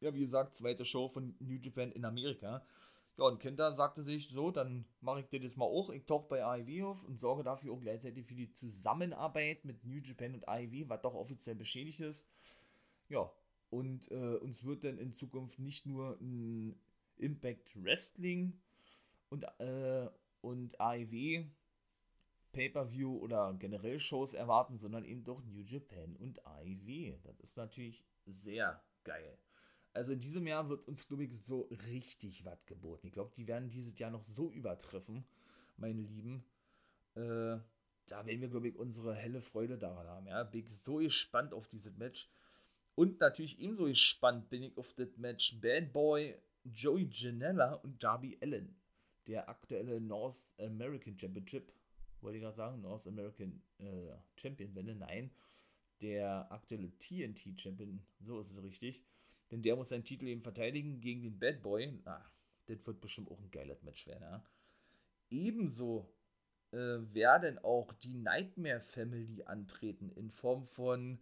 ja, 0.00 0.12
wie 0.12 0.18
gesagt, 0.18 0.56
zweite 0.56 0.84
Show 0.84 1.08
von 1.08 1.36
New 1.38 1.60
Japan 1.60 1.92
in 1.92 2.04
Amerika. 2.04 2.66
Ja, 3.16 3.26
und 3.26 3.38
Kenta 3.38 3.70
sagte 3.76 4.02
sich, 4.02 4.30
so, 4.30 4.50
dann 4.50 4.86
mache 5.00 5.20
ich 5.20 5.28
das 5.28 5.44
jetzt 5.44 5.56
mal 5.56 5.66
auch. 5.66 5.90
Ich 5.90 6.04
tauche 6.04 6.26
bei 6.26 6.44
AEW 6.44 6.84
auf 6.84 7.04
und 7.04 7.16
sorge 7.16 7.44
dafür 7.44 7.74
auch 7.74 7.80
gleichzeitig 7.80 8.26
für 8.26 8.34
die 8.34 8.50
Zusammenarbeit 8.50 9.64
mit 9.64 9.84
New 9.84 10.00
Japan 10.00 10.34
und 10.34 10.48
AEW, 10.48 10.88
was 10.88 11.00
doch 11.02 11.14
offiziell 11.14 11.54
beschädigt 11.54 12.00
ist. 12.00 12.26
Ja, 13.08 13.30
und 13.70 14.10
äh, 14.10 14.36
uns 14.36 14.64
wird 14.64 14.84
dann 14.84 14.98
in 14.98 15.12
Zukunft 15.12 15.58
nicht 15.58 15.86
nur 15.86 16.18
ein 16.20 16.74
Impact 17.16 17.82
Wrestling 17.82 18.60
und, 19.28 19.44
äh, 19.58 20.08
und 20.40 20.80
AEW 20.80 21.44
Pay-Per-View 22.52 23.18
oder 23.18 23.54
generell 23.58 23.98
Shows 23.98 24.34
erwarten, 24.34 24.78
sondern 24.78 25.04
eben 25.04 25.24
doch 25.24 25.42
New 25.44 25.62
Japan 25.62 26.16
und 26.16 26.44
AEW. 26.46 27.18
Das 27.22 27.38
ist 27.40 27.56
natürlich 27.56 28.04
sehr 28.26 28.82
geil. 29.04 29.38
Also 29.92 30.12
in 30.12 30.20
diesem 30.20 30.46
Jahr 30.46 30.68
wird 30.68 30.86
uns, 30.86 31.06
glaube 31.08 31.24
ich, 31.24 31.40
so 31.40 31.62
richtig 31.88 32.44
was 32.44 32.64
geboten. 32.66 33.06
Ich 33.06 33.12
glaube, 33.12 33.32
die 33.36 33.46
werden 33.46 33.70
dieses 33.70 33.98
Jahr 33.98 34.10
noch 34.10 34.22
so 34.22 34.50
übertreffen, 34.50 35.24
meine 35.76 36.02
Lieben. 36.02 36.44
Äh, 37.14 37.58
da 38.06 38.24
werden 38.24 38.40
wir, 38.40 38.48
glaube 38.48 38.68
ich, 38.68 38.76
unsere 38.76 39.14
helle 39.14 39.40
Freude 39.40 39.76
daran 39.76 40.06
haben. 40.06 40.26
Ja, 40.26 40.42
bin 40.44 40.60
ich 40.60 40.70
so 40.70 40.96
gespannt 40.96 41.52
auf 41.52 41.68
dieses 41.68 41.96
Match. 41.96 42.28
Und 42.98 43.20
natürlich 43.20 43.60
ebenso 43.60 43.84
gespannt 43.84 44.50
bin 44.50 44.64
ich 44.64 44.76
auf 44.76 44.92
das 44.94 45.16
Match 45.18 45.60
Bad 45.60 45.92
Boy 45.92 46.34
Joey 46.64 47.08
Janella 47.12 47.74
und 47.74 48.02
Darby 48.02 48.36
Allen. 48.42 48.74
Der 49.28 49.48
aktuelle 49.48 50.00
North 50.00 50.52
American 50.58 51.16
Championship, 51.16 51.72
wollte 52.20 52.38
ich 52.38 52.42
gerade 52.42 52.56
sagen, 52.56 52.80
North 52.80 53.06
American 53.06 53.62
äh, 53.78 54.16
Champion, 54.34 54.74
wenn 54.74 54.98
nein, 54.98 55.30
der 56.02 56.50
aktuelle 56.50 56.90
TNT 56.98 57.60
Champion, 57.60 58.00
so 58.18 58.40
ist 58.40 58.50
es 58.50 58.60
richtig. 58.60 59.04
Denn 59.52 59.62
der 59.62 59.76
muss 59.76 59.90
seinen 59.90 60.04
Titel 60.04 60.26
eben 60.26 60.42
verteidigen 60.42 61.00
gegen 61.00 61.22
den 61.22 61.38
Bad 61.38 61.62
Boy. 61.62 62.00
Na, 62.04 62.28
das 62.66 62.84
wird 62.84 63.00
bestimmt 63.00 63.30
auch 63.30 63.38
ein 63.38 63.52
geiles 63.52 63.80
Match 63.84 64.08
werden, 64.08 64.24
ja. 64.24 64.44
Ebenso 65.30 66.12
äh, 66.72 66.98
werden 67.14 67.60
auch 67.60 67.92
die 67.92 68.14
Nightmare 68.14 68.80
Family 68.80 69.44
antreten 69.44 70.10
in 70.16 70.32
Form 70.32 70.64
von 70.64 71.20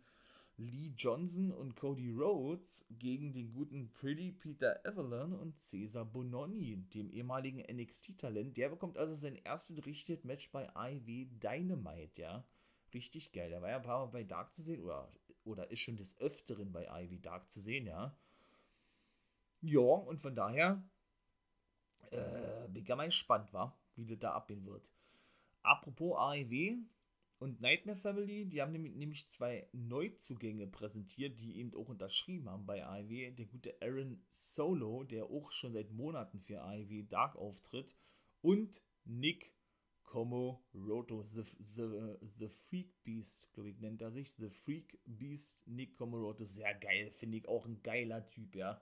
Lee 0.58 0.92
Johnson 0.96 1.52
und 1.52 1.76
Cody 1.76 2.10
Rhodes 2.10 2.86
gegen 2.90 3.32
den 3.32 3.52
guten 3.52 3.92
Pretty 3.92 4.32
Peter 4.32 4.84
Evelyn 4.84 5.32
und 5.32 5.60
Cesar 5.60 6.04
Bononi, 6.04 6.76
dem 6.94 7.10
ehemaligen 7.10 7.60
NXT-Talent. 7.60 8.56
Der 8.56 8.70
bekommt 8.70 8.96
also 8.96 9.14
sein 9.14 9.36
erstes 9.36 9.84
richtiges 9.84 10.24
Match 10.24 10.50
bei 10.50 10.70
IW 10.76 11.26
Dynamite, 11.26 12.22
ja. 12.22 12.44
Richtig 12.94 13.32
geil. 13.32 13.50
Der 13.50 13.60
war 13.60 13.68
ja 13.68 13.76
ein 13.76 13.82
paar 13.82 14.06
Mal 14.06 14.12
bei 14.12 14.24
Dark 14.24 14.54
zu 14.54 14.62
sehen, 14.62 14.80
oder 14.80 15.12
oder 15.46 15.70
ist 15.70 15.80
schon 15.80 15.96
des 15.96 16.18
Öfteren 16.18 16.72
bei 16.72 16.86
Ivy 17.04 17.20
Dark 17.20 17.48
zu 17.48 17.60
sehen, 17.60 17.86
ja. 17.86 18.14
Ja, 19.62 19.80
und 19.80 20.20
von 20.20 20.34
daher 20.34 20.82
äh, 22.10 22.68
bin 22.68 22.82
ich 22.82 22.88
ja 22.88 22.96
mal 22.96 23.06
gespannt, 23.06 23.52
war, 23.52 23.78
wie 23.94 24.06
das 24.06 24.18
da 24.18 24.32
abgehen 24.32 24.66
wird. 24.66 24.90
Apropos 25.62 26.16
AEW 26.18 26.78
und 27.38 27.60
Nightmare 27.60 27.98
Family, 27.98 28.46
die 28.46 28.62
haben 28.62 28.72
nämlich 28.72 29.28
zwei 29.28 29.68
Neuzugänge 29.72 30.66
präsentiert, 30.66 31.38
die 31.40 31.58
eben 31.58 31.74
auch 31.74 31.88
unterschrieben 31.88 32.48
haben 32.48 32.64
bei 32.64 32.84
AEW. 32.84 33.32
Der 33.32 33.46
gute 33.46 33.76
Aaron 33.82 34.24
Solo, 34.30 35.04
der 35.04 35.26
auch 35.26 35.52
schon 35.52 35.74
seit 35.74 35.92
Monaten 35.92 36.40
für 36.40 36.62
AEW 36.62 37.02
Dark 37.02 37.36
auftritt, 37.36 37.94
und 38.40 38.82
Nick 39.04 39.52
Komoroto, 40.02 41.24
the, 41.24 41.42
the, 41.58 42.16
the 42.38 42.48
Freak 42.48 43.02
Beast, 43.02 43.52
glaube 43.52 43.70
ich, 43.70 43.80
nennt 43.80 44.00
er 44.00 44.12
sich. 44.12 44.34
The 44.36 44.48
Freak 44.48 44.98
Beast 45.04 45.66
Nick 45.66 45.96
Komoroto, 45.96 46.44
sehr 46.44 46.74
geil, 46.74 47.10
finde 47.10 47.38
ich 47.38 47.48
auch 47.48 47.66
ein 47.66 47.82
geiler 47.82 48.26
Typ, 48.28 48.54
ja. 48.54 48.80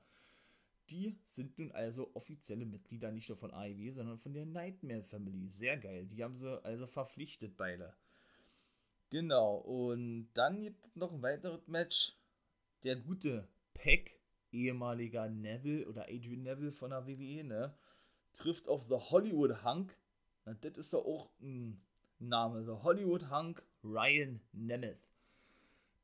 Die 0.90 1.18
sind 1.26 1.58
nun 1.58 1.72
also 1.72 2.14
offizielle 2.14 2.66
Mitglieder 2.66 3.10
nicht 3.10 3.30
nur 3.30 3.38
von 3.38 3.50
AEW, 3.50 3.92
sondern 3.92 4.18
von 4.18 4.34
der 4.34 4.44
Nightmare 4.44 5.02
Family. 5.02 5.48
Sehr 5.48 5.78
geil. 5.78 6.06
Die 6.06 6.22
haben 6.22 6.36
sie 6.36 6.62
also 6.62 6.86
verpflichtet, 6.86 7.56
beide. 7.56 7.94
Genau, 9.14 9.58
und 9.58 10.28
dann 10.34 10.60
gibt 10.60 10.84
es 10.84 10.96
noch 10.96 11.12
ein 11.12 11.22
weiteres 11.22 11.68
Match. 11.68 12.16
Der 12.82 12.96
gute 12.96 13.46
Peck, 13.72 14.18
ehemaliger 14.50 15.28
Neville 15.28 15.86
oder 15.86 16.08
Adrian 16.08 16.42
Neville 16.42 16.72
von 16.72 16.90
der 16.90 17.06
WWE, 17.06 17.44
ne, 17.44 17.72
trifft 18.32 18.68
auf 18.68 18.88
The 18.88 18.96
Hollywood 18.96 19.62
Hunk. 19.62 19.96
Na, 20.44 20.54
das 20.54 20.76
ist 20.76 20.94
ja 20.94 20.98
auch 20.98 21.30
ein 21.40 21.80
Name. 22.18 22.64
The 22.64 22.82
Hollywood 22.82 23.30
Hunk 23.30 23.62
Ryan 23.84 24.40
Nemeth 24.52 24.98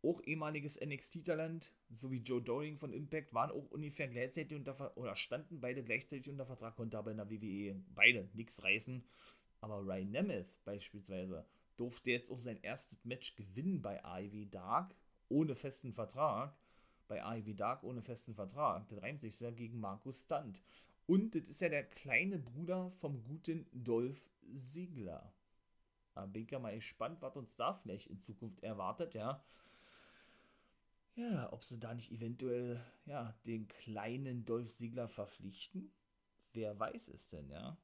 auch 0.05 0.23
ehemaliges 0.23 0.81
NXT-Talent, 0.81 1.75
sowie 1.93 2.19
Joe 2.19 2.41
Doring 2.41 2.79
von 2.79 2.93
Impact, 2.93 3.35
waren 3.35 3.51
auch 3.51 3.71
ungefähr 3.73 4.07
gleichzeitig 4.07 4.57
unter 4.57 4.97
oder 4.97 5.17
standen 5.17 5.61
beide 5.61 5.83
gleichzeitig 5.83 6.31
unter 6.31 6.47
Vertrag, 6.47 6.77
konnte 6.77 6.97
aber 6.97 7.11
in 7.11 7.17
der 7.17 7.29
WWE 7.29 7.75
beide 7.93 8.29
nichts 8.35 8.63
reißen. 8.63 9.05
Aber 9.61 9.81
Ryan 9.81 10.13
Nemeth 10.13 10.65
beispielsweise 10.65 11.45
durfte 11.81 12.11
jetzt 12.11 12.31
auch 12.31 12.39
sein 12.39 12.61
erstes 12.63 13.05
Match 13.05 13.37
gewinnen 13.37 13.83
bei 13.83 14.05
AEW 14.05 14.47
Dark 14.51 14.95
ohne 15.29 15.55
festen 15.55 15.93
Vertrag. 15.93 16.57
Bei 17.09 17.25
AEW 17.25 17.55
Dark 17.55 17.83
ohne 17.83 18.03
festen 18.03 18.35
Vertrag. 18.35 18.87
Das 18.89 19.03
reimt 19.03 19.21
sich 19.21 19.39
gegen 19.39 19.81
Markus 19.81 20.23
Stunt. 20.23 20.63
Und 21.07 21.35
das 21.35 21.45
ist 21.45 21.61
ja 21.61 21.69
der 21.69 21.85
kleine 21.85 22.39
Bruder 22.39 22.91
vom 22.93 23.25
guten 23.25 23.67
Dolph 23.73 24.29
Ziggler. 24.57 25.33
Da 26.15 26.27
bin 26.27 26.45
ich 26.45 26.51
ja 26.51 26.59
mal 26.59 26.75
gespannt, 26.75 27.21
was 27.23 27.37
uns 27.37 27.57
da 27.57 27.75
vielleicht 27.75 28.09
in 28.09 28.21
Zukunft 28.21 28.63
erwartet, 28.63 29.15
ja 29.15 29.43
ja, 31.21 31.53
ob 31.53 31.65
sie 31.65 31.79
da 31.79 31.95
nicht 31.95 32.13
eventuell, 32.13 32.81
ja, 33.07 33.35
den 33.47 33.69
kleinen 33.69 34.45
Dolph 34.45 34.73
Ziegler 34.73 35.09
verpflichten. 35.09 35.93
Wer 36.53 36.79
weiß 36.79 37.09
es 37.09 37.31
denn, 37.31 37.49
ja? 37.51 37.77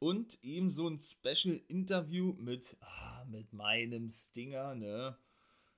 Und 0.00 0.38
ebenso 0.42 0.88
ein 0.88 0.98
Special-Interview 0.98 2.32
mit, 2.32 2.76
ah, 2.80 3.24
mit 3.30 3.52
meinem 3.52 4.08
Stinger, 4.10 4.74
ne? 4.74 5.16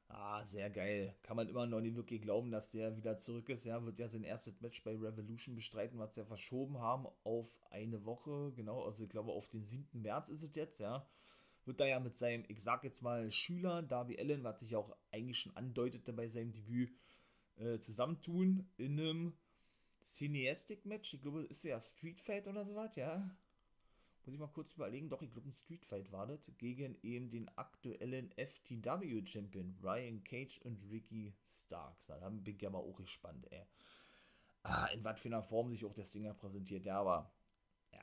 Ah, 0.09 0.47
sehr 0.47 0.71
geil. 0.71 1.15
Kann 1.23 1.37
man 1.37 1.49
immer 1.49 1.67
noch 1.67 1.81
nicht 1.81 1.97
wirklich 1.97 2.23
glauben, 2.23 2.51
dass 2.51 2.71
der 2.71 2.97
wieder 2.97 3.17
zurück 3.17 3.51
ist. 3.51 3.65
Ja, 3.65 3.85
wird 3.85 3.99
ja 3.99 4.09
sein 4.09 4.25
erstes 4.25 4.61
Match 4.61 4.83
bei 4.85 4.93
Revolution 4.93 5.55
bestreiten, 5.55 5.99
was 5.99 6.15
sie 6.15 6.21
ja 6.21 6.27
verschoben 6.27 6.79
haben 6.79 7.07
auf 7.25 7.59
eine 7.71 8.05
Woche. 8.07 8.53
Genau, 8.57 8.85
also 8.85 9.05
ich 9.05 9.11
glaube 9.11 9.33
auf 9.33 9.49
den 9.51 9.67
7. 9.67 10.01
März 10.01 10.31
ist 10.31 10.43
es 10.43 10.55
jetzt, 10.55 10.81
ja 10.81 11.07
wird 11.65 11.81
da 11.81 11.87
ja 11.87 12.01
mit 12.01 12.17
seinem, 12.17 12.45
ich 12.49 12.63
sag 12.63 12.85
jetzt 12.85 13.03
mal, 13.03 13.31
Schüler 13.31 13.83
Darby 13.83 14.19
Allen, 14.19 14.45
was 14.45 14.61
sich 14.61 14.71
ja 14.71 14.79
auch 14.79 14.97
eigentlich 15.11 15.39
schon 15.39 15.57
andeutete 15.57 16.13
bei 16.13 16.29
seinem 16.29 16.53
Debüt, 16.53 16.93
äh, 17.57 17.79
zusammentun 17.79 18.69
in 18.77 18.99
einem 18.99 19.33
Cineastic-Match. 20.05 21.15
Ich 21.15 21.23
glaube, 21.23 21.45
ist 21.45 21.63
ja 21.63 21.81
Street 21.81 22.21
Fight 22.21 22.49
oder 22.49 22.65
sowas, 22.65 22.97
ja. 22.97 23.31
Muss 24.25 24.35
ich 24.35 24.41
mal 24.41 24.47
kurz 24.49 24.73
überlegen. 24.73 25.09
Doch, 25.09 25.21
ich 25.23 25.33
glaube, 25.33 25.49
ein 25.49 25.53
Street 25.53 25.85
Fight 25.85 26.13
war 26.13 26.27
das. 26.29 26.53
Gegen 26.59 26.97
eben 27.03 27.31
den 27.31 27.49
aktuellen 27.59 28.31
FTW-Champion 28.37 29.77
Ryan 29.83 30.23
Cage 30.23 30.61
und 30.63 30.81
Ricky 30.91 31.35
Starks. 31.45 32.07
Da 32.07 32.29
bin 32.29 32.55
ich 32.55 32.63
ja 32.63 32.71
mal 32.71 32.79
auch 32.79 32.97
gespannt, 32.97 33.51
ey. 33.51 33.65
Ah, 34.63 34.87
in 34.93 35.03
was 35.03 35.21
für 35.21 35.29
einer 35.29 35.43
Form 35.43 35.71
sich 35.71 35.85
auch 35.85 35.95
der 35.95 36.05
Stinger 36.05 36.35
präsentiert. 36.35 36.85
Ja, 36.85 37.01
aber, 37.01 37.33
ja, 37.93 38.03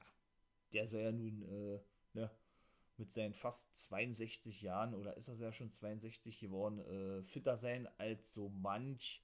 der 0.73 0.87
soll 0.89 1.01
ja 1.01 1.11
nun, 1.13 1.41
äh, 1.43 1.79
ne, 2.13 2.29
mit 2.97 3.13
seinen 3.13 3.33
fast 3.33 3.73
62 3.77 4.61
Jahren, 4.61 4.93
oder 4.93 5.15
ist 5.15 5.29
er 5.29 5.35
ja 5.35 5.53
schon 5.53 5.71
62 5.71 6.37
geworden, 6.39 6.79
äh, 6.79 7.23
fitter 7.23 7.57
sein 7.57 7.87
als 7.97 8.33
so 8.33 8.49
manch 8.49 9.23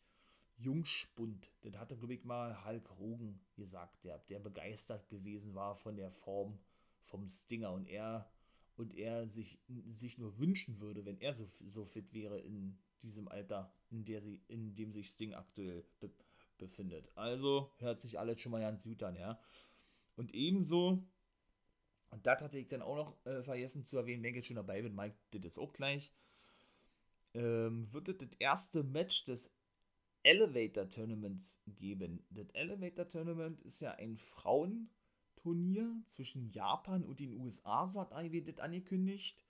Jungspund. 0.55 1.51
Das 1.61 1.75
hatte, 1.75 1.97
glaube 1.97 2.13
ich, 2.13 2.23
mal 2.23 2.63
Hulk 2.63 2.89
Hogan 2.97 3.41
gesagt, 3.57 4.05
der, 4.05 4.19
der 4.29 4.39
begeistert 4.39 5.09
gewesen 5.09 5.55
war 5.55 5.75
von 5.75 5.97
der 5.97 6.11
Form 6.11 6.57
vom 7.05 7.27
Stinger 7.27 7.71
und 7.71 7.87
er 7.87 8.29
und 8.77 8.93
er 8.93 9.27
sich, 9.29 9.59
sich 9.91 10.17
nur 10.17 10.37
wünschen 10.37 10.79
würde, 10.81 11.05
wenn 11.05 11.19
er 11.21 11.33
so, 11.33 11.47
so 11.69 11.85
fit 11.85 12.13
wäre 12.13 12.39
in 12.39 12.77
diesem 13.03 13.27
Alter, 13.29 13.71
in, 13.89 14.03
der 14.03 14.21
sie, 14.21 14.41
in 14.47 14.75
dem 14.75 14.91
sich 14.91 15.09
Sting 15.09 15.33
aktuell 15.33 15.85
be 15.99 16.11
befindet. 16.57 17.09
Also 17.15 17.73
hört 17.79 17.99
sich 17.99 18.17
alles 18.17 18.39
schon 18.39 18.53
mal 18.53 18.61
ganz 18.61 18.85
gut 18.85 19.03
an, 19.03 19.17
ja. 19.17 19.37
Und 20.15 20.33
ebenso 20.33 21.03
und 22.15 22.25
das 22.25 22.41
hatte 22.41 22.57
ich 22.57 22.69
dann 22.69 22.81
auch 22.81 22.95
noch 22.95 23.25
äh, 23.25 23.43
vergessen 23.43 23.83
zu 23.83 23.97
erwähnen, 23.97 24.23
wenn 24.23 24.29
ich 24.29 24.37
jetzt 24.37 24.47
schon 24.47 24.55
dabei 24.55 24.81
bin, 24.81 24.95
Mike 24.95 25.17
das 25.31 25.43
ist 25.43 25.57
auch 25.57 25.73
gleich. 25.73 26.13
Ähm, 27.33 27.91
wird 27.91 28.07
es 28.07 28.17
das 28.19 28.29
erste 28.39 28.83
Match 28.83 29.25
des 29.25 29.53
Elevator 30.23 30.87
Tournaments 30.87 31.61
geben. 31.67 32.25
Das 32.29 32.47
Elevator 32.51 33.09
Tournament 33.09 33.59
ist 33.63 33.81
ja 33.81 33.91
ein 33.95 34.17
Frauenturnier 35.45 36.01
zwischen 36.05 36.49
Japan 36.49 37.03
und 37.03 37.19
den 37.19 37.39
USA, 37.39 37.87
so 37.87 38.01
hat 38.01 38.11
AEW 38.11 38.41
das 38.41 38.59
angekündigt. 38.59 39.45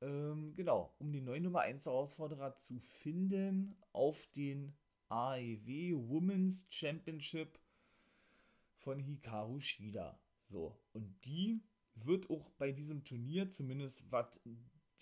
Ähm, 0.00 0.54
genau, 0.56 0.94
um 0.98 1.12
die 1.12 1.20
neue 1.20 1.40
Nummer 1.40 1.60
1 1.60 1.84
Herausforderer 1.84 2.56
zu 2.56 2.78
finden 2.78 3.76
auf 3.92 4.26
den 4.34 4.74
AEW 5.08 6.08
Women's 6.08 6.66
Championship 6.70 7.58
von 8.78 8.98
Hikaru 8.98 9.60
Shida. 9.60 10.18
So, 10.46 10.78
und 10.92 11.14
die 11.24 11.62
wird 11.94 12.28
auch 12.30 12.50
bei 12.58 12.72
diesem 12.72 13.04
Turnier, 13.04 13.48
zumindest 13.48 14.10
was 14.10 14.40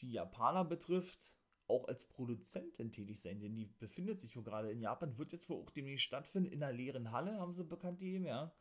die 0.01 0.13
Japaner 0.13 0.65
betrifft, 0.65 1.37
auch 1.69 1.87
als 1.87 2.07
Produzentin 2.09 2.93
tätig 2.93 3.21
sein, 3.21 3.41
denn 3.41 3.55
die 3.55 3.67
befindet 3.79 4.21
sich 4.21 4.37
wohl 4.37 4.43
gerade 4.43 4.71
in 4.71 4.81
Japan, 4.81 5.17
wird 5.17 5.33
jetzt 5.33 5.49
wohl 5.49 5.63
auch 5.63 5.71
demnächst 5.71 6.05
stattfinden, 6.05 6.53
in 6.53 6.63
einer 6.63 6.73
leeren 6.73 7.13
Halle, 7.13 7.39
haben 7.39 7.55
sie 7.55 7.65
bekannt 7.65 8.01
gegeben, 8.01 8.27
ja. 8.27 8.53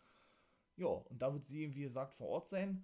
Ja, 0.81 0.87
und 0.87 1.21
da 1.21 1.31
wird 1.31 1.45
sie, 1.45 1.75
wie 1.75 1.81
gesagt, 1.81 2.15
vor 2.15 2.27
Ort 2.27 2.47
sein. 2.47 2.83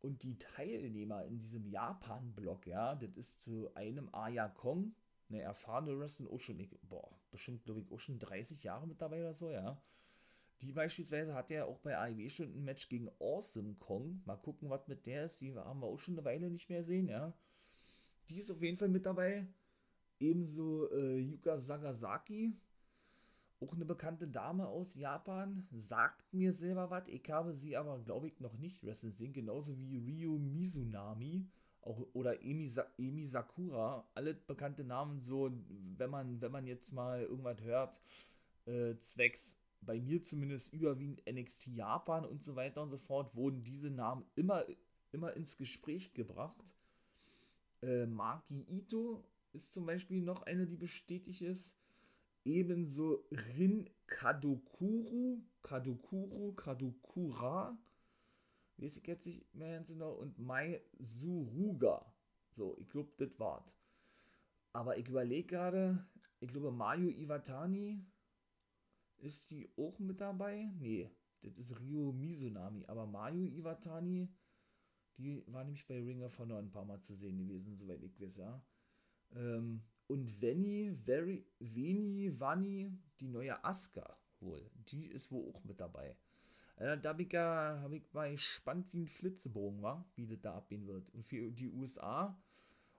Und 0.00 0.22
die 0.22 0.38
Teilnehmer 0.38 1.26
in 1.26 1.38
diesem 1.38 1.68
Japan-Block, 1.68 2.66
ja, 2.66 2.96
das 2.96 3.14
ist 3.18 3.42
zu 3.42 3.72
einem 3.74 4.08
Aya 4.14 4.48
Kong, 4.48 4.94
eine 5.28 5.42
erfahrene 5.42 5.98
Wrestlerin, 5.98 6.32
auch 6.32 6.40
schon, 6.40 6.68
boah, 6.82 7.14
bestimmt, 7.30 7.64
glaube 7.64 7.80
ich, 7.80 7.92
auch 7.92 8.00
schon 8.00 8.18
30 8.18 8.62
Jahre 8.62 8.86
mit 8.86 9.02
dabei 9.02 9.20
oder 9.20 9.34
so, 9.34 9.50
ja. 9.50 9.80
Die 10.62 10.72
beispielsweise 10.72 11.34
hat 11.34 11.50
ja 11.50 11.66
auch 11.66 11.80
bei 11.80 11.98
AEW 11.98 12.30
schon 12.30 12.46
ein 12.46 12.64
Match 12.64 12.88
gegen 12.88 13.10
Awesome 13.20 13.74
Kong. 13.74 14.22
Mal 14.24 14.36
gucken, 14.36 14.70
was 14.70 14.88
mit 14.88 15.06
der 15.06 15.26
ist. 15.26 15.40
Die 15.40 15.54
haben 15.54 15.80
wir 15.80 15.86
auch 15.88 15.98
schon 15.98 16.14
eine 16.14 16.24
Weile 16.24 16.50
nicht 16.50 16.70
mehr 16.70 16.84
sehen, 16.84 17.08
ja. 17.08 17.36
Die 18.28 18.38
ist 18.38 18.50
auf 18.50 18.62
jeden 18.62 18.78
Fall 18.78 18.88
mit 18.88 19.04
dabei. 19.04 19.46
Ebenso 20.18 20.90
äh, 20.92 21.18
Yuka 21.18 21.60
Sagasaki. 21.60 22.56
Auch 23.62 23.74
eine 23.74 23.84
bekannte 23.84 24.26
Dame 24.26 24.66
aus 24.66 24.96
Japan. 24.96 25.66
Sagt 25.70 26.32
mir 26.32 26.52
selber 26.52 26.90
was. 26.90 27.06
Ich 27.06 27.30
habe 27.30 27.54
sie 27.54 27.76
aber, 27.76 28.00
glaube 28.00 28.26
ich, 28.26 28.40
noch 28.40 28.54
nicht 28.58 28.82
wrestlen 28.82 29.12
sehen. 29.12 29.32
Genauso 29.32 29.78
wie 29.78 29.98
Ryu 29.98 30.38
Mizunami. 30.38 31.46
Auch, 31.82 32.06
oder 32.12 32.42
Emi, 32.42 32.68
Sa 32.68 32.86
Emi 32.98 33.24
Sakura. 33.24 34.04
Alle 34.14 34.34
bekannte 34.34 34.82
Namen, 34.82 35.20
so, 35.20 35.52
wenn 35.96 36.10
man, 36.10 36.40
wenn 36.40 36.50
man 36.50 36.66
jetzt 36.66 36.92
mal 36.92 37.22
irgendwas 37.22 37.60
hört, 37.62 38.00
äh, 38.66 38.96
zwecks 38.96 39.58
bei 39.80 40.00
mir 40.00 40.22
zumindest 40.22 40.72
überwiegend 40.72 41.22
NXT 41.26 41.68
Japan 41.68 42.24
und 42.24 42.42
so 42.42 42.56
weiter 42.56 42.82
und 42.82 42.90
so 42.90 42.98
fort, 42.98 43.34
wurden 43.34 43.62
diese 43.62 43.90
Namen 43.90 44.24
immer, 44.34 44.64
immer 45.12 45.34
ins 45.34 45.56
Gespräch 45.56 46.14
gebracht. 46.14 46.64
Äh, 47.82 48.06
Maki 48.06 48.64
Ito 48.68 49.24
ist 49.52 49.72
zum 49.72 49.86
Beispiel 49.86 50.22
noch 50.22 50.42
eine, 50.42 50.66
die 50.66 50.76
bestätigt 50.76 51.42
ist. 51.42 51.76
Ebenso 52.44 53.24
Rin 53.56 53.88
Kadokuru, 54.06 55.42
Kadokuru, 55.62 56.52
Kadokura, 56.54 57.78
weiß 58.78 58.96
ich 58.96 59.06
jetzt 59.06 59.26
nicht 59.26 59.54
mehr 59.54 59.76
ganz 59.76 59.88
genau, 59.88 60.12
und 60.12 60.38
Mai 60.38 60.82
Suruga. 60.98 62.12
So, 62.50 62.76
ich 62.78 62.88
glaube, 62.90 63.12
das 63.18 63.38
war's. 63.38 63.72
Aber 64.72 64.96
ich 64.98 65.08
überlege 65.08 65.46
gerade, 65.46 66.06
ich 66.40 66.48
glaube, 66.48 66.72
Mayu 66.72 67.08
Iwatani 67.08 68.04
ist 69.18 69.50
die 69.50 69.70
auch 69.76 69.98
mit 69.98 70.20
dabei? 70.20 70.70
Nee, 70.78 71.10
das 71.42 71.56
ist 71.58 71.78
Ryo 71.78 72.12
Mizunami. 72.12 72.84
Aber 72.86 73.06
Mayu 73.06 73.46
Iwatani, 73.46 74.28
die 75.16 75.44
war 75.46 75.64
nämlich 75.64 75.86
bei 75.86 76.02
Ring 76.02 76.22
of 76.22 76.38
Honor 76.38 76.58
ein 76.58 76.70
paar 76.70 76.84
Mal 76.84 77.00
zu 77.00 77.14
sehen 77.14 77.38
gewesen, 77.38 77.76
soweit 77.76 78.02
ich 78.02 78.20
weiß, 78.20 78.36
ja. 78.36 78.64
Ähm, 79.34 79.82
und 80.12 80.42
Venny, 80.42 80.92
Very, 81.06 81.46
Veni, 81.58 82.38
Vanni, 82.38 82.92
die 83.18 83.28
neue 83.28 83.64
Aska 83.64 84.18
wohl. 84.40 84.70
Die 84.88 85.06
ist 85.06 85.32
wohl 85.32 85.50
auch 85.50 85.64
mit 85.64 85.80
dabei. 85.80 86.14
Äh, 86.76 86.98
da 86.98 87.10
habe 87.10 87.22
ich, 87.22 87.32
ja, 87.32 87.80
hab 87.82 87.92
ich 87.92 88.02
mal 88.12 88.30
gespannt 88.30 88.92
wie 88.92 89.00
ein 89.00 89.08
Flitzebogen 89.08 89.80
war, 89.80 90.04
wie 90.14 90.26
das 90.26 90.40
da 90.42 90.54
abgehen 90.54 90.86
wird. 90.86 91.08
Und 91.14 91.24
für 91.24 91.50
die 91.50 91.70
USA, 91.70 92.38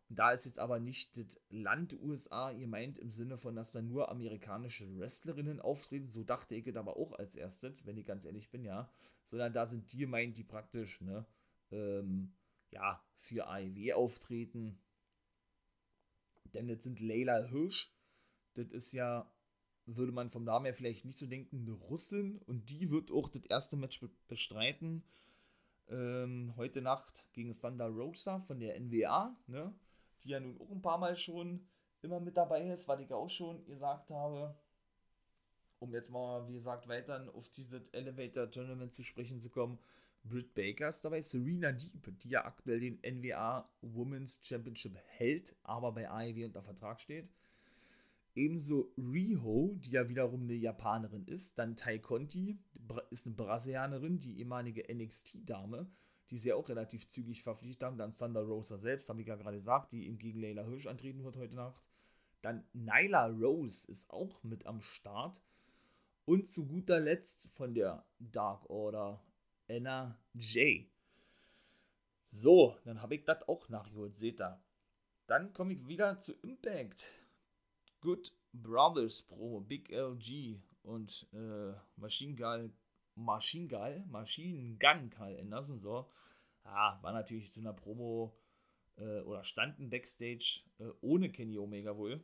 und 0.09 0.17
da 0.17 0.31
ist 0.31 0.45
jetzt 0.45 0.57
aber 0.57 0.79
nicht 0.79 1.15
das 1.15 1.39
Land 1.49 1.93
USA 2.01 2.51
ihr 2.51 2.67
meint 2.67 2.97
im 2.97 3.11
Sinne 3.11 3.37
von, 3.37 3.55
dass 3.55 3.71
da 3.71 3.81
nur 3.83 4.09
amerikanische 4.09 4.87
Wrestlerinnen 4.97 5.59
auftreten, 5.59 6.07
so 6.07 6.23
dachte 6.23 6.55
ich 6.55 6.65
es 6.65 6.75
aber 6.75 6.97
auch 6.97 7.13
als 7.13 7.35
erstes, 7.35 7.85
wenn 7.85 7.97
ich 7.97 8.07
ganz 8.07 8.25
ehrlich 8.25 8.49
bin, 8.49 8.63
ja. 8.63 8.89
Sondern 9.27 9.53
da 9.53 9.67
sind 9.67 9.91
die 9.93 10.07
meint, 10.07 10.35
die 10.37 10.43
praktisch, 10.43 10.99
ne, 11.01 11.27
ähm, 11.71 12.33
ja, 12.71 13.03
für 13.17 13.47
AEW 13.47 13.93
auftreten. 13.93 14.79
Denn 16.53 16.67
das 16.67 16.83
sind 16.83 16.99
Leila 16.99 17.43
Hirsch. 17.47 17.89
Das 18.55 18.67
ist 18.71 18.93
ja 18.93 19.27
würde 19.85 20.11
man 20.11 20.29
vom 20.29 20.43
Namen 20.43 20.65
her 20.65 20.73
vielleicht 20.73 21.05
nicht 21.05 21.17
so 21.17 21.25
denken, 21.25 21.65
eine 21.65 21.73
Russin 21.73 22.39
und 22.45 22.69
die 22.69 22.89
wird 22.89 23.11
auch 23.11 23.29
das 23.29 23.43
erste 23.45 23.75
Match 23.75 24.01
bestreiten. 24.27 25.03
Ähm, 25.89 26.53
heute 26.55 26.81
Nacht 26.81 27.25
gegen 27.33 27.53
Thunder 27.59 27.87
Rosa 27.87 28.39
von 28.39 28.59
der 28.59 28.79
NWA, 28.79 29.35
ne? 29.47 29.73
die 30.23 30.29
ja 30.29 30.39
nun 30.39 30.59
auch 30.61 30.71
ein 30.71 30.81
paar 30.81 30.97
Mal 30.97 31.15
schon 31.15 31.67
immer 32.01 32.19
mit 32.19 32.37
dabei 32.37 32.65
ist, 32.69 32.87
was 32.87 33.01
ich 33.01 33.11
auch 33.11 33.29
schon 33.29 33.65
gesagt 33.65 34.09
habe. 34.09 34.55
Um 35.79 35.93
jetzt 35.93 36.11
mal, 36.11 36.47
wie 36.47 36.53
gesagt, 36.53 36.87
weiter 36.87 37.29
auf 37.35 37.49
dieses 37.49 37.89
Elevator 37.89 38.49
Tournament 38.49 38.93
zu 38.93 39.03
sprechen 39.03 39.41
zu 39.41 39.49
kommen. 39.49 39.79
Britt 40.23 40.53
Baker 40.55 40.89
ist 40.89 41.03
dabei, 41.03 41.21
Serena 41.21 41.71
Deep, 41.71 42.17
die 42.19 42.29
ja 42.29 42.45
aktuell 42.45 42.79
den 42.79 42.99
NWA 43.01 43.69
Women's 43.81 44.39
Championship 44.41 44.95
hält, 45.17 45.55
aber 45.63 45.91
bei 45.91 46.09
AEW 46.09 46.45
unter 46.45 46.63
Vertrag 46.63 47.01
steht. 47.01 47.29
Ebenso 48.35 48.91
Riho, 48.97 49.75
die 49.75 49.91
ja 49.91 50.09
wiederum 50.09 50.43
eine 50.43 50.55
Japanerin 50.55 51.25
ist. 51.27 51.59
Dann 51.59 51.75
Tai 51.75 51.99
Conti, 51.99 52.57
ist 53.11 53.27
eine 53.27 53.35
Brasilianerin, 53.35 54.19
die 54.19 54.39
ehemalige 54.39 54.83
NXT-Dame, 54.91 55.87
die 56.31 56.37
sie 56.37 56.49
ja 56.49 56.55
auch 56.55 56.69
relativ 56.69 57.07
zügig 57.07 57.43
verpflichtet 57.43 57.83
haben. 57.83 57.97
Dann 57.97 58.15
Thunder 58.17 58.43
Rosa 58.43 58.79
selbst, 58.79 59.09
habe 59.09 59.21
ich 59.21 59.27
ja 59.27 59.35
gerade 59.35 59.57
gesagt, 59.57 59.91
die 59.91 60.07
ihm 60.07 60.17
gegen 60.17 60.39
Leila 60.39 60.63
Hirsch 60.63 60.87
antreten 60.87 61.23
wird 61.23 61.37
heute 61.37 61.55
Nacht. 61.55 61.87
Dann 62.41 62.63
Nyla 62.73 63.27
Rose 63.27 63.89
ist 63.89 64.09
auch 64.09 64.43
mit 64.43 64.65
am 64.65 64.81
Start. 64.81 65.41
Und 66.25 66.49
zu 66.49 66.65
guter 66.65 66.99
Letzt 66.99 67.49
von 67.53 67.73
der 67.73 68.05
Dark 68.19 68.69
Order 68.69 69.21
Anna 69.73 70.17
J. 70.33 70.85
So, 72.29 72.77
dann 72.85 73.01
habe 73.01 73.15
ich 73.15 73.25
das 73.25 73.47
auch 73.47 73.69
nachgeholt, 73.69 74.15
seht 74.15 74.39
ihr. 74.39 74.59
Dann 75.27 75.53
komme 75.53 75.73
ich 75.73 75.87
wieder 75.87 76.19
zu 76.19 76.33
Impact. 76.41 77.13
Good 78.01 78.31
Brothers 78.53 79.23
Promo, 79.23 79.61
Big 79.61 79.89
LG 79.89 80.59
und 80.83 81.27
äh, 81.33 81.73
Machine 81.95 82.35
Gun, 82.35 82.73
Machine 83.15 83.67
Gun, 83.67 84.09
Machine 84.11 84.77
Gun 84.77 85.09
Karl 85.09 85.39
Anderson, 85.39 85.79
so. 85.79 86.09
Ja, 86.65 86.99
war 87.01 87.13
natürlich 87.13 87.53
zu 87.53 87.59
einer 87.59 87.73
Promo 87.73 88.37
äh, 88.97 89.21
oder 89.21 89.43
standen 89.43 89.89
Backstage 89.89 90.61
äh, 90.79 90.89
ohne 91.01 91.31
Kenny 91.31 91.57
Omega 91.57 91.97
wohl 91.97 92.23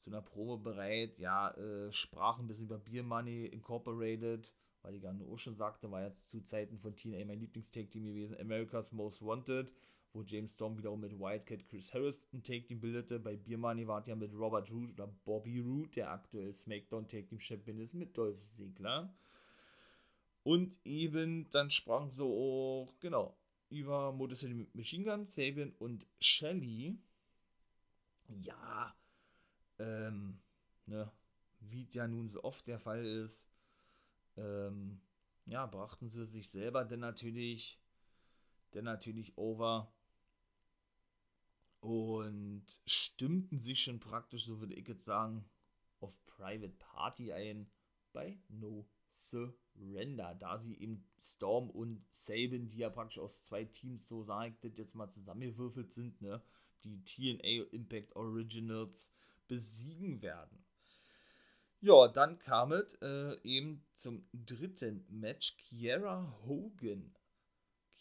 zu 0.00 0.10
einer 0.10 0.22
Promo 0.22 0.56
bereit, 0.56 1.18
ja, 1.18 1.50
äh, 1.50 1.92
sprach 1.92 2.38
ein 2.38 2.46
bisschen 2.46 2.64
über 2.64 2.78
Beer 2.78 3.02
Money 3.02 3.46
Incorporated, 3.46 4.52
weil 4.82 4.94
ich 4.94 5.02
gerade 5.02 5.24
auch 5.24 5.38
schon 5.38 5.56
sagte, 5.56 5.90
war 5.90 6.02
jetzt 6.02 6.30
zu 6.30 6.40
Zeiten 6.40 6.78
von 6.78 6.96
TNA 6.96 7.24
mein 7.24 7.40
Lieblingstag-Team 7.40 8.04
gewesen, 8.04 8.36
America's 8.38 8.92
Most 8.92 9.22
Wanted 9.22 9.72
wo 10.12 10.22
James 10.22 10.54
Storm 10.54 10.76
wiederum 10.76 11.00
mit 11.00 11.18
Wildcat 11.18 11.68
Chris 11.68 11.94
Harris 11.94 12.26
ein 12.32 12.42
Take 12.42 12.66
Team 12.66 12.80
bildete. 12.80 13.20
Bei 13.20 13.36
Beer 13.36 13.58
Money 13.58 13.86
war 13.86 14.06
ja 14.06 14.16
mit 14.16 14.32
Robert 14.34 14.70
Root 14.70 14.92
oder 14.92 15.06
Bobby 15.24 15.60
Root, 15.60 15.96
der 15.96 16.10
aktuell 16.10 16.52
SmackDown 16.52 17.06
Take 17.06 17.26
Team 17.26 17.38
Champion 17.38 17.78
ist, 17.78 17.94
mit 17.94 18.16
Dolph 18.16 18.42
Ziggler. 18.52 19.14
Und 20.42 20.78
eben 20.84 21.48
dann 21.50 21.70
sprachen 21.70 22.10
sie 22.10 22.24
auch, 22.24 22.92
genau, 22.98 23.36
über 23.68 24.12
Motor 24.12 24.36
City 24.36 24.66
Machine 24.72 25.04
Gun, 25.04 25.24
Sabian 25.24 25.72
und 25.78 26.06
Shelly. 26.18 26.98
Ja, 28.28 28.96
ähm, 29.78 30.40
ne, 30.86 31.10
wie 31.60 31.84
es 31.84 31.94
ja 31.94 32.08
nun 32.08 32.28
so 32.28 32.42
oft 32.42 32.66
der 32.66 32.80
Fall 32.80 33.04
ist, 33.04 33.48
ähm, 34.40 35.00
ja, 35.46 35.66
brachten 35.66 36.08
sie 36.08 36.26
sich 36.26 36.50
selber 36.50 36.84
denn 36.84 37.00
natürlich, 37.00 37.80
denn 38.74 38.84
natürlich 38.84 39.36
over 39.36 39.92
und 41.80 42.64
stimmten 42.86 43.58
sich 43.60 43.82
schon 43.82 44.00
praktisch, 44.00 44.44
so 44.44 44.60
würde 44.60 44.74
ich 44.74 44.86
jetzt 44.86 45.04
sagen, 45.04 45.44
auf 46.00 46.16
Private 46.26 46.74
Party 46.78 47.32
ein 47.32 47.70
bei 48.12 48.38
No 48.48 48.88
Surrender, 49.12 50.34
da 50.34 50.58
sie 50.58 50.78
eben 50.78 51.04
Storm 51.20 51.70
und 51.70 52.04
Sabin, 52.10 52.68
die 52.68 52.78
ja 52.78 52.90
praktisch 52.90 53.18
aus 53.18 53.44
zwei 53.44 53.64
Teams, 53.64 54.06
so 54.06 54.22
sagt 54.22 54.64
jetzt 54.78 54.94
mal 54.94 55.10
zusammengewürfelt 55.10 55.92
sind, 55.92 56.20
ne, 56.20 56.42
die 56.84 57.02
TNA 57.04 57.70
Impact 57.72 58.14
Originals 58.16 59.14
besiegen 59.48 60.22
werden. 60.22 60.64
Ja, 61.80 62.08
dann 62.08 62.38
kam 62.38 62.72
es 62.72 62.94
äh, 63.02 63.36
eben 63.42 63.82
zum 63.94 64.26
dritten 64.32 65.04
Match. 65.08 65.56
Kiera 65.56 66.36
Hogan 66.46 67.14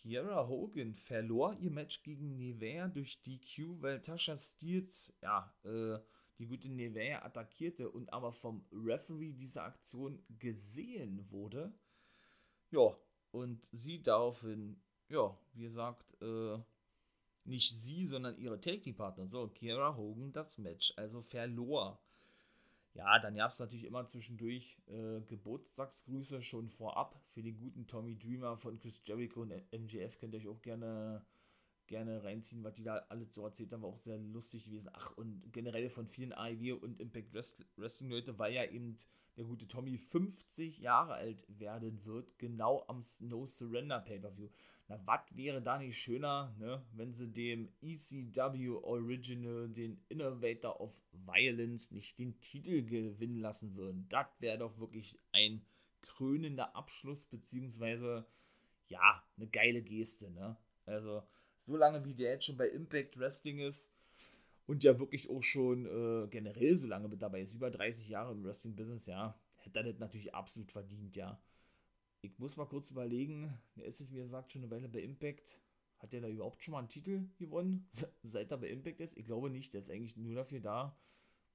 Kiera 0.01 0.47
Hogan 0.47 0.95
verlor 0.95 1.57
ihr 1.59 1.71
Match 1.71 2.01
gegen 2.03 2.37
Nevea 2.37 2.87
durch 2.87 3.21
DQ, 3.23 3.81
weil 3.81 4.01
Tasha 4.01 4.37
Steels, 4.37 5.13
ja, 5.21 5.53
äh, 5.65 5.99
die 6.37 6.45
gute 6.45 6.69
Nevea 6.69 7.21
attackierte 7.23 7.89
und 7.89 8.13
aber 8.13 8.31
vom 8.31 8.65
Referee 8.71 9.33
diese 9.33 9.61
Aktion 9.61 10.23
gesehen 10.39 11.29
wurde. 11.31 11.73
Ja, 12.71 12.97
und 13.31 13.67
sie 13.73 14.01
daraufhin, 14.01 14.81
ja, 15.09 15.37
wie 15.53 15.63
gesagt, 15.63 16.05
äh, 16.21 16.57
nicht 17.43 17.75
sie, 17.75 18.07
sondern 18.07 18.37
ihre 18.37 18.61
Take-Team-Partner, 18.61 19.27
so, 19.27 19.47
Kiera 19.49 19.97
Hogan 19.97 20.31
das 20.31 20.57
Match 20.57 20.93
also 20.95 21.21
verlor. 21.21 22.01
Ja, 22.93 23.19
dann 23.19 23.35
gab 23.35 23.51
es 23.51 23.59
natürlich 23.59 23.85
immer 23.85 24.05
zwischendurch 24.05 24.81
äh, 24.87 25.21
Geburtstagsgrüße 25.21 26.41
schon 26.41 26.69
vorab 26.69 27.21
für 27.29 27.43
den 27.43 27.57
guten 27.57 27.87
Tommy 27.87 28.17
Dreamer 28.17 28.57
von 28.57 28.79
Chris 28.79 29.01
Jericho 29.05 29.41
und 29.41 29.53
MJF. 29.71 30.17
Könnt 30.17 30.33
ihr 30.33 30.39
euch 30.39 30.47
auch 30.47 30.61
gerne, 30.61 31.25
gerne 31.89 32.23
reinziehen, 32.23 32.63
was 32.63 32.75
die 32.75 32.83
da 32.83 32.97
alle 33.09 33.25
so 33.25 33.43
erzählt 33.43 33.73
haben, 33.73 33.81
war 33.81 33.89
auch 33.89 33.97
sehr 33.97 34.17
lustig 34.17 34.65
gewesen. 34.65 34.89
Ach, 34.93 35.11
und 35.17 35.51
generell 35.51 35.89
von 35.89 36.07
vielen 36.07 36.31
AEW 36.31 36.75
und 36.75 37.01
Impact 37.01 37.33
Wrestling-Leute, 37.33 38.39
weil 38.39 38.53
ja 38.53 38.63
eben 38.63 38.95
der 39.35 39.45
gute 39.45 39.67
Tommy 39.67 39.97
50 39.97 40.79
Jahre 40.79 41.13
alt 41.13 41.45
werden 41.47 42.05
wird, 42.05 42.37
genau 42.39 42.85
am 42.87 43.01
No 43.21 43.45
Surrender 43.45 43.99
Pay-Per-View. 43.99 44.49
Na, 44.87 44.99
was 45.05 45.21
wäre 45.31 45.61
da 45.61 45.77
nicht 45.77 45.97
schöner, 45.97 46.53
ne, 46.57 46.83
wenn 46.93 47.13
sie 47.13 47.27
dem 47.27 47.69
ECW 47.81 48.69
Original, 48.69 49.69
den 49.69 50.01
Innovator 50.09 50.79
of 50.81 50.99
Violence, 51.11 51.91
nicht 51.91 52.17
den 52.17 52.39
Titel 52.41 52.83
gewinnen 52.83 53.37
lassen 53.37 53.75
würden? 53.75 54.07
Das 54.09 54.27
wäre 54.39 54.57
doch 54.57 54.77
wirklich 54.79 55.17
ein 55.31 55.61
krönender 56.01 56.75
Abschluss, 56.75 57.25
beziehungsweise, 57.25 58.25
ja, 58.87 59.23
eine 59.37 59.47
geile 59.47 59.81
Geste, 59.81 60.31
ne? 60.31 60.57
Also, 60.85 61.23
so 61.59 61.75
lange 61.75 62.03
wie 62.05 62.13
der 62.13 62.31
jetzt 62.33 62.45
schon 62.45 62.57
bei 62.57 62.69
Impact 62.69 63.19
Wrestling 63.19 63.59
ist 63.59 63.91
und 64.65 64.83
ja 64.83 64.99
wirklich 64.99 65.29
auch 65.29 65.41
schon 65.41 65.85
äh, 65.85 66.27
generell 66.27 66.75
so 66.75 66.87
lange 66.87 67.07
mit 67.07 67.21
dabei 67.21 67.41
ist, 67.41 67.53
über 67.53 67.71
30 67.71 68.07
Jahre 68.09 68.33
im 68.33 68.43
Wrestling-Business, 68.43 69.05
ja, 69.05 69.39
hätte 69.57 69.79
er 69.79 69.85
das 69.85 69.99
natürlich 69.99 70.33
absolut 70.33 70.71
verdient, 70.71 71.15
ja 71.15 71.41
ich 72.21 72.37
muss 72.37 72.57
mal 72.57 72.65
kurz 72.65 72.91
überlegen, 72.91 73.57
er 73.75 73.85
ist 73.85 73.99
jetzt, 73.99 74.11
wie 74.11 74.17
gesagt, 74.17 74.51
schon 74.51 74.63
eine 74.63 74.71
Weile 74.71 74.89
bei 74.89 75.01
Impact. 75.01 75.61
Hat 75.99 76.13
er 76.13 76.21
da 76.21 76.27
überhaupt 76.27 76.63
schon 76.63 76.73
mal 76.73 76.79
einen 76.79 76.89
Titel 76.89 77.27
gewonnen, 77.37 77.87
seit 78.23 78.51
er 78.51 78.57
bei 78.57 78.69
Impact 78.69 78.99
ist? 78.99 79.17
Ich 79.17 79.25
glaube 79.25 79.49
nicht, 79.49 79.73
der 79.73 79.81
ist 79.81 79.91
eigentlich 79.91 80.17
nur 80.17 80.35
dafür 80.35 80.59
da, 80.59 80.97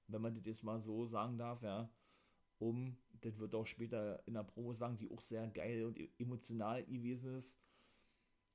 wenn 0.06 0.20
man 0.20 0.34
das 0.34 0.44
jetzt 0.46 0.64
mal 0.64 0.80
so 0.80 1.06
sagen 1.06 1.38
darf, 1.38 1.62
ja, 1.62 1.90
um, 2.58 2.96
das 3.20 3.38
wird 3.38 3.54
auch 3.54 3.64
später 3.64 4.22
in 4.26 4.34
der 4.34 4.44
Promo 4.44 4.72
sagen, 4.74 4.96
die 4.96 5.10
auch 5.10 5.20
sehr 5.20 5.46
geil 5.48 5.84
und 5.86 5.98
e-, 5.98 6.10
emotional 6.18 6.84
gewesen 6.84 7.36
ist, 7.36 7.58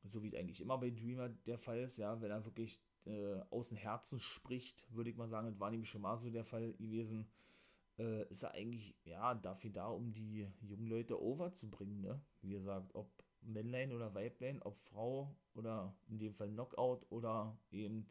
so 0.06 0.24
wie 0.24 0.38
eigentlich 0.38 0.62
immer 0.62 0.78
bei 0.78 0.90
Dreamer 0.90 1.30
der 1.30 1.58
Fall 1.58 1.80
ist, 1.80 1.98
ja, 1.98 2.22
wenn 2.22 2.32
er 2.32 2.46
wirklich 2.46 2.82
äh, 3.06 3.40
aus 3.50 3.70
dem 3.70 3.78
Herzen 3.78 4.20
spricht, 4.20 4.86
würde 4.94 5.10
ich 5.10 5.18
mal 5.18 5.30
sagen, 5.30 5.48
das 5.48 5.60
war 5.60 5.72
nämlich 5.72 5.90
schon 5.90 6.02
mal 6.02 6.18
so 6.18 6.30
der 6.30 6.46
Fall 6.46 6.74
gewesen 6.74 7.30
äh, 8.00 8.24
ist 8.30 8.44
er 8.44 8.54
eigentlich, 8.54 8.96
ja, 9.04 9.36
dafür 9.36 9.70
da, 9.70 9.88
um 9.88 10.14
die 10.14 10.48
jungen 10.62 10.88
Leute 10.88 11.22
overzubringen, 11.22 12.02
ne? 12.02 12.22
Wie 12.42 12.52
gesagt, 12.52 12.96
ob 12.96 13.12
Männlein 13.42 13.92
oder 13.92 14.14
Weiblein, 14.16 14.62
ob 14.64 14.80
Frau 14.80 15.36
oder 15.54 15.94
in 16.08 16.18
dem 16.18 16.34
Fall 16.34 16.50
Knockout 16.50 17.06
oder 17.10 17.58
eben 17.72 18.08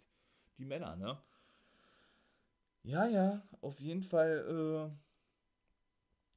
die 0.58 0.64
Männer, 0.64 0.96
ne? 0.96 1.18
Ja, 2.84 3.06
ja, 3.06 3.42
auf 3.60 3.80
jeden 3.80 4.02
Fall, 4.02 4.92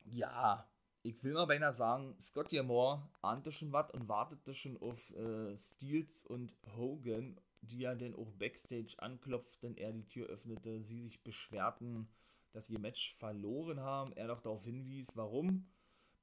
äh, 0.06 0.14
ja, 0.16 0.68
ich 1.04 1.24
will 1.24 1.34
mal 1.34 1.46
beinahe 1.46 1.74
sagen, 1.74 2.16
Scott 2.20 2.52
Moore 2.52 3.02
ahnte 3.22 3.52
schon 3.52 3.72
was 3.72 3.90
und 3.92 4.08
wartete 4.08 4.54
schon 4.54 4.78
auf 4.82 5.12
äh, 5.16 5.58
Steels 5.58 6.26
und 6.26 6.56
Hogan, 6.76 7.40
die 7.62 7.80
ja 7.80 7.96
dann 7.96 8.16
auch 8.16 8.32
Backstage 8.34 8.96
anklopften, 8.98 9.78
er 9.78 9.94
die 9.94 10.08
Tür 10.08 10.28
öffnete, 10.28 10.82
sie 10.82 11.04
sich 11.04 11.24
beschwerten, 11.24 12.08
dass 12.54 12.68
sie 12.68 12.74
ihr 12.74 12.80
Match 12.80 13.16
verloren 13.16 13.80
haben, 13.80 14.14
er 14.14 14.28
doch 14.28 14.42
darauf 14.42 14.64
hinwies, 14.64 15.16
warum, 15.16 15.68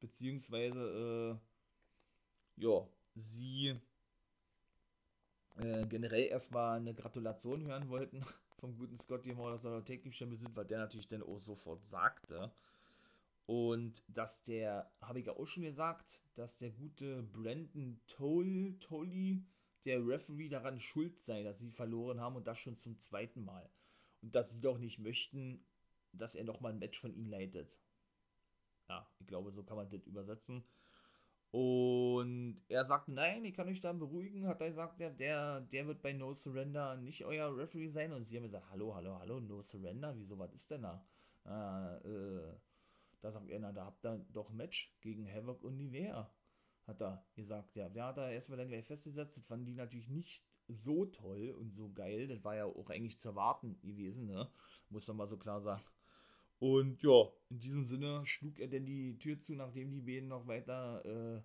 beziehungsweise, 0.01 1.39
äh, 2.57 2.63
ja, 2.63 2.87
sie 3.15 3.81
äh, 5.57 5.87
generell 5.87 6.27
erstmal 6.27 6.77
eine 6.77 6.95
Gratulation 6.95 7.65
hören 7.67 7.89
wollten 7.89 8.25
vom 8.61 8.77
guten 8.77 8.99
Scott 8.99 9.27
Moore, 9.27 9.53
dass 9.53 9.65
er 9.65 9.85
Take 9.85 10.13
Champion 10.13 10.39
sind, 10.39 10.57
weil 10.57 10.67
der 10.67 10.79
natürlich 10.79 11.09
dann 11.09 11.23
auch 11.23 11.41
sofort 11.41 11.85
sagte. 11.85 12.53
Und 13.49 14.03
dass 14.09 14.43
der, 14.43 14.93
habe 15.01 15.21
ich 15.21 15.27
ja 15.27 15.33
auch 15.33 15.47
schon 15.47 15.63
gesagt, 15.63 16.23
dass 16.35 16.59
der 16.59 16.71
gute 16.71 17.23
Brandon 17.23 17.99
Toll, 18.07 18.77
Tolly, 18.79 19.43
der 19.87 20.07
Referee 20.07 20.51
daran 20.51 20.79
schuld 20.79 21.23
sei, 21.23 21.43
dass 21.43 21.59
sie 21.59 21.71
verloren 21.71 22.21
haben 22.21 22.37
und 22.37 22.47
das 22.47 22.59
schon 22.59 22.77
zum 22.77 22.99
zweiten 22.99 23.43
Mal. 23.47 23.67
Und 24.21 24.35
dass 24.35 24.51
sie 24.51 24.61
doch 24.61 24.77
nicht 24.77 24.99
möchten, 24.99 25.65
dass 26.13 26.35
er 26.35 26.45
nochmal 26.45 26.73
ein 26.73 26.79
Match 26.79 27.01
von 27.01 27.15
ihnen 27.15 27.31
leitet. 27.31 27.79
Ja, 28.91 29.09
ich 29.19 29.27
glaube, 29.27 29.51
so 29.51 29.63
kann 29.63 29.79
man 29.79 29.89
das 29.89 30.05
übersetzen. 30.05 30.63
Und 31.51 32.61
er 32.69 32.85
sagt, 32.85 33.09
nein, 33.09 33.47
ich 33.47 33.55
kann 33.55 33.69
euch 33.69 33.81
dann 33.81 33.99
beruhigen, 33.99 34.47
hat 34.47 34.61
er 34.61 34.69
gesagt, 34.69 35.01
der, 35.01 35.09
der, 35.09 35.63
der 35.63 35.87
wird 35.87 36.03
bei 36.03 36.13
No 36.13 36.35
Surrender 36.35 36.99
nicht 36.99 37.25
euer 37.25 37.57
Referee 37.57 37.89
sein. 37.89 38.13
Und 38.13 38.27
sie 38.27 38.37
haben 38.37 38.45
gesagt, 38.45 38.69
hallo, 38.69 38.95
hallo, 38.95 39.19
hallo, 39.19 39.41
No 39.41 39.63
Surrender, 39.63 40.15
wieso, 40.19 40.39
was 40.39 40.53
ist 40.53 40.71
denn 40.71 40.83
da? 40.83 41.03
Äh, 41.47 42.09
äh, 42.09 42.59
da 43.21 43.33
sagt 43.33 43.51
er, 43.51 43.59
na, 43.59 43.73
da 43.73 43.87
habt 43.87 44.05
ihr 44.05 44.25
doch 44.33 44.51
ein 44.51 44.57
Match 44.57 44.95
gegen 45.01 45.31
Havoc 45.31 45.63
und 45.63 45.77
Nivea. 45.77 46.33
Hat 46.87 47.03
er 47.03 47.27
gesagt, 47.35 47.75
ja. 47.77 47.89
Der 47.89 48.07
hat 48.07 48.19
er 48.19 48.31
erstmal 48.31 48.59
dann 48.59 48.69
gleich 48.69 48.87
festgesetzt. 48.87 49.37
Das 49.37 49.45
fanden 49.45 49.67
die 49.67 49.75
natürlich 49.75 50.09
nicht 50.09 50.47
so 50.69 51.07
toll 51.07 51.51
und 51.51 51.75
so 51.75 51.91
geil. 51.93 52.29
Das 52.29 52.45
war 52.45 52.57
ja 52.57 52.65
auch 52.65 52.91
eigentlich 52.91 53.19
zu 53.19 53.29
erwarten 53.29 53.79
gewesen, 53.83 54.27
ne? 54.27 54.51
Muss 54.89 55.07
man 55.09 55.17
mal 55.17 55.29
so 55.29 55.37
klar 55.37 55.61
sagen. 55.61 55.83
Und 56.59 57.03
ja, 57.03 57.31
in 57.51 57.61
diesem 57.61 57.85
Sinne 57.85 58.25
schlug 58.27 58.59
er 58.59 58.69
denn 58.69 58.87
die 58.87 59.19
Tür 59.19 59.39
zu, 59.39 59.55
nachdem 59.55 59.91
die 59.91 60.01
beiden 60.01 60.29
noch 60.29 60.47
weiter, 60.47 61.05
äh, 61.05 61.43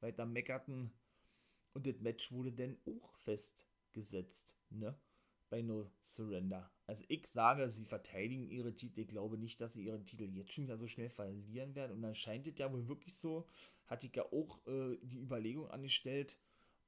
weiter 0.00 0.26
meckerten. 0.26 0.92
Und 1.72 1.86
das 1.86 1.98
Match 2.00 2.30
wurde 2.32 2.52
dann 2.52 2.76
auch 2.86 3.16
festgesetzt, 3.18 4.56
ne? 4.70 4.96
Bei 5.52 5.60
No 5.60 5.90
Surrender. 6.02 6.70
Also 6.86 7.04
ich 7.08 7.26
sage, 7.26 7.70
sie 7.70 7.84
verteidigen 7.84 8.48
ihre 8.48 8.74
Titel. 8.74 9.00
Ich 9.00 9.08
glaube 9.08 9.36
nicht, 9.36 9.60
dass 9.60 9.74
sie 9.74 9.84
ihren 9.84 10.06
Titel 10.06 10.24
jetzt 10.34 10.50
schon 10.54 10.64
wieder 10.64 10.78
so 10.78 10.86
schnell 10.86 11.10
verlieren 11.10 11.74
werden. 11.74 11.92
Und 11.92 12.00
dann 12.00 12.14
scheint 12.14 12.48
es 12.48 12.56
ja 12.56 12.72
wohl 12.72 12.88
wirklich 12.88 13.14
so, 13.16 13.46
hatte 13.86 14.06
ich 14.06 14.16
ja 14.16 14.24
auch 14.32 14.66
äh, 14.66 14.96
die 15.02 15.18
Überlegung 15.18 15.68
angestellt, 15.68 16.38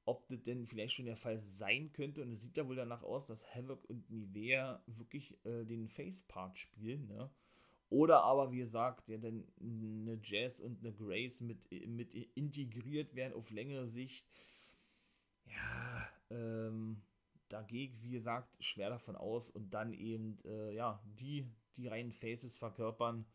ob 0.05 0.27
das 0.29 0.41
denn 0.41 0.65
vielleicht 0.65 0.95
schon 0.95 1.05
der 1.05 1.15
Fall 1.15 1.37
sein 1.37 1.91
könnte. 1.93 2.23
Und 2.23 2.31
es 2.31 2.41
sieht 2.41 2.57
ja 2.57 2.67
wohl 2.67 2.75
danach 2.75 3.03
aus, 3.03 3.27
dass 3.27 3.45
Havoc 3.53 3.87
und 3.87 4.09
Nivea 4.09 4.81
wirklich 4.87 5.37
äh, 5.45 5.63
den 5.63 5.87
Face-Part 5.87 6.57
spielen, 6.57 7.05
ne? 7.05 7.29
Oder 7.91 8.23
aber, 8.23 8.51
wie 8.51 8.57
gesagt, 8.57 9.09
ja, 9.09 9.19
dann 9.19 9.45
eine 9.61 10.19
Jazz 10.23 10.59
und 10.59 10.79
eine 10.79 10.91
Grace 10.91 11.41
mit, 11.41 11.69
mit 11.87 12.15
integriert 12.33 13.13
werden 13.13 13.33
auf 13.33 13.51
längere 13.51 13.87
Sicht. 13.87 14.27
Ja, 15.45 16.09
ähm, 16.31 17.03
dagegen, 17.55 18.01
wie 18.01 18.11
gesagt, 18.11 18.53
schwer 18.59 18.89
davon 18.89 19.15
aus 19.15 19.49
und 19.49 19.73
dann 19.73 19.93
eben, 19.93 20.37
äh, 20.45 20.73
ja, 20.73 21.01
die, 21.19 21.47
die 21.77 21.87
reinen 21.87 22.11
Faces 22.11 22.55
verkörpern. 22.55 23.25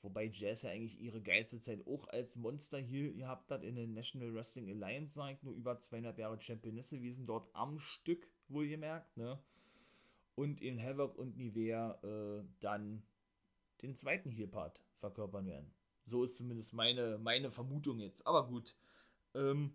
Wobei 0.00 0.30
Jazz 0.32 0.62
ja 0.62 0.70
eigentlich 0.70 1.00
ihre 1.00 1.20
geilste 1.20 1.60
Zeit 1.60 1.86
auch 1.86 2.06
als 2.08 2.36
Monster 2.36 2.78
hier 2.78 3.12
gehabt 3.12 3.50
hat 3.50 3.64
in 3.64 3.74
der 3.74 3.86
National 3.86 4.32
Wrestling 4.32 4.70
Alliance, 4.70 5.14
sagt 5.14 5.42
nur 5.42 5.54
über 5.54 5.78
zweieinhalb 5.78 6.18
Jahre 6.18 6.40
Championesse 6.40 6.96
gewesen, 6.96 7.26
dort 7.26 7.54
am 7.54 7.78
Stück 7.78 8.28
wohlgemerkt, 8.48 9.16
ne? 9.16 9.38
Und 10.34 10.62
in 10.62 10.80
Havoc 10.80 11.18
und 11.18 11.36
Nivea 11.36 11.98
äh, 12.02 12.44
dann 12.60 13.02
den 13.82 13.96
zweiten 13.96 14.30
Heel-Part 14.30 14.80
verkörpern 15.00 15.46
werden. 15.46 15.74
So 16.04 16.22
ist 16.22 16.36
zumindest 16.36 16.72
meine, 16.72 17.18
meine 17.18 17.50
Vermutung 17.50 17.98
jetzt. 17.98 18.24
Aber 18.24 18.46
gut. 18.46 18.76
Ähm, 19.34 19.74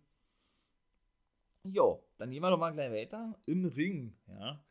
jo, 1.64 2.04
dann 2.18 2.32
gehen 2.32 2.42
wir 2.42 2.50
doch 2.50 2.60
mal 2.60 2.72
gleich 2.72 2.92
weiter. 2.92 3.40
Im 3.46 3.66
Ring, 3.66 4.16
ja. 4.28 4.64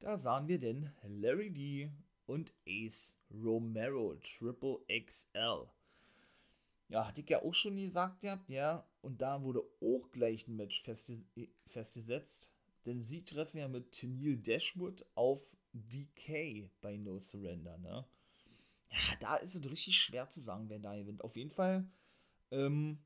Da 0.00 0.18
sahen 0.18 0.48
wir 0.48 0.58
denn 0.58 0.92
Larry 1.02 1.50
D 1.50 1.90
und 2.26 2.52
Ace 2.68 3.16
Romero, 3.30 4.16
Triple 4.16 4.80
XL. 4.88 5.66
Ja, 6.88 7.06
hatte 7.06 7.22
ich 7.22 7.28
ja 7.28 7.42
auch 7.42 7.54
schon 7.54 7.76
gesagt 7.76 8.20
gehabt, 8.20 8.48
ja. 8.48 8.86
Und 9.00 9.22
da 9.22 9.42
wurde 9.42 9.62
auch 9.80 10.10
gleich 10.12 10.46
ein 10.46 10.56
Match 10.56 10.82
festgesetzt. 11.66 12.52
Denn 12.84 13.00
sie 13.00 13.24
treffen 13.24 13.58
ja 13.58 13.68
mit 13.68 14.00
Neil 14.04 14.36
Dashwood 14.36 15.04
auf 15.14 15.56
DK 15.72 16.70
bei 16.80 16.96
No 16.96 17.18
Surrender, 17.18 17.78
ne? 17.78 18.06
ja, 18.90 19.16
da 19.20 19.36
ist 19.36 19.54
es 19.54 19.70
richtig 19.70 19.96
schwer 19.96 20.28
zu 20.28 20.40
sagen, 20.40 20.68
wer 20.68 20.78
da 20.78 20.96
gewinnt. 20.96 21.22
Auf 21.22 21.36
jeden 21.36 21.50
Fall, 21.50 21.88
ähm, 22.50 22.98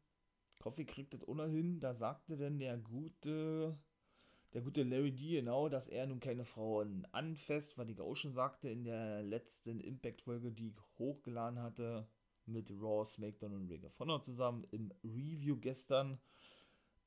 Coffee 0.60 0.84
kriegt 0.84 1.14
das 1.14 1.26
ohnehin. 1.26 1.80
Da 1.80 1.94
sagte 1.94 2.36
denn 2.36 2.58
der 2.58 2.76
gute, 2.76 3.76
der 4.52 4.62
gute 4.62 4.82
Larry 4.84 5.12
D, 5.12 5.40
genau, 5.40 5.68
dass 5.68 5.88
er 5.88 6.06
nun 6.06 6.20
keine 6.20 6.44
Frauen 6.44 7.06
anfasst, 7.12 7.78
weil 7.78 7.90
ich 7.90 8.00
auch 8.00 8.14
schon 8.14 8.34
sagte 8.34 8.68
in 8.68 8.84
der 8.84 9.22
letzten 9.22 9.80
Impact-Folge, 9.80 10.52
die 10.52 10.68
ich 10.68 10.76
hochgeladen 10.98 11.60
hatte, 11.60 12.06
mit 12.46 12.70
Raw, 12.70 13.04
SmackDown 13.04 13.54
und 13.54 13.70
Ring 13.70 13.84
of 13.84 13.98
Honor 13.98 14.20
zusammen 14.20 14.66
im 14.70 14.92
Review 15.04 15.56
gestern. 15.56 16.20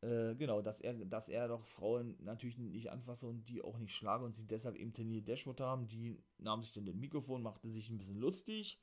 Äh, 0.01 0.35
genau, 0.35 0.61
dass 0.61 0.81
er, 0.81 0.93
dass 0.93 1.29
er 1.29 1.47
doch 1.47 1.67
Frauen 1.67 2.17
natürlich 2.19 2.57
nicht 2.57 2.91
anfasse 2.91 3.27
und 3.27 3.47
die 3.49 3.61
auch 3.61 3.77
nicht 3.77 3.93
schlage 3.93 4.25
und 4.25 4.33
sie 4.33 4.47
deshalb 4.47 4.75
eben 4.75 4.93
Tennille 4.93 5.21
Dashwood 5.21 5.61
haben. 5.61 5.87
Die 5.87 6.17
nahm 6.39 6.61
sich 6.63 6.71
dann 6.71 6.85
das 6.85 6.95
Mikrofon, 6.95 7.41
machte 7.41 7.69
sich 7.69 7.89
ein 7.89 7.97
bisschen 7.97 8.19
lustig 8.19 8.79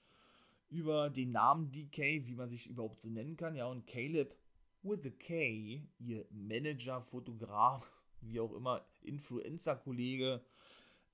über 0.71 1.11
den 1.11 1.33
Namen 1.33 1.73
DK, 1.73 2.27
wie 2.27 2.37
man 2.37 2.49
sich 2.49 2.69
überhaupt 2.69 3.01
so 3.01 3.11
nennen 3.11 3.37
kann. 3.37 3.57
Ja, 3.57 3.67
und 3.67 3.87
Caleb 3.87 4.35
with 4.83 5.07
a 5.07 5.11
K, 5.11 5.89
ihr 5.99 6.27
Manager, 6.31 7.03
Fotograf, 7.03 7.91
wie 8.21 8.41
auch 8.41 8.53
immer, 8.55 8.87
Influencer-Kollege, 9.03 10.45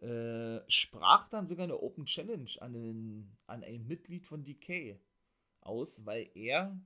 äh, 0.00 0.60
sprach 0.68 1.28
dann 1.28 1.46
sogar 1.46 1.64
eine 1.64 1.80
Open 1.80 2.04
Challenge 2.04 2.50
an, 2.60 2.74
einen, 2.74 3.36
an 3.46 3.64
ein 3.64 3.86
Mitglied 3.86 4.26
von 4.26 4.44
DK 4.44 4.98
aus, 5.60 6.04
weil 6.04 6.30
er 6.34 6.78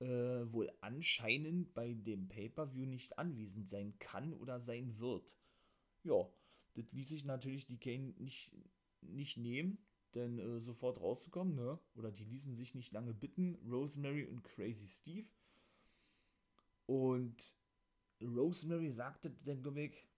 äh, 0.00 0.52
wohl 0.52 0.72
anscheinend 0.80 1.72
bei 1.74 1.94
dem 1.94 2.28
Pay-Per-View 2.28 2.86
nicht 2.86 3.18
anwesend 3.18 3.68
sein 3.68 3.98
kann 3.98 4.32
oder 4.34 4.60
sein 4.60 4.98
wird. 4.98 5.36
Ja, 6.02 6.28
das 6.74 6.90
ließ 6.92 7.08
sich 7.08 7.24
natürlich 7.24 7.66
Kane 7.80 8.12
nicht, 8.18 8.52
nicht 9.00 9.36
nehmen, 9.36 9.78
denn 10.14 10.38
äh, 10.38 10.60
sofort 10.60 11.00
rauszukommen, 11.00 11.54
ne? 11.54 11.78
Oder 11.94 12.10
die 12.10 12.24
ließen 12.24 12.54
sich 12.54 12.74
nicht 12.74 12.92
lange 12.92 13.14
bitten, 13.14 13.56
Rosemary 13.70 14.24
und 14.24 14.42
Crazy 14.42 14.88
Steve. 14.88 15.28
Und 16.86 17.54
Rosemary 18.22 18.90
sagte 18.92 19.30
glaube 19.30 19.82
ich, 19.82 20.08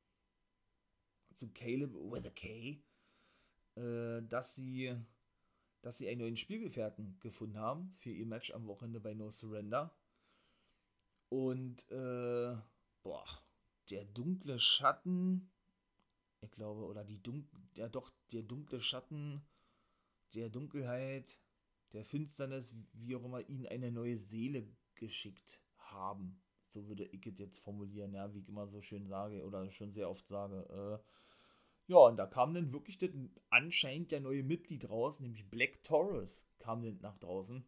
zu 1.35 1.49
Caleb 1.53 1.95
with 1.95 2.27
a 2.27 2.31
K, 2.31 2.83
äh, 3.77 4.23
dass 4.23 4.55
sie 4.55 4.97
dass 5.83 5.99
sie 5.99 6.09
einen 6.09 6.21
neuen 6.21 6.37
Spielgefährten 6.37 7.21
gefunden 7.21 7.59
haben 7.59 7.93
für 7.93 8.11
ihr 8.11 8.27
Match 8.27 8.51
am 8.51 8.67
Wochenende 8.67 8.99
bei 8.99 9.15
No 9.15 9.31
Surrender. 9.31 9.97
Und, 11.29 11.89
äh, 11.93 12.57
boah, 13.03 13.27
der 13.91 14.05
dunkle 14.07 14.59
Schatten, 14.59 15.49
ich 16.41 16.51
glaube, 16.51 16.87
oder 16.87 17.05
die 17.05 17.23
dunkle, 17.23 17.61
ja 17.75 17.89
doch, 17.89 18.11
der 18.33 18.43
dunkle 18.43 18.81
Schatten 18.81 19.47
der 20.35 20.51
Dunkelheit, 20.51 21.39
der 21.93 22.05
Finsternis, 22.05 22.75
wie 22.93 23.15
auch 23.15 23.25
immer, 23.25 23.49
ihnen 23.49 23.67
eine 23.67 23.93
neue 23.93 24.19
Seele 24.19 24.67
geschickt 24.97 25.63
haben. 25.79 26.43
So 26.69 26.89
würde 26.89 27.05
ich 27.05 27.27
es 27.27 27.39
jetzt 27.39 27.59
formulieren, 27.59 28.15
ja, 28.15 28.33
wie 28.35 28.41
ich 28.41 28.49
immer 28.49 28.67
so 28.67 28.81
schön 28.81 29.07
sage 29.07 29.45
oder 29.45 29.71
schon 29.71 29.91
sehr 29.91 30.11
oft 30.11 30.27
sage. 30.27 30.67
Äh, 30.71 31.05
ja, 31.89 31.99
und 31.99 32.17
da 32.17 32.27
kam 32.27 32.55
dann 32.55 32.73
wirklich 32.73 32.99
das, 32.99 33.11
anscheinend 33.49 34.11
der 34.11 34.21
neue 34.21 34.43
Mitglied 34.43 34.89
raus, 34.91 35.21
nämlich 35.21 35.49
Black 35.49 35.83
Taurus 35.85 36.45
kam 36.59 36.83
dann 36.83 36.99
nach 37.01 37.17
draußen, 37.19 37.65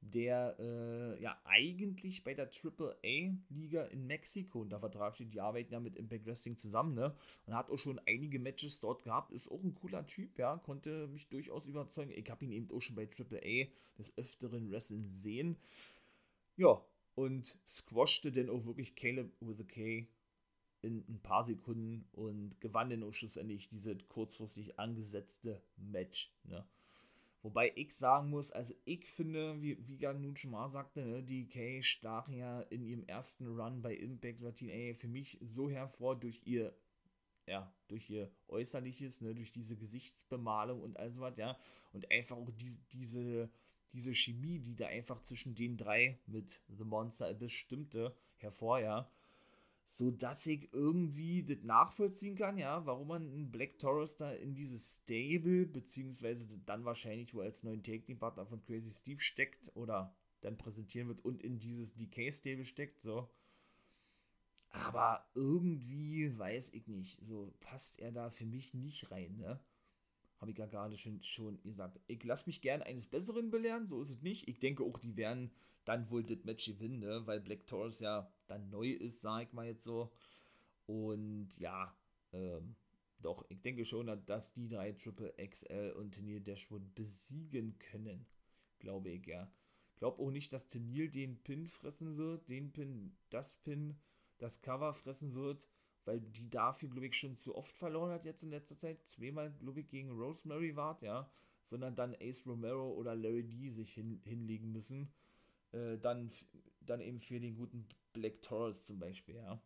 der 0.00 0.56
äh, 0.58 1.22
ja 1.22 1.40
eigentlich 1.44 2.24
bei 2.24 2.34
der 2.34 2.50
AAA-Liga 2.50 3.84
in 3.84 4.08
Mexiko 4.08 4.60
unter 4.60 4.80
Vertrag 4.80 5.14
steht. 5.14 5.32
Die 5.32 5.40
arbeiten 5.40 5.72
ja 5.72 5.78
mit 5.78 5.96
Impact 5.96 6.26
Wrestling 6.26 6.56
zusammen, 6.56 6.94
ne? 6.94 7.14
Und 7.46 7.54
hat 7.54 7.70
auch 7.70 7.76
schon 7.76 8.00
einige 8.04 8.40
Matches 8.40 8.80
dort 8.80 9.04
gehabt. 9.04 9.30
Ist 9.30 9.48
auch 9.48 9.62
ein 9.62 9.76
cooler 9.76 10.04
Typ, 10.06 10.38
ja. 10.40 10.56
Konnte 10.58 11.06
mich 11.06 11.28
durchaus 11.28 11.66
überzeugen. 11.66 12.10
Ich 12.10 12.28
habe 12.30 12.44
ihn 12.44 12.50
eben 12.50 12.70
auch 12.72 12.80
schon 12.80 12.96
bei 12.96 13.08
AAA 13.08 13.68
des 13.96 14.12
Öfteren 14.18 14.72
Wrestling 14.72 15.06
sehen. 15.22 15.56
Ja, 16.56 16.84
und 17.14 17.46
squashte 17.66 18.32
dann 18.32 18.48
auch 18.48 18.64
wirklich 18.64 18.94
Caleb 18.94 19.32
with 19.40 19.60
a 19.60 19.64
K 19.64 20.08
in 20.82 21.04
ein 21.08 21.20
paar 21.22 21.44
Sekunden 21.44 22.08
und 22.12 22.60
gewann 22.60 22.90
dann 22.90 23.04
auch 23.04 23.12
schlussendlich 23.12 23.68
dieses 23.68 23.96
kurzfristig 24.08 24.78
angesetzte 24.78 25.62
Match. 25.76 26.34
Ne? 26.44 26.66
Wobei 27.42 27.72
ich 27.74 27.92
sagen 27.92 28.30
muss, 28.30 28.52
also 28.52 28.74
ich 28.84 29.10
finde, 29.10 29.60
wie, 29.60 29.76
wie 29.86 29.98
nun 30.14 30.36
schon 30.36 30.52
mal 30.52 30.70
sagte, 30.70 31.04
ne, 31.04 31.22
die 31.22 31.48
Kay 31.48 31.82
stachen 31.82 32.34
ja 32.34 32.62
in 32.62 32.84
ihrem 32.84 33.04
ersten 33.04 33.46
Run 33.46 33.82
bei 33.82 33.94
Impact 33.94 34.42
oder 34.42 34.54
TNA 34.54 34.94
für 34.94 35.08
mich 35.08 35.38
so 35.40 35.68
hervor 35.68 36.18
durch 36.18 36.42
ihr, 36.44 36.72
ja, 37.48 37.72
durch 37.88 38.08
ihr 38.10 38.30
Äußerliches, 38.46 39.20
ne, 39.20 39.34
durch 39.34 39.50
diese 39.50 39.76
Gesichtsbemalung 39.76 40.82
und 40.82 40.96
all 40.98 41.10
so 41.10 41.20
was, 41.20 41.36
ja, 41.36 41.58
und 41.92 42.10
einfach 42.12 42.36
auch 42.36 42.50
die, 42.50 42.78
diese, 42.92 43.24
diese 43.24 43.50
Chemie, 44.14 44.60
die 44.60 44.74
da 44.74 44.86
einfach 44.86 45.20
zwischen 45.22 45.54
den 45.54 45.76
drei 45.76 46.18
mit 46.26 46.62
The 46.68 46.84
Monster 46.84 47.28
Abyss 47.28 47.52
stimmte, 47.52 48.16
hervor, 48.36 48.80
ja 48.80 49.10
so 49.92 50.10
dass 50.10 50.46
ich 50.46 50.72
irgendwie 50.72 51.42
das 51.42 51.62
nachvollziehen 51.64 52.34
kann, 52.34 52.56
ja, 52.56 52.86
warum 52.86 53.08
man 53.08 53.30
einen 53.30 53.50
Black 53.50 53.78
Taurus 53.78 54.16
da 54.16 54.32
in 54.32 54.54
dieses 54.54 55.02
Stable, 55.02 55.66
beziehungsweise 55.66 56.46
dann 56.64 56.86
wahrscheinlich 56.86 57.34
wohl 57.34 57.44
als 57.44 57.62
neuen 57.62 57.82
Take-Team-Partner 57.82 58.46
von 58.46 58.62
Crazy 58.62 58.90
Steve 58.90 59.20
steckt 59.20 59.70
oder 59.74 60.16
dann 60.40 60.56
präsentieren 60.56 61.08
wird 61.08 61.22
und 61.22 61.42
in 61.42 61.58
dieses 61.58 61.94
DK-Stable 61.94 62.64
steckt, 62.64 63.02
so. 63.02 63.28
Aber 64.70 65.26
irgendwie 65.34 66.38
weiß 66.38 66.72
ich 66.72 66.88
nicht, 66.88 67.20
so 67.26 67.52
passt 67.60 67.98
er 67.98 68.12
da 68.12 68.30
für 68.30 68.46
mich 68.46 68.72
nicht 68.72 69.10
rein, 69.10 69.36
ne? 69.36 69.60
Habe 70.42 70.50
ich 70.50 70.58
ja 70.58 70.66
gerade 70.66 70.98
schon, 70.98 71.22
schon 71.22 71.62
gesagt. 71.62 72.00
Ich 72.08 72.24
lasse 72.24 72.48
mich 72.48 72.60
gerne 72.60 72.84
eines 72.84 73.06
Besseren 73.06 73.52
belehren, 73.52 73.86
so 73.86 74.02
ist 74.02 74.10
es 74.10 74.22
nicht. 74.22 74.48
Ich 74.48 74.58
denke 74.58 74.82
auch, 74.82 74.98
die 74.98 75.16
werden 75.16 75.52
dann 75.84 76.10
wohl 76.10 76.24
das 76.24 76.42
Match 76.42 76.66
gewinnen, 76.66 76.98
ne? 76.98 77.22
weil 77.26 77.40
Black 77.40 77.64
Taurus 77.68 78.00
ja 78.00 78.28
dann 78.48 78.68
neu 78.68 78.90
ist, 78.90 79.20
sag 79.20 79.44
ich 79.44 79.52
mal 79.52 79.66
jetzt 79.66 79.84
so. 79.84 80.10
Und 80.86 81.56
ja, 81.60 81.96
ähm, 82.32 82.74
doch, 83.20 83.46
ich 83.50 83.60
denke 83.60 83.84
schon, 83.84 84.10
dass 84.26 84.52
die 84.52 84.66
drei 84.66 84.90
Triple 84.90 85.32
XL 85.38 85.94
und 85.96 86.10
Tennille 86.10 86.40
Dashwood 86.40 86.92
besiegen 86.96 87.78
können. 87.78 88.26
Glaube 88.80 89.10
ich, 89.10 89.24
ja. 89.24 89.48
Glaube 89.94 90.20
auch 90.20 90.32
nicht, 90.32 90.52
dass 90.52 90.66
Tennille 90.66 91.08
den 91.08 91.40
Pin 91.44 91.68
fressen 91.68 92.16
wird, 92.16 92.48
den 92.48 92.72
Pin, 92.72 93.16
das 93.30 93.58
Pin, 93.58 93.96
das 94.38 94.60
Cover 94.60 94.92
fressen 94.92 95.34
wird, 95.34 95.68
weil 96.04 96.20
die 96.20 96.50
dafür, 96.50 96.88
glaube 96.88 97.06
ich, 97.06 97.14
schon 97.14 97.36
zu 97.36 97.54
oft 97.54 97.76
verloren 97.76 98.12
hat 98.12 98.24
jetzt 98.24 98.42
in 98.42 98.50
letzter 98.50 98.76
Zeit. 98.76 99.06
Zweimal, 99.06 99.52
glaube 99.60 99.80
ich, 99.80 99.88
gegen 99.88 100.10
Rosemary 100.10 100.76
wart, 100.76 101.02
ja. 101.02 101.30
Sondern 101.66 101.94
dann 101.94 102.16
Ace 102.20 102.46
Romero 102.46 102.92
oder 102.92 103.14
Larry 103.14 103.44
D 103.44 103.70
sich 103.70 103.94
hin, 103.94 104.20
hinlegen 104.24 104.72
müssen. 104.72 105.12
Äh, 105.72 105.98
dann, 105.98 106.30
dann 106.80 107.00
eben 107.00 107.20
für 107.20 107.40
den 107.40 107.56
guten 107.56 107.86
Black 108.12 108.42
Taurus 108.42 108.84
zum 108.84 108.98
Beispiel, 108.98 109.36
ja. 109.36 109.62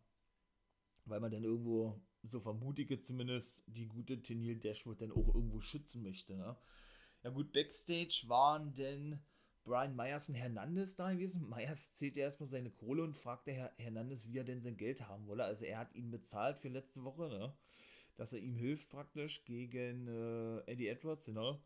Weil 1.05 1.19
man 1.19 1.31
dann 1.31 1.43
irgendwo, 1.43 1.99
so 2.23 2.39
vermutige 2.39 2.99
zumindest, 2.99 3.63
die 3.67 3.87
gute 3.87 4.21
Tenil 4.21 4.59
Dashwood 4.59 5.01
dann 5.01 5.11
auch 5.11 5.33
irgendwo 5.33 5.61
schützen 5.61 6.03
möchte, 6.03 6.35
ne? 6.35 6.57
Ja 7.23 7.31
gut, 7.31 7.51
Backstage 7.51 8.25
waren 8.27 8.73
denn 8.73 9.19
Brian 9.67 9.97
Myers 9.97 10.29
und 10.29 10.35
Hernandez 10.35 10.95
da 10.95 11.11
gewesen. 11.11 11.47
Myers 11.49 11.91
zählte 11.91 12.21
erstmal 12.21 12.47
seine 12.47 12.71
Kohle 12.71 13.03
und 13.03 13.17
fragte 13.17 13.51
Herr 13.51 13.73
Hernandez, 13.77 14.25
wie 14.29 14.37
er 14.37 14.45
denn 14.45 14.61
sein 14.61 14.77
Geld 14.77 15.05
haben 15.07 15.27
wolle. 15.27 15.43
Also 15.43 15.65
er 15.65 15.79
hat 15.79 15.93
ihn 15.93 16.09
bezahlt 16.09 16.57
für 16.57 16.69
letzte 16.69 17.03
Woche, 17.03 17.27
ne? 17.27 17.53
Dass 18.15 18.31
er 18.31 18.39
ihm 18.39 18.55
hilft 18.55 18.89
praktisch 18.89 19.43
gegen 19.43 20.07
äh, 20.07 20.71
Eddie 20.71 20.87
Edwards, 20.87 21.27
ne? 21.27 21.59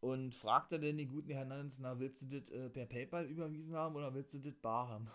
Und 0.00 0.34
fragte 0.34 0.78
denn 0.78 0.98
den 0.98 1.08
guten 1.08 1.30
Hernandez, 1.30 1.78
na, 1.78 1.98
willst 1.98 2.20
du 2.20 2.26
das 2.26 2.50
äh, 2.50 2.68
per 2.68 2.84
PayPal 2.84 3.24
überwiesen 3.24 3.74
haben 3.74 3.96
oder 3.96 4.12
willst 4.12 4.34
du 4.34 4.38
das 4.40 4.54
bar 4.54 4.90
haben? 4.90 5.10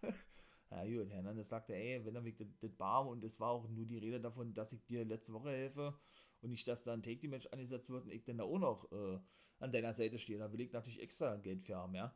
ja 0.70 0.82
gut, 0.84 1.10
Hernandez 1.10 1.50
sagte, 1.50 1.74
ey, 1.74 2.02
wenn 2.06 2.16
er 2.16 2.22
das, 2.22 2.46
das 2.58 2.72
bar 2.72 3.06
und 3.06 3.22
es 3.22 3.38
war 3.38 3.50
auch 3.50 3.68
nur 3.68 3.84
die 3.84 3.98
Rede 3.98 4.18
davon, 4.18 4.54
dass 4.54 4.72
ich 4.72 4.86
dir 4.86 5.04
letzte 5.04 5.34
Woche 5.34 5.50
helfe 5.50 5.94
und 6.42 6.50
nicht, 6.50 6.68
dass 6.68 6.84
da 6.84 6.92
ein 6.92 7.02
Take-Match 7.02 7.46
angesetzt 7.48 7.88
wird 7.88 8.04
und 8.04 8.10
ich 8.10 8.24
dann 8.24 8.38
da 8.38 8.44
auch 8.44 8.58
noch 8.58 8.92
äh, 8.92 9.18
an 9.58 9.72
deiner 9.72 9.94
Seite 9.94 10.18
stehe, 10.18 10.38
da 10.38 10.52
will 10.52 10.60
ich 10.60 10.72
natürlich 10.72 11.00
extra 11.00 11.36
Geld 11.36 11.62
für 11.62 11.76
haben, 11.76 11.94
ja. 11.94 12.14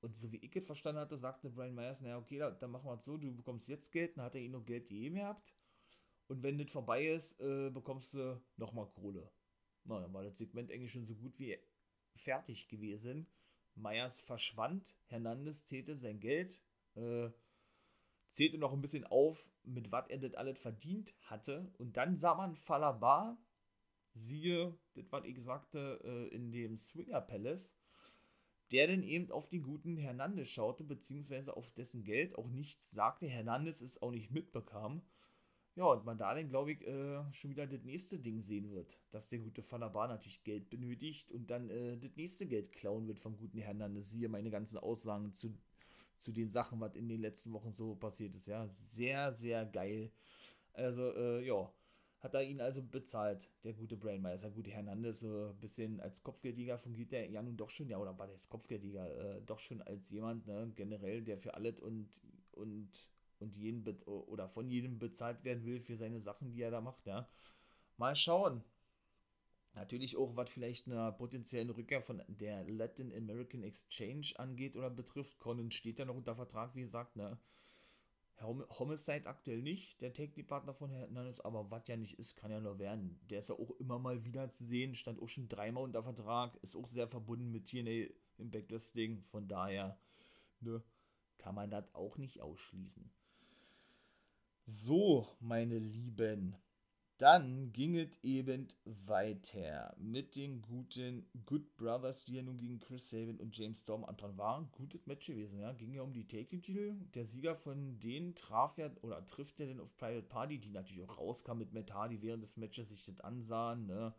Und 0.00 0.16
so 0.16 0.30
wie 0.32 0.36
ich 0.36 0.54
es 0.54 0.66
verstanden 0.66 1.00
hatte, 1.00 1.16
sagte 1.16 1.50
Brian 1.50 1.74
Myers, 1.74 2.00
naja, 2.00 2.18
okay, 2.18 2.38
dann 2.38 2.70
machen 2.70 2.86
wir 2.86 2.94
es 2.94 3.04
so, 3.04 3.16
du 3.16 3.34
bekommst 3.34 3.68
jetzt 3.68 3.90
Geld, 3.90 4.16
dann 4.16 4.24
hat 4.24 4.34
er 4.34 4.42
ihn 4.42 4.52
noch 4.52 4.64
Geld 4.64 4.88
gegeben 4.88 5.16
gehabt. 5.16 5.56
Und 6.26 6.42
wenn 6.42 6.58
das 6.58 6.70
vorbei 6.70 7.06
ist, 7.08 7.40
äh, 7.40 7.70
bekommst 7.70 8.14
du 8.14 8.40
nochmal 8.56 8.86
Kohle. 8.86 9.30
Na, 9.84 10.00
dann 10.00 10.12
war 10.12 10.22
das 10.22 10.38
Segment 10.38 10.70
eigentlich 10.70 10.92
schon 10.92 11.06
so 11.06 11.14
gut 11.14 11.38
wie 11.38 11.58
fertig 12.16 12.68
gewesen. 12.68 13.26
Meyers 13.74 14.20
verschwand, 14.20 14.96
Hernandez 15.06 15.64
zählte 15.64 15.96
sein 15.96 16.20
Geld, 16.20 16.62
äh, 16.94 17.30
zählte 18.34 18.58
noch 18.58 18.72
ein 18.72 18.80
bisschen 18.80 19.04
auf, 19.04 19.48
mit 19.62 19.92
was 19.92 20.08
er 20.08 20.18
das 20.18 20.34
alles 20.34 20.58
verdient 20.58 21.14
hatte. 21.22 21.72
Und 21.78 21.96
dann 21.96 22.16
sah 22.16 22.34
man 22.34 22.56
Falabar, 22.56 23.38
siehe, 24.14 24.76
das, 24.94 25.04
was 25.10 25.24
ich 25.24 25.40
sagte, 25.40 26.00
äh, 26.04 26.34
in 26.34 26.50
dem 26.50 26.76
Swinger 26.76 27.20
Palace, 27.20 27.72
der 28.72 28.88
dann 28.88 29.02
eben 29.02 29.30
auf 29.30 29.48
den 29.48 29.62
guten 29.62 29.96
Hernandez 29.96 30.48
schaute, 30.48 30.82
beziehungsweise 30.84 31.56
auf 31.56 31.70
dessen 31.72 32.02
Geld 32.02 32.36
auch 32.36 32.48
nichts 32.48 32.90
sagte. 32.90 33.26
Hernandez 33.26 33.80
es 33.80 34.02
auch 34.02 34.10
nicht 34.10 34.30
mitbekam. 34.32 35.02
Ja, 35.76 35.84
und 35.86 36.04
man 36.04 36.18
da 36.18 36.34
dann, 36.34 36.48
glaube 36.48 36.72
ich, 36.72 36.86
äh, 36.86 37.32
schon 37.32 37.50
wieder 37.50 37.66
das 37.66 37.82
nächste 37.82 38.18
Ding 38.18 38.40
sehen 38.42 38.70
wird, 38.70 39.00
dass 39.10 39.28
der 39.28 39.40
gute 39.40 39.62
Falabar 39.62 40.08
natürlich 40.08 40.42
Geld 40.44 40.70
benötigt 40.70 41.32
und 41.32 41.50
dann 41.50 41.68
äh, 41.68 41.98
das 41.98 42.14
nächste 42.16 42.46
Geld 42.46 42.72
klauen 42.72 43.06
wird 43.06 43.18
vom 43.18 43.36
guten 43.36 43.58
Hernandez. 43.58 44.10
Siehe 44.10 44.28
meine 44.28 44.50
ganzen 44.50 44.78
Aussagen 44.78 45.32
zu, 45.32 45.56
zu 46.16 46.32
den 46.32 46.50
Sachen, 46.50 46.80
was 46.80 46.94
in 46.96 47.08
den 47.08 47.20
letzten 47.20 47.52
Wochen 47.52 47.72
so 47.74 47.94
passiert 47.96 48.34
ist. 48.34 48.46
Ja, 48.46 48.68
sehr, 48.68 49.32
sehr 49.34 49.66
geil. 49.66 50.10
Also, 50.74 51.14
äh, 51.14 51.46
ja, 51.46 51.72
hat 52.20 52.34
er 52.34 52.42
ihn 52.42 52.60
also 52.60 52.82
bezahlt, 52.82 53.50
der 53.64 53.74
gute 53.74 53.96
Brainmeister. 53.96 54.50
Gute 54.50 54.70
Hernandez, 54.70 55.20
so 55.20 55.50
ein 55.50 55.60
bisschen 55.60 56.00
als 56.00 56.22
Kopfgeldjäger 56.22 56.78
fungiert 56.78 57.12
der 57.12 57.30
ja 57.30 57.42
nun 57.42 57.56
doch 57.56 57.70
schon, 57.70 57.88
ja, 57.88 57.98
oder 57.98 58.18
war 58.18 58.26
der 58.26 58.36
Kopfgeldjäger, 58.48 59.36
äh, 59.38 59.42
doch 59.42 59.58
schon 59.60 59.82
als 59.82 60.10
jemand, 60.10 60.46
ne, 60.46 60.72
generell, 60.74 61.22
der 61.22 61.38
für 61.38 61.54
alles 61.54 61.80
und, 61.80 62.08
und 62.52 62.90
und 63.40 63.56
jeden 63.56 63.86
oder 64.06 64.48
von 64.48 64.68
jedem 64.70 64.98
bezahlt 64.98 65.44
werden 65.44 65.64
will 65.64 65.80
für 65.80 65.96
seine 65.96 66.20
Sachen, 66.20 66.50
die 66.50 66.62
er 66.62 66.70
da 66.70 66.80
macht, 66.80 67.06
ja. 67.06 67.28
Mal 67.96 68.14
schauen. 68.14 68.64
Natürlich 69.74 70.16
auch, 70.16 70.36
was 70.36 70.50
vielleicht 70.50 70.86
eine 70.86 71.12
potenzielle 71.12 71.76
Rückkehr 71.76 72.00
von 72.00 72.22
der 72.28 72.64
Latin 72.64 73.12
American 73.12 73.64
Exchange 73.64 74.32
angeht 74.36 74.76
oder 74.76 74.88
betrifft. 74.88 75.38
Conan 75.38 75.72
steht 75.72 75.98
ja 75.98 76.04
noch 76.04 76.14
unter 76.14 76.36
Vertrag, 76.36 76.74
wie 76.74 76.82
gesagt, 76.82 77.16
ne? 77.16 77.38
Homicide 78.40 79.26
aktuell 79.26 79.62
nicht, 79.62 80.00
der 80.00 80.12
Take-Partner 80.12 80.74
von 80.74 80.90
Hernandez, 80.90 81.40
aber 81.40 81.70
was 81.70 81.86
ja 81.86 81.96
nicht 81.96 82.18
ist, 82.18 82.36
kann 82.36 82.50
ja 82.50 82.60
nur 82.60 82.78
werden. 82.78 83.20
Der 83.30 83.38
ist 83.38 83.48
ja 83.48 83.54
auch 83.54 83.70
immer 83.78 83.98
mal 83.98 84.24
wieder 84.24 84.50
zu 84.50 84.66
sehen, 84.66 84.96
stand 84.96 85.22
auch 85.22 85.28
schon 85.28 85.48
dreimal 85.48 85.84
unter 85.84 86.02
Vertrag, 86.02 86.56
ist 86.56 86.76
auch 86.76 86.88
sehr 86.88 87.06
verbunden 87.06 87.52
mit 87.52 87.66
TNA 87.66 88.12
Impact 88.38 88.72
Wrestling, 88.72 89.22
von 89.30 89.46
daher, 89.46 89.96
ne, 90.60 90.82
kann 91.38 91.54
man 91.54 91.70
das 91.70 91.94
auch 91.94 92.16
nicht 92.18 92.40
ausschließen. 92.40 93.08
So, 94.66 95.28
meine 95.40 95.78
Lieben, 95.78 96.56
dann 97.18 97.72
ging 97.72 97.96
es 97.96 98.18
eben 98.24 98.66
weiter 98.84 99.94
mit 99.98 100.34
den 100.34 100.60
guten 100.62 101.28
Good 101.46 101.76
Brothers, 101.76 102.24
die 102.24 102.34
ja 102.34 102.42
nun 102.42 102.58
gegen 102.58 102.80
Chris 102.80 103.08
Sabin 103.08 103.38
und 103.38 103.56
James 103.56 103.82
Storm 103.82 104.04
antran 104.04 104.36
waren. 104.36 104.68
Gutes 104.72 105.06
Match 105.06 105.26
gewesen, 105.26 105.60
ja. 105.60 105.72
Ging 105.72 105.92
ja 105.92 106.02
um 106.02 106.12
die 106.12 106.26
Take 106.26 106.46
Team 106.46 106.62
Titel. 106.62 106.96
Der 107.14 107.24
Sieger 107.24 107.54
von 107.56 108.00
denen 108.00 108.34
traf 108.34 108.78
ja 108.78 108.90
oder 109.02 109.24
trifft 109.26 109.60
ja 109.60 109.66
dann 109.66 109.80
auf 109.80 109.96
Private 109.96 110.26
Party, 110.26 110.58
die 110.58 110.70
natürlich 110.70 111.04
auch 111.04 111.18
rauskam 111.18 111.58
mit 111.58 111.72
Matt 111.72 111.92
Hardy 111.92 112.20
während 112.20 112.42
des 112.42 112.56
Matches 112.56 112.88
sich 112.88 113.04
das 113.04 113.20
ansahen, 113.20 113.86
ne. 113.86 114.14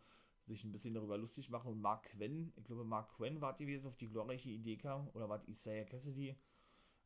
Sich 0.47 0.63
ein 0.63 0.71
bisschen 0.71 0.93
darüber 0.93 1.17
lustig 1.17 1.49
machen 1.49 1.71
und 1.71 1.81
Mark 1.81 2.03
Quinn, 2.03 2.53
ich 2.55 2.65
glaube 2.65 2.85
Mark 2.85 3.17
Quinn 3.17 3.41
war 3.41 3.55
die, 3.55 3.73
es 3.73 3.85
auf 3.85 3.97
die 3.97 4.07
glorreiche 4.07 4.49
Idee 4.49 4.77
kam, 4.77 5.09
oder 5.15 5.27
war 5.27 5.41
Isaiah 5.47 5.85
Cassidy, 5.85 6.35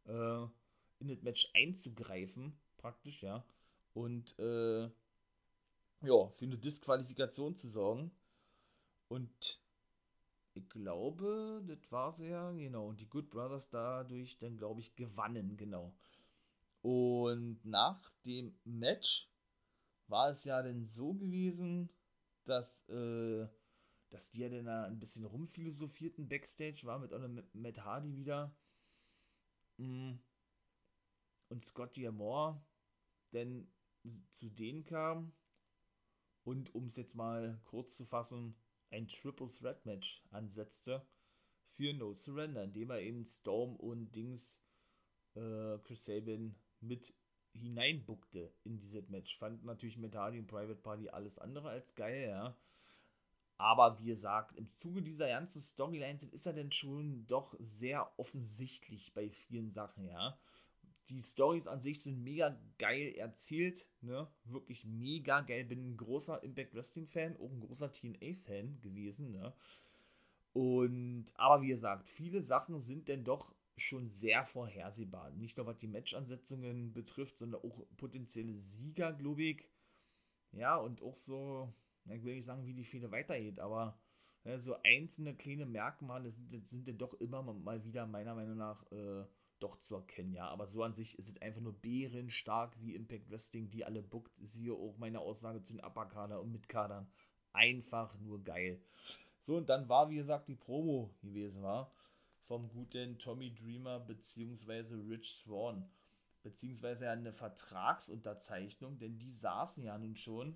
äh, 0.06 0.44
in 1.00 1.08
das 1.08 1.22
Match 1.22 1.50
einzugreifen 1.56 2.60
praktisch, 2.78 3.24
ja. 3.24 3.46
Und 3.94 4.38
äh, 4.40 4.90
ja, 6.02 6.28
für 6.30 6.46
eine 6.46 6.58
Disqualifikation 6.58 7.56
zu 7.56 7.70
sorgen. 7.70 8.12
Und 9.08 9.62
ich 10.54 10.68
glaube, 10.70 11.64
das 11.68 11.92
war 11.92 12.12
es 12.12 12.20
ja, 12.20 12.52
genau. 12.52 12.88
Und 12.90 13.00
die 13.00 13.10
Good 13.10 13.30
Brothers 13.30 13.70
dadurch 13.70 14.38
dann, 14.40 14.58
glaube 14.58 14.82
ich, 14.82 14.96
gewannen, 14.96 15.58
genau. 15.58 15.94
Und 16.82 17.64
nach 17.66 18.12
dem 18.26 18.58
Match 18.64 19.30
war 20.08 20.30
es 20.30 20.46
ja 20.46 20.62
dann 20.62 20.86
so 20.86 21.14
gewesen, 21.14 21.90
dass, 22.46 22.88
äh, 22.90 23.48
dass 24.10 24.32
die 24.32 24.40
ja 24.40 24.50
dann 24.50 24.68
ein 24.68 25.00
bisschen 25.00 25.26
rumphilosophierten 25.26 26.28
Backstage 26.28 26.82
war 26.84 27.00
mit, 27.00 27.12
mit 27.12 27.56
Matt 27.56 27.84
Hardy 27.84 28.16
wieder. 28.16 28.56
Mm 29.78 30.16
und 31.50 31.64
Scott 31.64 31.96
Diamore 31.96 32.62
denn 33.34 33.72
zu 34.30 34.50
denen 34.50 34.86
kam 34.86 35.34
und 36.50 36.74
um 36.74 36.88
es 36.88 36.96
jetzt 36.96 37.14
mal 37.14 37.62
kurz 37.66 37.96
zu 37.96 38.06
fassen, 38.08 38.56
ein 38.90 39.08
Triple 39.08 39.50
Threat 39.50 39.86
Match 39.86 40.24
ansetzte 40.32 41.06
für 41.68 41.94
No 41.94 42.16
Surrender, 42.16 42.64
indem 42.64 42.90
er 42.90 43.02
eben 43.02 43.24
Storm 43.24 43.76
und 43.76 44.16
Dings 44.16 44.66
äh, 45.36 45.78
Chris 45.84 46.06
Sabin 46.06 46.56
mit 46.80 47.14
hineinbuckte 47.54 48.52
in 48.64 48.80
dieses 48.80 49.10
Match. 49.10 49.38
Fand 49.38 49.64
natürlich 49.64 50.00
Hardy 50.16 50.40
und 50.40 50.48
Private 50.48 50.82
Party 50.82 51.10
alles 51.10 51.38
andere 51.38 51.70
als 51.70 51.94
geil, 51.94 52.30
ja. 52.30 52.58
Aber 53.58 54.00
wie 54.00 54.08
gesagt, 54.08 54.58
im 54.58 54.70
Zuge 54.70 55.04
dieser 55.04 55.28
ganzen 55.28 55.62
Storylines 55.62 56.24
ist 56.24 56.48
er 56.48 56.54
denn 56.54 56.72
schon 56.72 57.28
doch 57.28 57.54
sehr 57.60 58.12
offensichtlich 58.18 59.14
bei 59.14 59.30
vielen 59.30 59.70
Sachen, 59.70 60.08
ja. 60.08 60.40
Die 61.10 61.22
Stories 61.22 61.68
an 61.68 61.82
sich 61.82 62.02
sind 62.04 62.24
mega 62.24 62.58
geil 62.78 63.14
erzählt, 63.16 63.90
ne? 64.02 64.28
Wirklich 64.46 64.86
mega 64.86 65.42
geil. 65.42 65.66
Bin 65.66 65.92
ein 65.92 65.98
großer 65.98 66.44
Impact 66.44 66.76
Wrestling 66.76 67.08
Fan, 67.08 67.36
auch 67.38 67.52
ein 67.52 67.62
großer 67.62 67.92
TNA 67.92 68.36
Fan 68.36 68.80
gewesen, 68.82 69.32
ne? 69.32 69.54
Und, 70.54 71.26
aber 71.36 71.62
wie 71.62 71.70
gesagt, 71.70 72.10
viele 72.10 72.42
Sachen 72.42 72.82
sind 72.82 73.08
denn 73.08 73.24
doch 73.24 73.54
schon 73.78 74.10
sehr 74.10 74.46
vorhersehbar. 74.46 75.32
Nicht 75.32 75.58
nur 75.58 75.66
was 75.66 75.78
die 75.78 75.88
Matchansetzungen 75.88 76.94
betrifft, 76.94 77.38
sondern 77.38 77.62
auch 77.62 77.86
potenzielle 77.98 78.60
Sieger, 78.60 79.14
glaube 79.14 79.44
ich. 79.44 79.70
Ja, 80.52 80.78
und 80.78 81.02
auch 81.02 81.16
so, 81.16 81.74
ich 82.06 82.24
will 82.24 82.36
nicht 82.36 82.46
sagen, 82.46 82.66
wie 82.66 82.74
die 82.74 82.86
Fehde 82.86 83.12
weitergeht, 83.12 83.60
aber 83.60 84.00
ja, 84.44 84.60
so 84.60 84.76
einzelne 84.84 85.36
kleine 85.36 85.66
Merkmale 85.66 86.32
sind, 86.32 86.68
sind 86.68 87.02
doch 87.02 87.14
immer 87.16 87.44
mal 87.44 87.84
wieder 87.84 88.08
meiner 88.08 88.36
Meinung 88.36 88.58
nach 88.58 88.84
äh, 88.92 89.26
doch 89.60 89.78
zu 89.78 89.96
erkennen, 89.96 90.34
ja. 90.34 90.48
Aber 90.48 90.68
so 90.68 90.84
an 90.84 90.94
sich 90.94 91.18
ist 91.18 91.30
es 91.30 91.42
einfach 91.42 91.62
nur 91.62 91.74
bärenstark 91.74 92.76
wie 92.80 92.96
Impact 92.96 93.30
Wrestling, 93.30 93.70
die 93.70 93.86
alle 93.86 94.02
bookt. 94.02 94.32
Siehe 94.42 94.74
auch 94.74 94.98
meine 94.98 95.20
Aussage 95.20 95.62
zu 95.62 95.74
den 95.74 95.84
Upper-Kader 95.84 96.42
und 96.42 96.52
Mid-Kadern. 96.52 97.08
Einfach 97.54 98.18
nur 98.20 98.44
geil. 98.44 98.82
So, 99.42 99.58
und 99.58 99.70
dann 99.70 99.90
war, 99.90 100.10
wie 100.10 100.18
gesagt, 100.18 100.48
die 100.48 100.56
Promo 100.56 101.14
gewesen, 101.22 101.64
war 101.64 101.92
vom 102.48 102.70
guten 102.70 103.20
Tommy 103.20 103.54
Dreamer 103.54 104.00
beziehungsweise 104.00 104.98
Rich 105.08 105.44
Swan. 105.44 105.90
Beziehungsweise 106.42 107.10
eine 107.10 107.34
Vertragsunterzeichnung, 107.34 108.98
denn 108.98 109.20
die 109.20 109.34
saßen 109.34 109.84
ja 109.84 109.98
nun 109.98 110.16
schon 110.16 110.56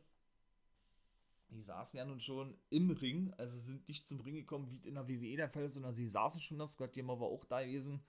die 1.54 1.62
saßen 1.62 1.98
ja 1.98 2.06
nun 2.06 2.20
schon 2.20 2.58
im 2.70 2.92
Ring, 2.92 3.34
also 3.38 3.58
sind 3.58 3.88
nicht 3.88 4.08
zum 4.08 4.20
Ring 4.22 4.36
gekommen, 4.36 4.68
wie 4.72 4.88
in 4.88 4.96
der 4.96 5.08
WWE 5.08 5.36
der 5.38 5.50
Fall 5.50 5.66
ist, 5.66 5.76
sondern 5.76 5.94
sie 5.94 6.08
saßen 6.08 6.42
schon, 6.42 6.58
das 6.58 6.74
Scott 6.74 6.96
Jammer 6.96 7.20
war 7.20 7.28
auch 7.28 7.46
da 7.46 7.62
gewesen. 7.62 8.02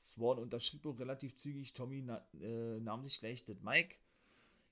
Swan 0.00 0.38
unterschrieb 0.38 0.86
auch 0.86 0.98
relativ 0.98 1.34
zügig, 1.34 1.74
Tommy 1.74 2.02
na, 2.02 2.24
äh, 2.40 2.80
nahm 2.80 3.02
sich 3.02 3.20
gleich 3.20 3.44
das 3.44 3.60
Mike. 3.60 3.96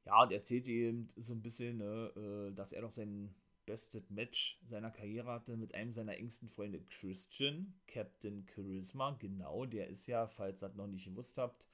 Ja, 0.04 0.22
und 0.22 0.32
erzählte 0.32 0.70
ihm 0.70 1.08
so 1.16 1.32
ein 1.32 1.42
bisschen, 1.42 1.78
ne, 1.78 2.12
äh, 2.16 2.54
dass 2.54 2.72
er 2.72 2.82
doch 2.82 2.92
sein 2.92 3.34
bestes 3.66 4.08
Match 4.10 4.60
seiner 4.68 4.92
Karriere 4.92 5.32
hatte 5.32 5.56
mit 5.56 5.74
einem 5.74 5.92
seiner 5.92 6.16
engsten 6.16 6.48
Freunde, 6.48 6.80
Christian, 6.88 7.74
Captain 7.88 8.46
Charisma. 8.54 9.16
Genau, 9.18 9.66
der 9.66 9.88
ist 9.88 10.06
ja, 10.06 10.28
falls 10.28 10.62
ihr 10.62 10.68
das 10.68 10.76
noch 10.76 10.86
nicht 10.86 11.06
gewusst 11.06 11.38
habt, 11.38 11.66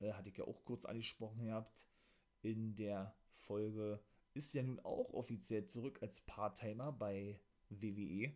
äh, 0.00 0.12
hatte 0.12 0.30
ich 0.30 0.38
ja 0.38 0.44
auch 0.44 0.64
kurz 0.64 0.86
angesprochen 0.86 1.44
gehabt 1.44 1.86
in 2.46 2.76
der 2.76 3.14
Folge 3.34 4.00
ist 4.34 4.54
ja 4.54 4.62
nun 4.62 4.78
auch 4.80 5.12
offiziell 5.14 5.66
zurück 5.66 5.98
als 6.02 6.20
Part-Timer 6.20 6.92
bei 6.92 7.40
WWE. 7.70 8.32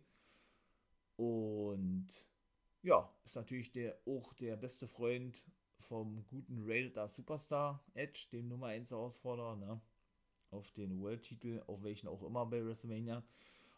Und 1.15 2.07
ja, 2.83 3.09
ist 3.23 3.35
natürlich 3.35 3.71
der, 3.71 3.97
auch 4.05 4.33
der 4.33 4.55
beste 4.55 4.87
Freund 4.87 5.45
vom 5.77 6.25
guten 6.27 6.63
Rated 6.65 7.09
Superstar 7.09 7.83
Edge, 7.93 8.27
dem 8.31 8.47
Nummer 8.47 8.67
1 8.67 8.91
Herausforderer, 8.91 9.55
ne? 9.55 9.81
Auf 10.51 10.71
den 10.71 10.99
World-Titel, 10.99 11.63
auf 11.67 11.81
welchen 11.83 12.07
auch 12.07 12.23
immer 12.23 12.45
bei 12.45 12.63
WrestleMania. 12.63 13.23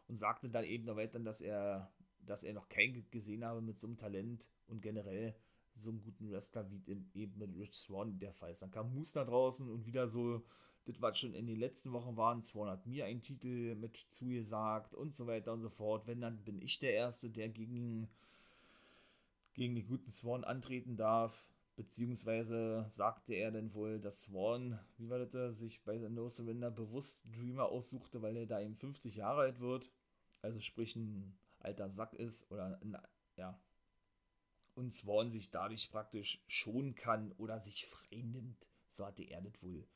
Und 0.07 0.17
sagte 0.17 0.49
dann 0.49 0.65
eben 0.65 0.85
noch 0.85 0.95
weiter, 0.95 1.19
dass 1.19 1.39
er, 1.39 1.91
dass 2.19 2.43
er 2.43 2.53
noch 2.53 2.67
keinen 2.67 3.09
gesehen 3.11 3.45
habe 3.45 3.61
mit 3.61 3.79
so 3.79 3.87
einem 3.87 3.97
Talent 3.97 4.49
und 4.67 4.81
generell 4.81 5.35
so 5.75 5.91
einen 5.91 6.01
guten 6.01 6.31
Wrestler 6.31 6.69
wie 6.69 6.81
eben 7.13 7.37
mit 7.37 7.55
Rich 7.55 7.75
Swan 7.75 8.19
der 8.19 8.33
Fall 8.33 8.51
ist. 8.51 8.61
Dann 8.61 8.71
kam 8.71 8.93
Moose 8.93 9.13
da 9.13 9.23
draußen 9.23 9.69
und 9.69 9.85
wieder 9.85 10.07
so 10.07 10.43
das 10.85 11.01
was 11.01 11.17
schon 11.17 11.33
in 11.33 11.47
den 11.47 11.59
letzten 11.59 11.93
Wochen 11.93 12.17
waren, 12.17 12.41
Swan 12.41 12.69
hat 12.69 12.85
mir 12.85 13.05
einen 13.05 13.21
Titel 13.21 13.75
mit 13.75 13.97
zugesagt 14.09 14.93
und 14.93 15.13
so 15.13 15.27
weiter 15.27 15.53
und 15.53 15.61
so 15.61 15.69
fort. 15.69 16.07
Wenn, 16.07 16.21
dann 16.21 16.43
bin 16.43 16.61
ich 16.61 16.79
der 16.79 16.93
Erste, 16.93 17.29
der 17.29 17.49
gegen, 17.49 18.09
gegen 19.53 19.75
den 19.75 19.87
guten 19.87 20.11
Swan 20.11 20.43
antreten 20.43 20.97
darf. 20.97 21.47
Beziehungsweise 21.75 22.85
sagte 22.91 23.33
er 23.33 23.51
dann 23.51 23.73
wohl, 23.73 23.99
dass 23.99 24.23
Swan, 24.23 24.79
wie 24.97 25.09
war 25.09 25.25
das, 25.25 25.57
sich 25.57 25.83
bei 25.83 25.97
No 25.97 26.29
Surrender 26.29 26.69
bewusst 26.69 27.25
Dreamer 27.33 27.65
aussuchte, 27.65 28.21
weil 28.21 28.37
er 28.37 28.45
da 28.45 28.59
eben 28.59 28.75
50 28.75 29.15
Jahre 29.15 29.41
alt 29.41 29.59
wird. 29.59 29.89
Also 30.41 30.59
sprich 30.59 30.95
ein 30.95 31.35
alter 31.59 31.89
Sack 31.89 32.13
ist 32.13 32.51
oder 32.51 32.79
ein, 32.79 32.97
ja. 33.37 33.59
Und 34.75 34.93
Swan 34.93 35.29
sich 35.29 35.49
dadurch 35.49 35.89
praktisch 35.89 36.43
schonen 36.47 36.93
kann 36.95 37.31
oder 37.33 37.59
sich 37.59 37.85
frei 37.87 38.21
nimmt. 38.21 38.69
So 38.89 39.05
hatte 39.05 39.23
er 39.23 39.41
das 39.41 39.61
wohl 39.63 39.87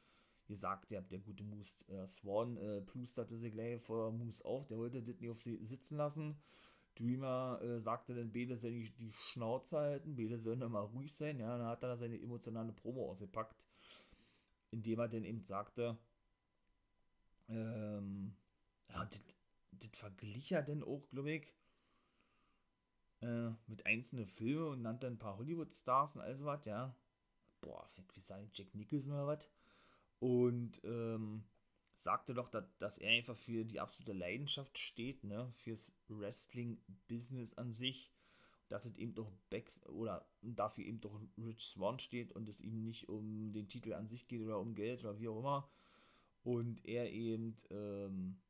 gesagt, 0.47 0.91
der, 0.91 1.01
der 1.01 1.20
gute 1.20 1.43
Moose 1.43 1.86
äh, 1.89 2.08
Swan 2.08 2.58
äh, 2.58 2.82
plusterte 2.82 3.38
sich 3.38 3.53
gleich 3.53 3.82
vor 3.82 4.12
Moose 4.12 4.43
auf, 4.45 4.66
der 4.68 4.78
wollte 4.78 5.03
das 5.03 5.20
nicht 5.20 5.30
auf 5.30 5.39
sie 5.39 5.60
sitzen 5.64 5.97
lassen. 5.97 6.38
Dreamer 6.98 7.60
äh, 7.62 7.80
sagte 7.82 8.16
dann, 8.16 8.32
Bede 8.32 8.58
soll 8.58 8.72
die, 8.72 8.89
die 8.91 9.12
Schnauze 9.14 9.78
halten, 9.78 10.16
Bede 10.16 10.39
soll 10.39 10.56
mal 10.56 10.82
ruhig 10.82 11.14
sein, 11.16 11.39
ja, 11.39 11.58
dann 11.58 11.68
hat 11.68 11.84
er 11.84 11.98
seine 11.98 12.20
emotionale 12.20 12.74
Promo 12.74 13.12
ausgepackt, 13.12 13.68
indem 14.72 15.00
er 15.00 15.08
dann 15.08 15.24
eben 15.24 15.43
sagte, 15.43 15.98
ähm, 17.50 18.36
ja, 18.89 19.06
das, 19.06 19.22
verglich 19.93 20.52
er 20.52 20.64
dann 20.64 20.84
auch, 20.84 21.08
glaube 21.10 21.32
ich, 21.32 21.54
äh, 23.22 23.50
mit 23.68 23.86
einzelnen 23.86 24.28
Filmen 24.28 24.68
und 24.68 24.82
nannte 24.82 25.08
ein 25.08 25.20
paar 25.20 25.38
Hollywood-Stars 25.38 26.16
und 26.16 26.22
alles 26.22 26.43
was, 26.43 26.66
ja. 26.66 26.95
Boah, 27.62 27.89
wie 28.14 28.20
sagen 28.20 28.50
Jack 28.54 28.74
Nicholson 28.76 29.14
oder 29.14 29.28
was? 29.28 29.50
Und 30.20 30.82
ähm, 30.84 31.43
sagte 31.98 32.34
doch, 32.34 32.50
dass, 32.50 32.66
dass, 32.78 32.98
er 32.98 33.12
einfach 33.12 33.38
für 33.38 33.66
die 33.66 33.80
absolute 33.80 34.14
Leidenschaft 34.14 34.78
steht, 34.78 35.24
ne, 35.24 35.52
fürs 35.64 35.91
Wrestling-Business 36.08 37.56
an 37.56 37.72
sich. 37.72 38.12
Dass 38.70 38.86
es 38.86 38.98
eben 38.98 39.16
doch 39.16 39.32
Becks 39.50 39.82
oder 39.86 40.28
dafür 40.41 40.84
eben 40.84 41.00
doch 41.00 41.22
Rich 41.38 41.68
Swan 41.68 42.00
steht 42.00 42.34
und 42.34 42.50
es 42.50 42.60
ihm 42.60 42.84
nicht 42.84 43.08
um 43.08 43.54
den 43.54 43.70
Titel 43.70 43.93
an 43.93 44.10
sich 44.10 44.28
geht 44.28 44.41
oder 44.41 44.60
um 44.60 44.76
Geld 44.76 45.06
oder 45.06 45.18
wie 45.20 45.30
auch 45.30 45.39
immer. 45.39 45.70
Und 46.43 46.86
er 46.86 47.10
eben, 47.12 47.56
ähm, 47.70 48.41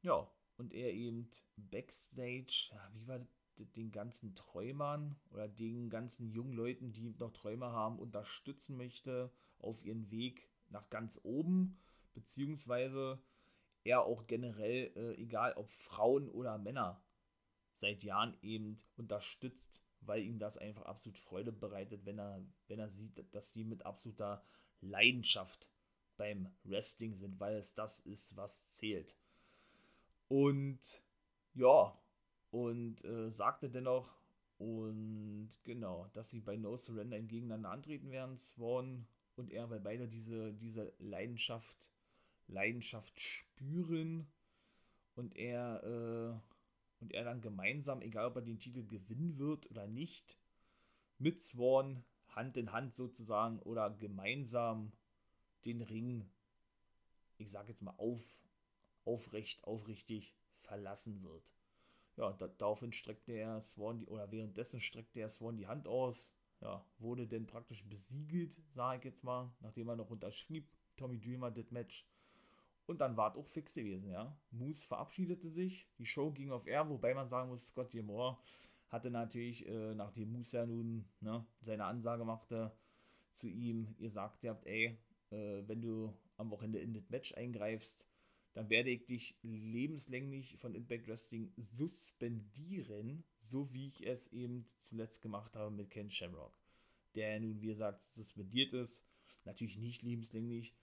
ja, 0.00 0.26
und 0.56 0.72
er 0.72 0.94
eben 0.94 1.28
Backstage, 1.56 2.70
wie 2.94 3.06
war 3.06 3.18
das, 3.18 3.28
den 3.58 3.90
ganzen 3.90 4.34
Träumern 4.34 5.16
oder 5.30 5.48
den 5.48 5.90
ganzen 5.90 6.30
jungen 6.30 6.52
Leuten, 6.52 6.92
die 6.92 7.14
noch 7.18 7.32
Träume 7.32 7.66
haben, 7.66 7.98
unterstützen 7.98 8.76
möchte 8.76 9.30
auf 9.58 9.82
ihren 9.84 10.10
Weg 10.10 10.48
nach 10.70 10.88
ganz 10.90 11.20
oben, 11.22 11.78
beziehungsweise 12.16 13.20
er 13.84 14.02
auch 14.02 14.26
generell, 14.26 14.90
äh, 14.96 15.14
egal 15.20 15.52
ob 15.52 15.70
Frauen 15.70 16.28
oder 16.30 16.58
Männer, 16.58 17.00
seit 17.76 18.02
Jahren 18.02 18.36
eben 18.42 18.78
unterstützt, 18.96 19.84
weil 20.00 20.22
ihm 20.22 20.38
das 20.38 20.56
einfach 20.56 20.82
absolut 20.82 21.18
Freude 21.18 21.52
bereitet, 21.52 22.04
wenn 22.06 22.18
er, 22.18 22.42
wenn 22.68 22.78
er 22.78 22.88
sieht, 22.88 23.22
dass 23.34 23.52
die 23.52 23.64
mit 23.64 23.84
absoluter 23.84 24.42
Leidenschaft 24.80 25.70
beim 26.16 26.48
Wrestling 26.64 27.14
sind, 27.14 27.38
weil 27.38 27.56
es 27.56 27.74
das 27.74 28.00
ist, 28.00 28.36
was 28.36 28.68
zählt. 28.70 29.16
Und 30.28 31.02
ja, 31.54 31.96
und 32.50 33.04
äh, 33.04 33.30
sagte 33.30 33.68
dennoch, 33.68 34.16
und 34.58 35.50
genau, 35.64 36.08
dass 36.14 36.30
sie 36.30 36.40
bei 36.40 36.56
No 36.56 36.78
Surrender 36.78 37.20
gegeneinander 37.20 37.70
antreten 37.70 38.10
werden, 38.10 38.38
Swan 38.38 39.06
und 39.34 39.50
er, 39.50 39.68
weil 39.68 39.80
beide 39.80 40.08
diese, 40.08 40.54
diese 40.54 40.94
Leidenschaft, 40.98 41.90
Leidenschaft 42.48 43.20
spüren 43.20 44.26
und 45.14 45.36
er, 45.36 45.82
äh, 45.82 47.02
und 47.02 47.12
er 47.12 47.24
dann 47.24 47.40
gemeinsam, 47.40 48.02
egal 48.02 48.26
ob 48.26 48.36
er 48.36 48.42
den 48.42 48.58
Titel 48.58 48.86
gewinnen 48.86 49.38
wird 49.38 49.70
oder 49.70 49.86
nicht, 49.86 50.38
mit 51.18 51.42
Swan 51.42 52.04
Hand 52.28 52.56
in 52.56 52.72
Hand 52.72 52.94
sozusagen 52.94 53.58
oder 53.60 53.90
gemeinsam 53.90 54.92
den 55.64 55.80
Ring, 55.80 56.30
ich 57.38 57.50
sag 57.50 57.68
jetzt 57.68 57.82
mal 57.82 57.94
auf, 57.96 58.22
aufrecht, 59.04 59.64
aufrichtig 59.64 60.34
verlassen 60.58 61.22
wird. 61.22 61.54
Ja, 62.16 62.32
da, 62.32 62.48
daraufhin 62.48 62.92
streckte 62.92 63.32
er 63.32 63.62
Swan 63.62 63.98
die, 63.98 64.06
oder 64.06 64.30
währenddessen 64.30 64.80
streckte 64.80 65.20
er 65.20 65.28
Swan 65.28 65.56
die 65.56 65.66
Hand 65.66 65.86
aus, 65.86 66.32
ja, 66.60 66.84
wurde 66.98 67.26
denn 67.26 67.46
praktisch 67.46 67.84
besiegelt, 67.84 68.62
sage 68.74 68.98
ich 68.98 69.04
jetzt 69.04 69.24
mal, 69.24 69.52
nachdem 69.60 69.88
er 69.88 69.96
noch 69.96 70.10
unterschrieb, 70.10 70.68
Tommy 70.96 71.20
Dreamer 71.20 71.50
das 71.50 71.70
Match. 71.70 72.06
Und 72.86 73.00
dann 73.00 73.16
war 73.16 73.30
es 73.30 73.36
auch 73.36 73.48
fix 73.48 73.74
gewesen, 73.74 74.10
ja. 74.10 74.36
Moose 74.50 74.86
verabschiedete 74.86 75.50
sich, 75.50 75.88
die 75.98 76.06
Show 76.06 76.30
ging 76.30 76.52
auf 76.52 76.66
Air, 76.66 76.88
wobei 76.88 77.14
man 77.14 77.28
sagen 77.28 77.50
muss, 77.50 77.68
Scott 77.68 77.94
Moore 77.94 78.38
hatte 78.88 79.10
natürlich, 79.10 79.66
äh, 79.66 79.94
nachdem 79.94 80.32
Moose 80.32 80.56
ja 80.56 80.66
nun 80.66 81.04
ne, 81.20 81.44
seine 81.60 81.84
Ansage 81.84 82.24
machte, 82.24 82.72
zu 83.32 83.48
ihm, 83.48 83.94
ihr 83.98 84.10
sagt, 84.10 84.44
ihr 84.44 84.50
habt, 84.50 84.64
ey, 84.66 84.98
äh, 85.30 85.62
wenn 85.66 85.82
du 85.82 86.16
am 86.36 86.50
Wochenende 86.50 86.78
in 86.78 86.94
das 86.94 87.10
Match 87.10 87.34
eingreifst, 87.34 88.08
dann 88.54 88.70
werde 88.70 88.90
ich 88.90 89.04
dich 89.04 89.36
lebenslänglich 89.42 90.56
von 90.56 90.74
Impact 90.74 91.08
Wrestling 91.08 91.52
suspendieren, 91.56 93.22
so 93.40 93.70
wie 93.72 93.88
ich 93.88 94.06
es 94.06 94.28
eben 94.32 94.66
zuletzt 94.78 95.20
gemacht 95.20 95.56
habe 95.56 95.70
mit 95.70 95.90
Ken 95.90 96.08
Shamrock, 96.08 96.58
der 97.14 97.38
nun, 97.40 97.60
wie 97.60 97.66
gesagt, 97.66 98.00
suspendiert 98.00 98.72
ist. 98.72 99.06
Natürlich 99.44 99.76
nicht 99.76 100.02
lebenslänglich, 100.02 100.74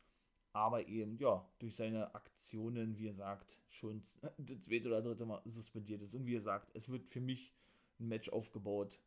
aber 0.54 0.88
eben, 0.88 1.18
ja, 1.18 1.48
durch 1.58 1.76
seine 1.76 2.14
Aktionen, 2.14 2.98
wie 2.98 3.08
er 3.08 3.16
sagt, 3.16 3.60
schon 3.70 4.04
das 4.38 4.62
zweite 4.62 4.88
oder 4.88 5.02
dritte 5.02 5.26
Mal 5.26 5.42
suspendiert 5.46 6.02
ist. 6.04 6.14
Und 6.14 6.26
wie 6.26 6.36
er 6.36 6.42
sagt, 6.42 6.70
es 6.76 6.90
wird 6.90 7.08
für 7.08 7.22
mich 7.22 7.54
ein 8.00 8.08
Match 8.08 8.30
aufgebaut. 8.30 9.00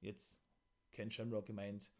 Jetzt 0.00 0.42
Ken 0.92 1.10
Shamrock 1.10 1.46
gemeint, 1.46 1.90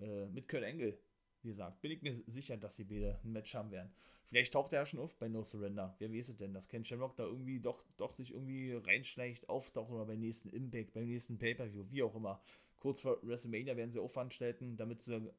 äh, 0.00 0.26
mit 0.26 0.48
Kurt 0.48 0.62
Engel. 0.64 0.98
Wie 1.42 1.48
gesagt, 1.48 1.82
bin 1.82 1.92
ich 1.92 2.02
mir 2.02 2.14
sicher, 2.26 2.56
dass 2.56 2.76
sie 2.76 2.84
beide 2.84 3.20
ein 3.22 3.32
Match 3.32 3.54
haben 3.54 3.70
werden. 3.70 3.92
Vielleicht 4.28 4.54
taucht 4.54 4.72
er 4.72 4.80
ja 4.80 4.86
schon 4.86 5.00
auf 5.00 5.14
bei 5.18 5.28
No 5.28 5.42
Surrender. 5.42 5.94
Wer 5.98 6.10
weiß 6.10 6.30
es 6.30 6.36
denn, 6.38 6.54
dass 6.54 6.68
Ken 6.68 6.86
Shamrock 6.86 7.16
da 7.16 7.24
irgendwie 7.24 7.60
doch, 7.60 7.84
doch 7.98 8.14
sich 8.14 8.32
irgendwie 8.32 8.72
reinschleicht, 8.72 9.50
auftaucht 9.50 9.90
oder 9.90 10.06
beim 10.06 10.20
nächsten 10.20 10.48
Impact, 10.48 10.94
beim 10.94 11.04
nächsten 11.04 11.38
Pay-Per-View, 11.38 11.90
wie 11.90 12.02
auch 12.02 12.14
immer. 12.14 12.42
Kurz 12.78 13.02
vor 13.02 13.18
WrestleMania 13.22 13.76
werden 13.76 13.92
sie 13.92 14.00
auch 14.00 14.10
veranstalten, 14.10 14.78
damit 14.78 15.02
sie, 15.02 15.30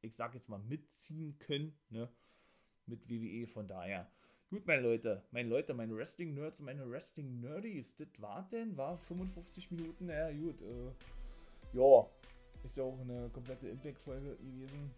ich 0.00 0.16
sag 0.16 0.34
jetzt 0.34 0.48
mal, 0.48 0.58
mitziehen 0.58 1.38
können, 1.38 1.78
ne? 1.90 2.10
Mit 2.86 3.08
WWE, 3.08 3.46
von 3.46 3.66
daher. 3.66 4.06
Gut, 4.50 4.66
meine 4.66 4.82
Leute, 4.82 5.22
meine 5.30 5.48
Leute, 5.48 5.74
meine 5.74 5.96
Wrestling-Nerds, 5.96 6.60
meine 6.60 6.88
Wrestling-Nerdies, 6.88 7.96
das 7.96 8.08
war 8.18 8.46
denn, 8.52 8.76
war 8.76 8.98
55 8.98 9.70
Minuten, 9.70 10.08
ja 10.08 10.30
gut, 10.30 10.60
äh, 10.62 11.76
ja, 11.76 12.06
ist 12.62 12.76
ja 12.76 12.84
auch 12.84 12.98
eine 13.00 13.28
komplette 13.30 13.68
Impact-Folge 13.68 14.36
gewesen. 14.36 14.90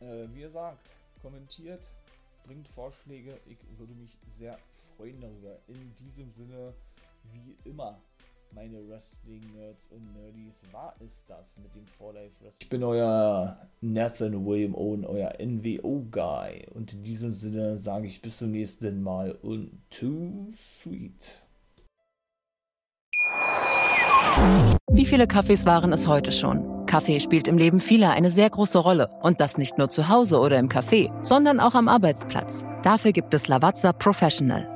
Äh, 0.00 0.26
wie 0.34 0.40
gesagt, 0.40 0.96
kommentiert, 1.22 1.88
bringt 2.44 2.68
Vorschläge. 2.68 3.38
Ich 3.46 3.58
würde 3.78 3.94
mich 3.94 4.16
sehr 4.28 4.58
freuen 4.96 5.20
darüber. 5.20 5.58
In 5.68 5.94
diesem 5.96 6.30
Sinne, 6.30 6.74
wie 7.32 7.56
immer, 7.68 8.00
meine 8.52 8.78
Wrestling-Nerds 8.88 9.88
und 9.90 10.12
Nerdies, 10.14 10.62
war 10.72 10.94
es 11.04 11.24
das 11.26 11.56
mit 11.58 11.74
dem 11.74 11.86
For 11.86 12.12
Life 12.12 12.32
Wrestling. 12.40 12.62
Ich 12.62 12.68
bin 12.68 12.82
euer 12.82 13.58
Nathan 13.80 14.46
William 14.46 14.74
Owen, 14.74 15.04
euer 15.04 15.32
NWO-Guy. 15.38 16.66
Und 16.74 16.94
in 16.94 17.02
diesem 17.02 17.32
Sinne 17.32 17.78
sage 17.78 18.06
ich 18.06 18.22
bis 18.22 18.38
zum 18.38 18.50
nächsten 18.50 19.02
Mal 19.02 19.32
und 19.32 19.70
too 19.90 20.52
sweet. 20.52 21.44
Wie 24.90 25.04
viele 25.04 25.26
Kaffees 25.26 25.66
waren 25.66 25.92
es 25.92 26.06
heute 26.06 26.32
schon? 26.32 26.86
Kaffee 26.86 27.20
spielt 27.20 27.48
im 27.48 27.58
Leben 27.58 27.80
vieler 27.80 28.12
eine 28.12 28.30
sehr 28.30 28.48
große 28.48 28.78
Rolle. 28.78 29.08
Und 29.22 29.40
das 29.40 29.58
nicht 29.58 29.78
nur 29.78 29.88
zu 29.88 30.08
Hause 30.08 30.38
oder 30.38 30.58
im 30.58 30.68
Café, 30.68 31.10
sondern 31.24 31.60
auch 31.60 31.74
am 31.74 31.88
Arbeitsplatz. 31.88 32.64
Dafür 32.82 33.12
gibt 33.12 33.34
es 33.34 33.48
Lavazza 33.48 33.92
Professional. 33.92 34.75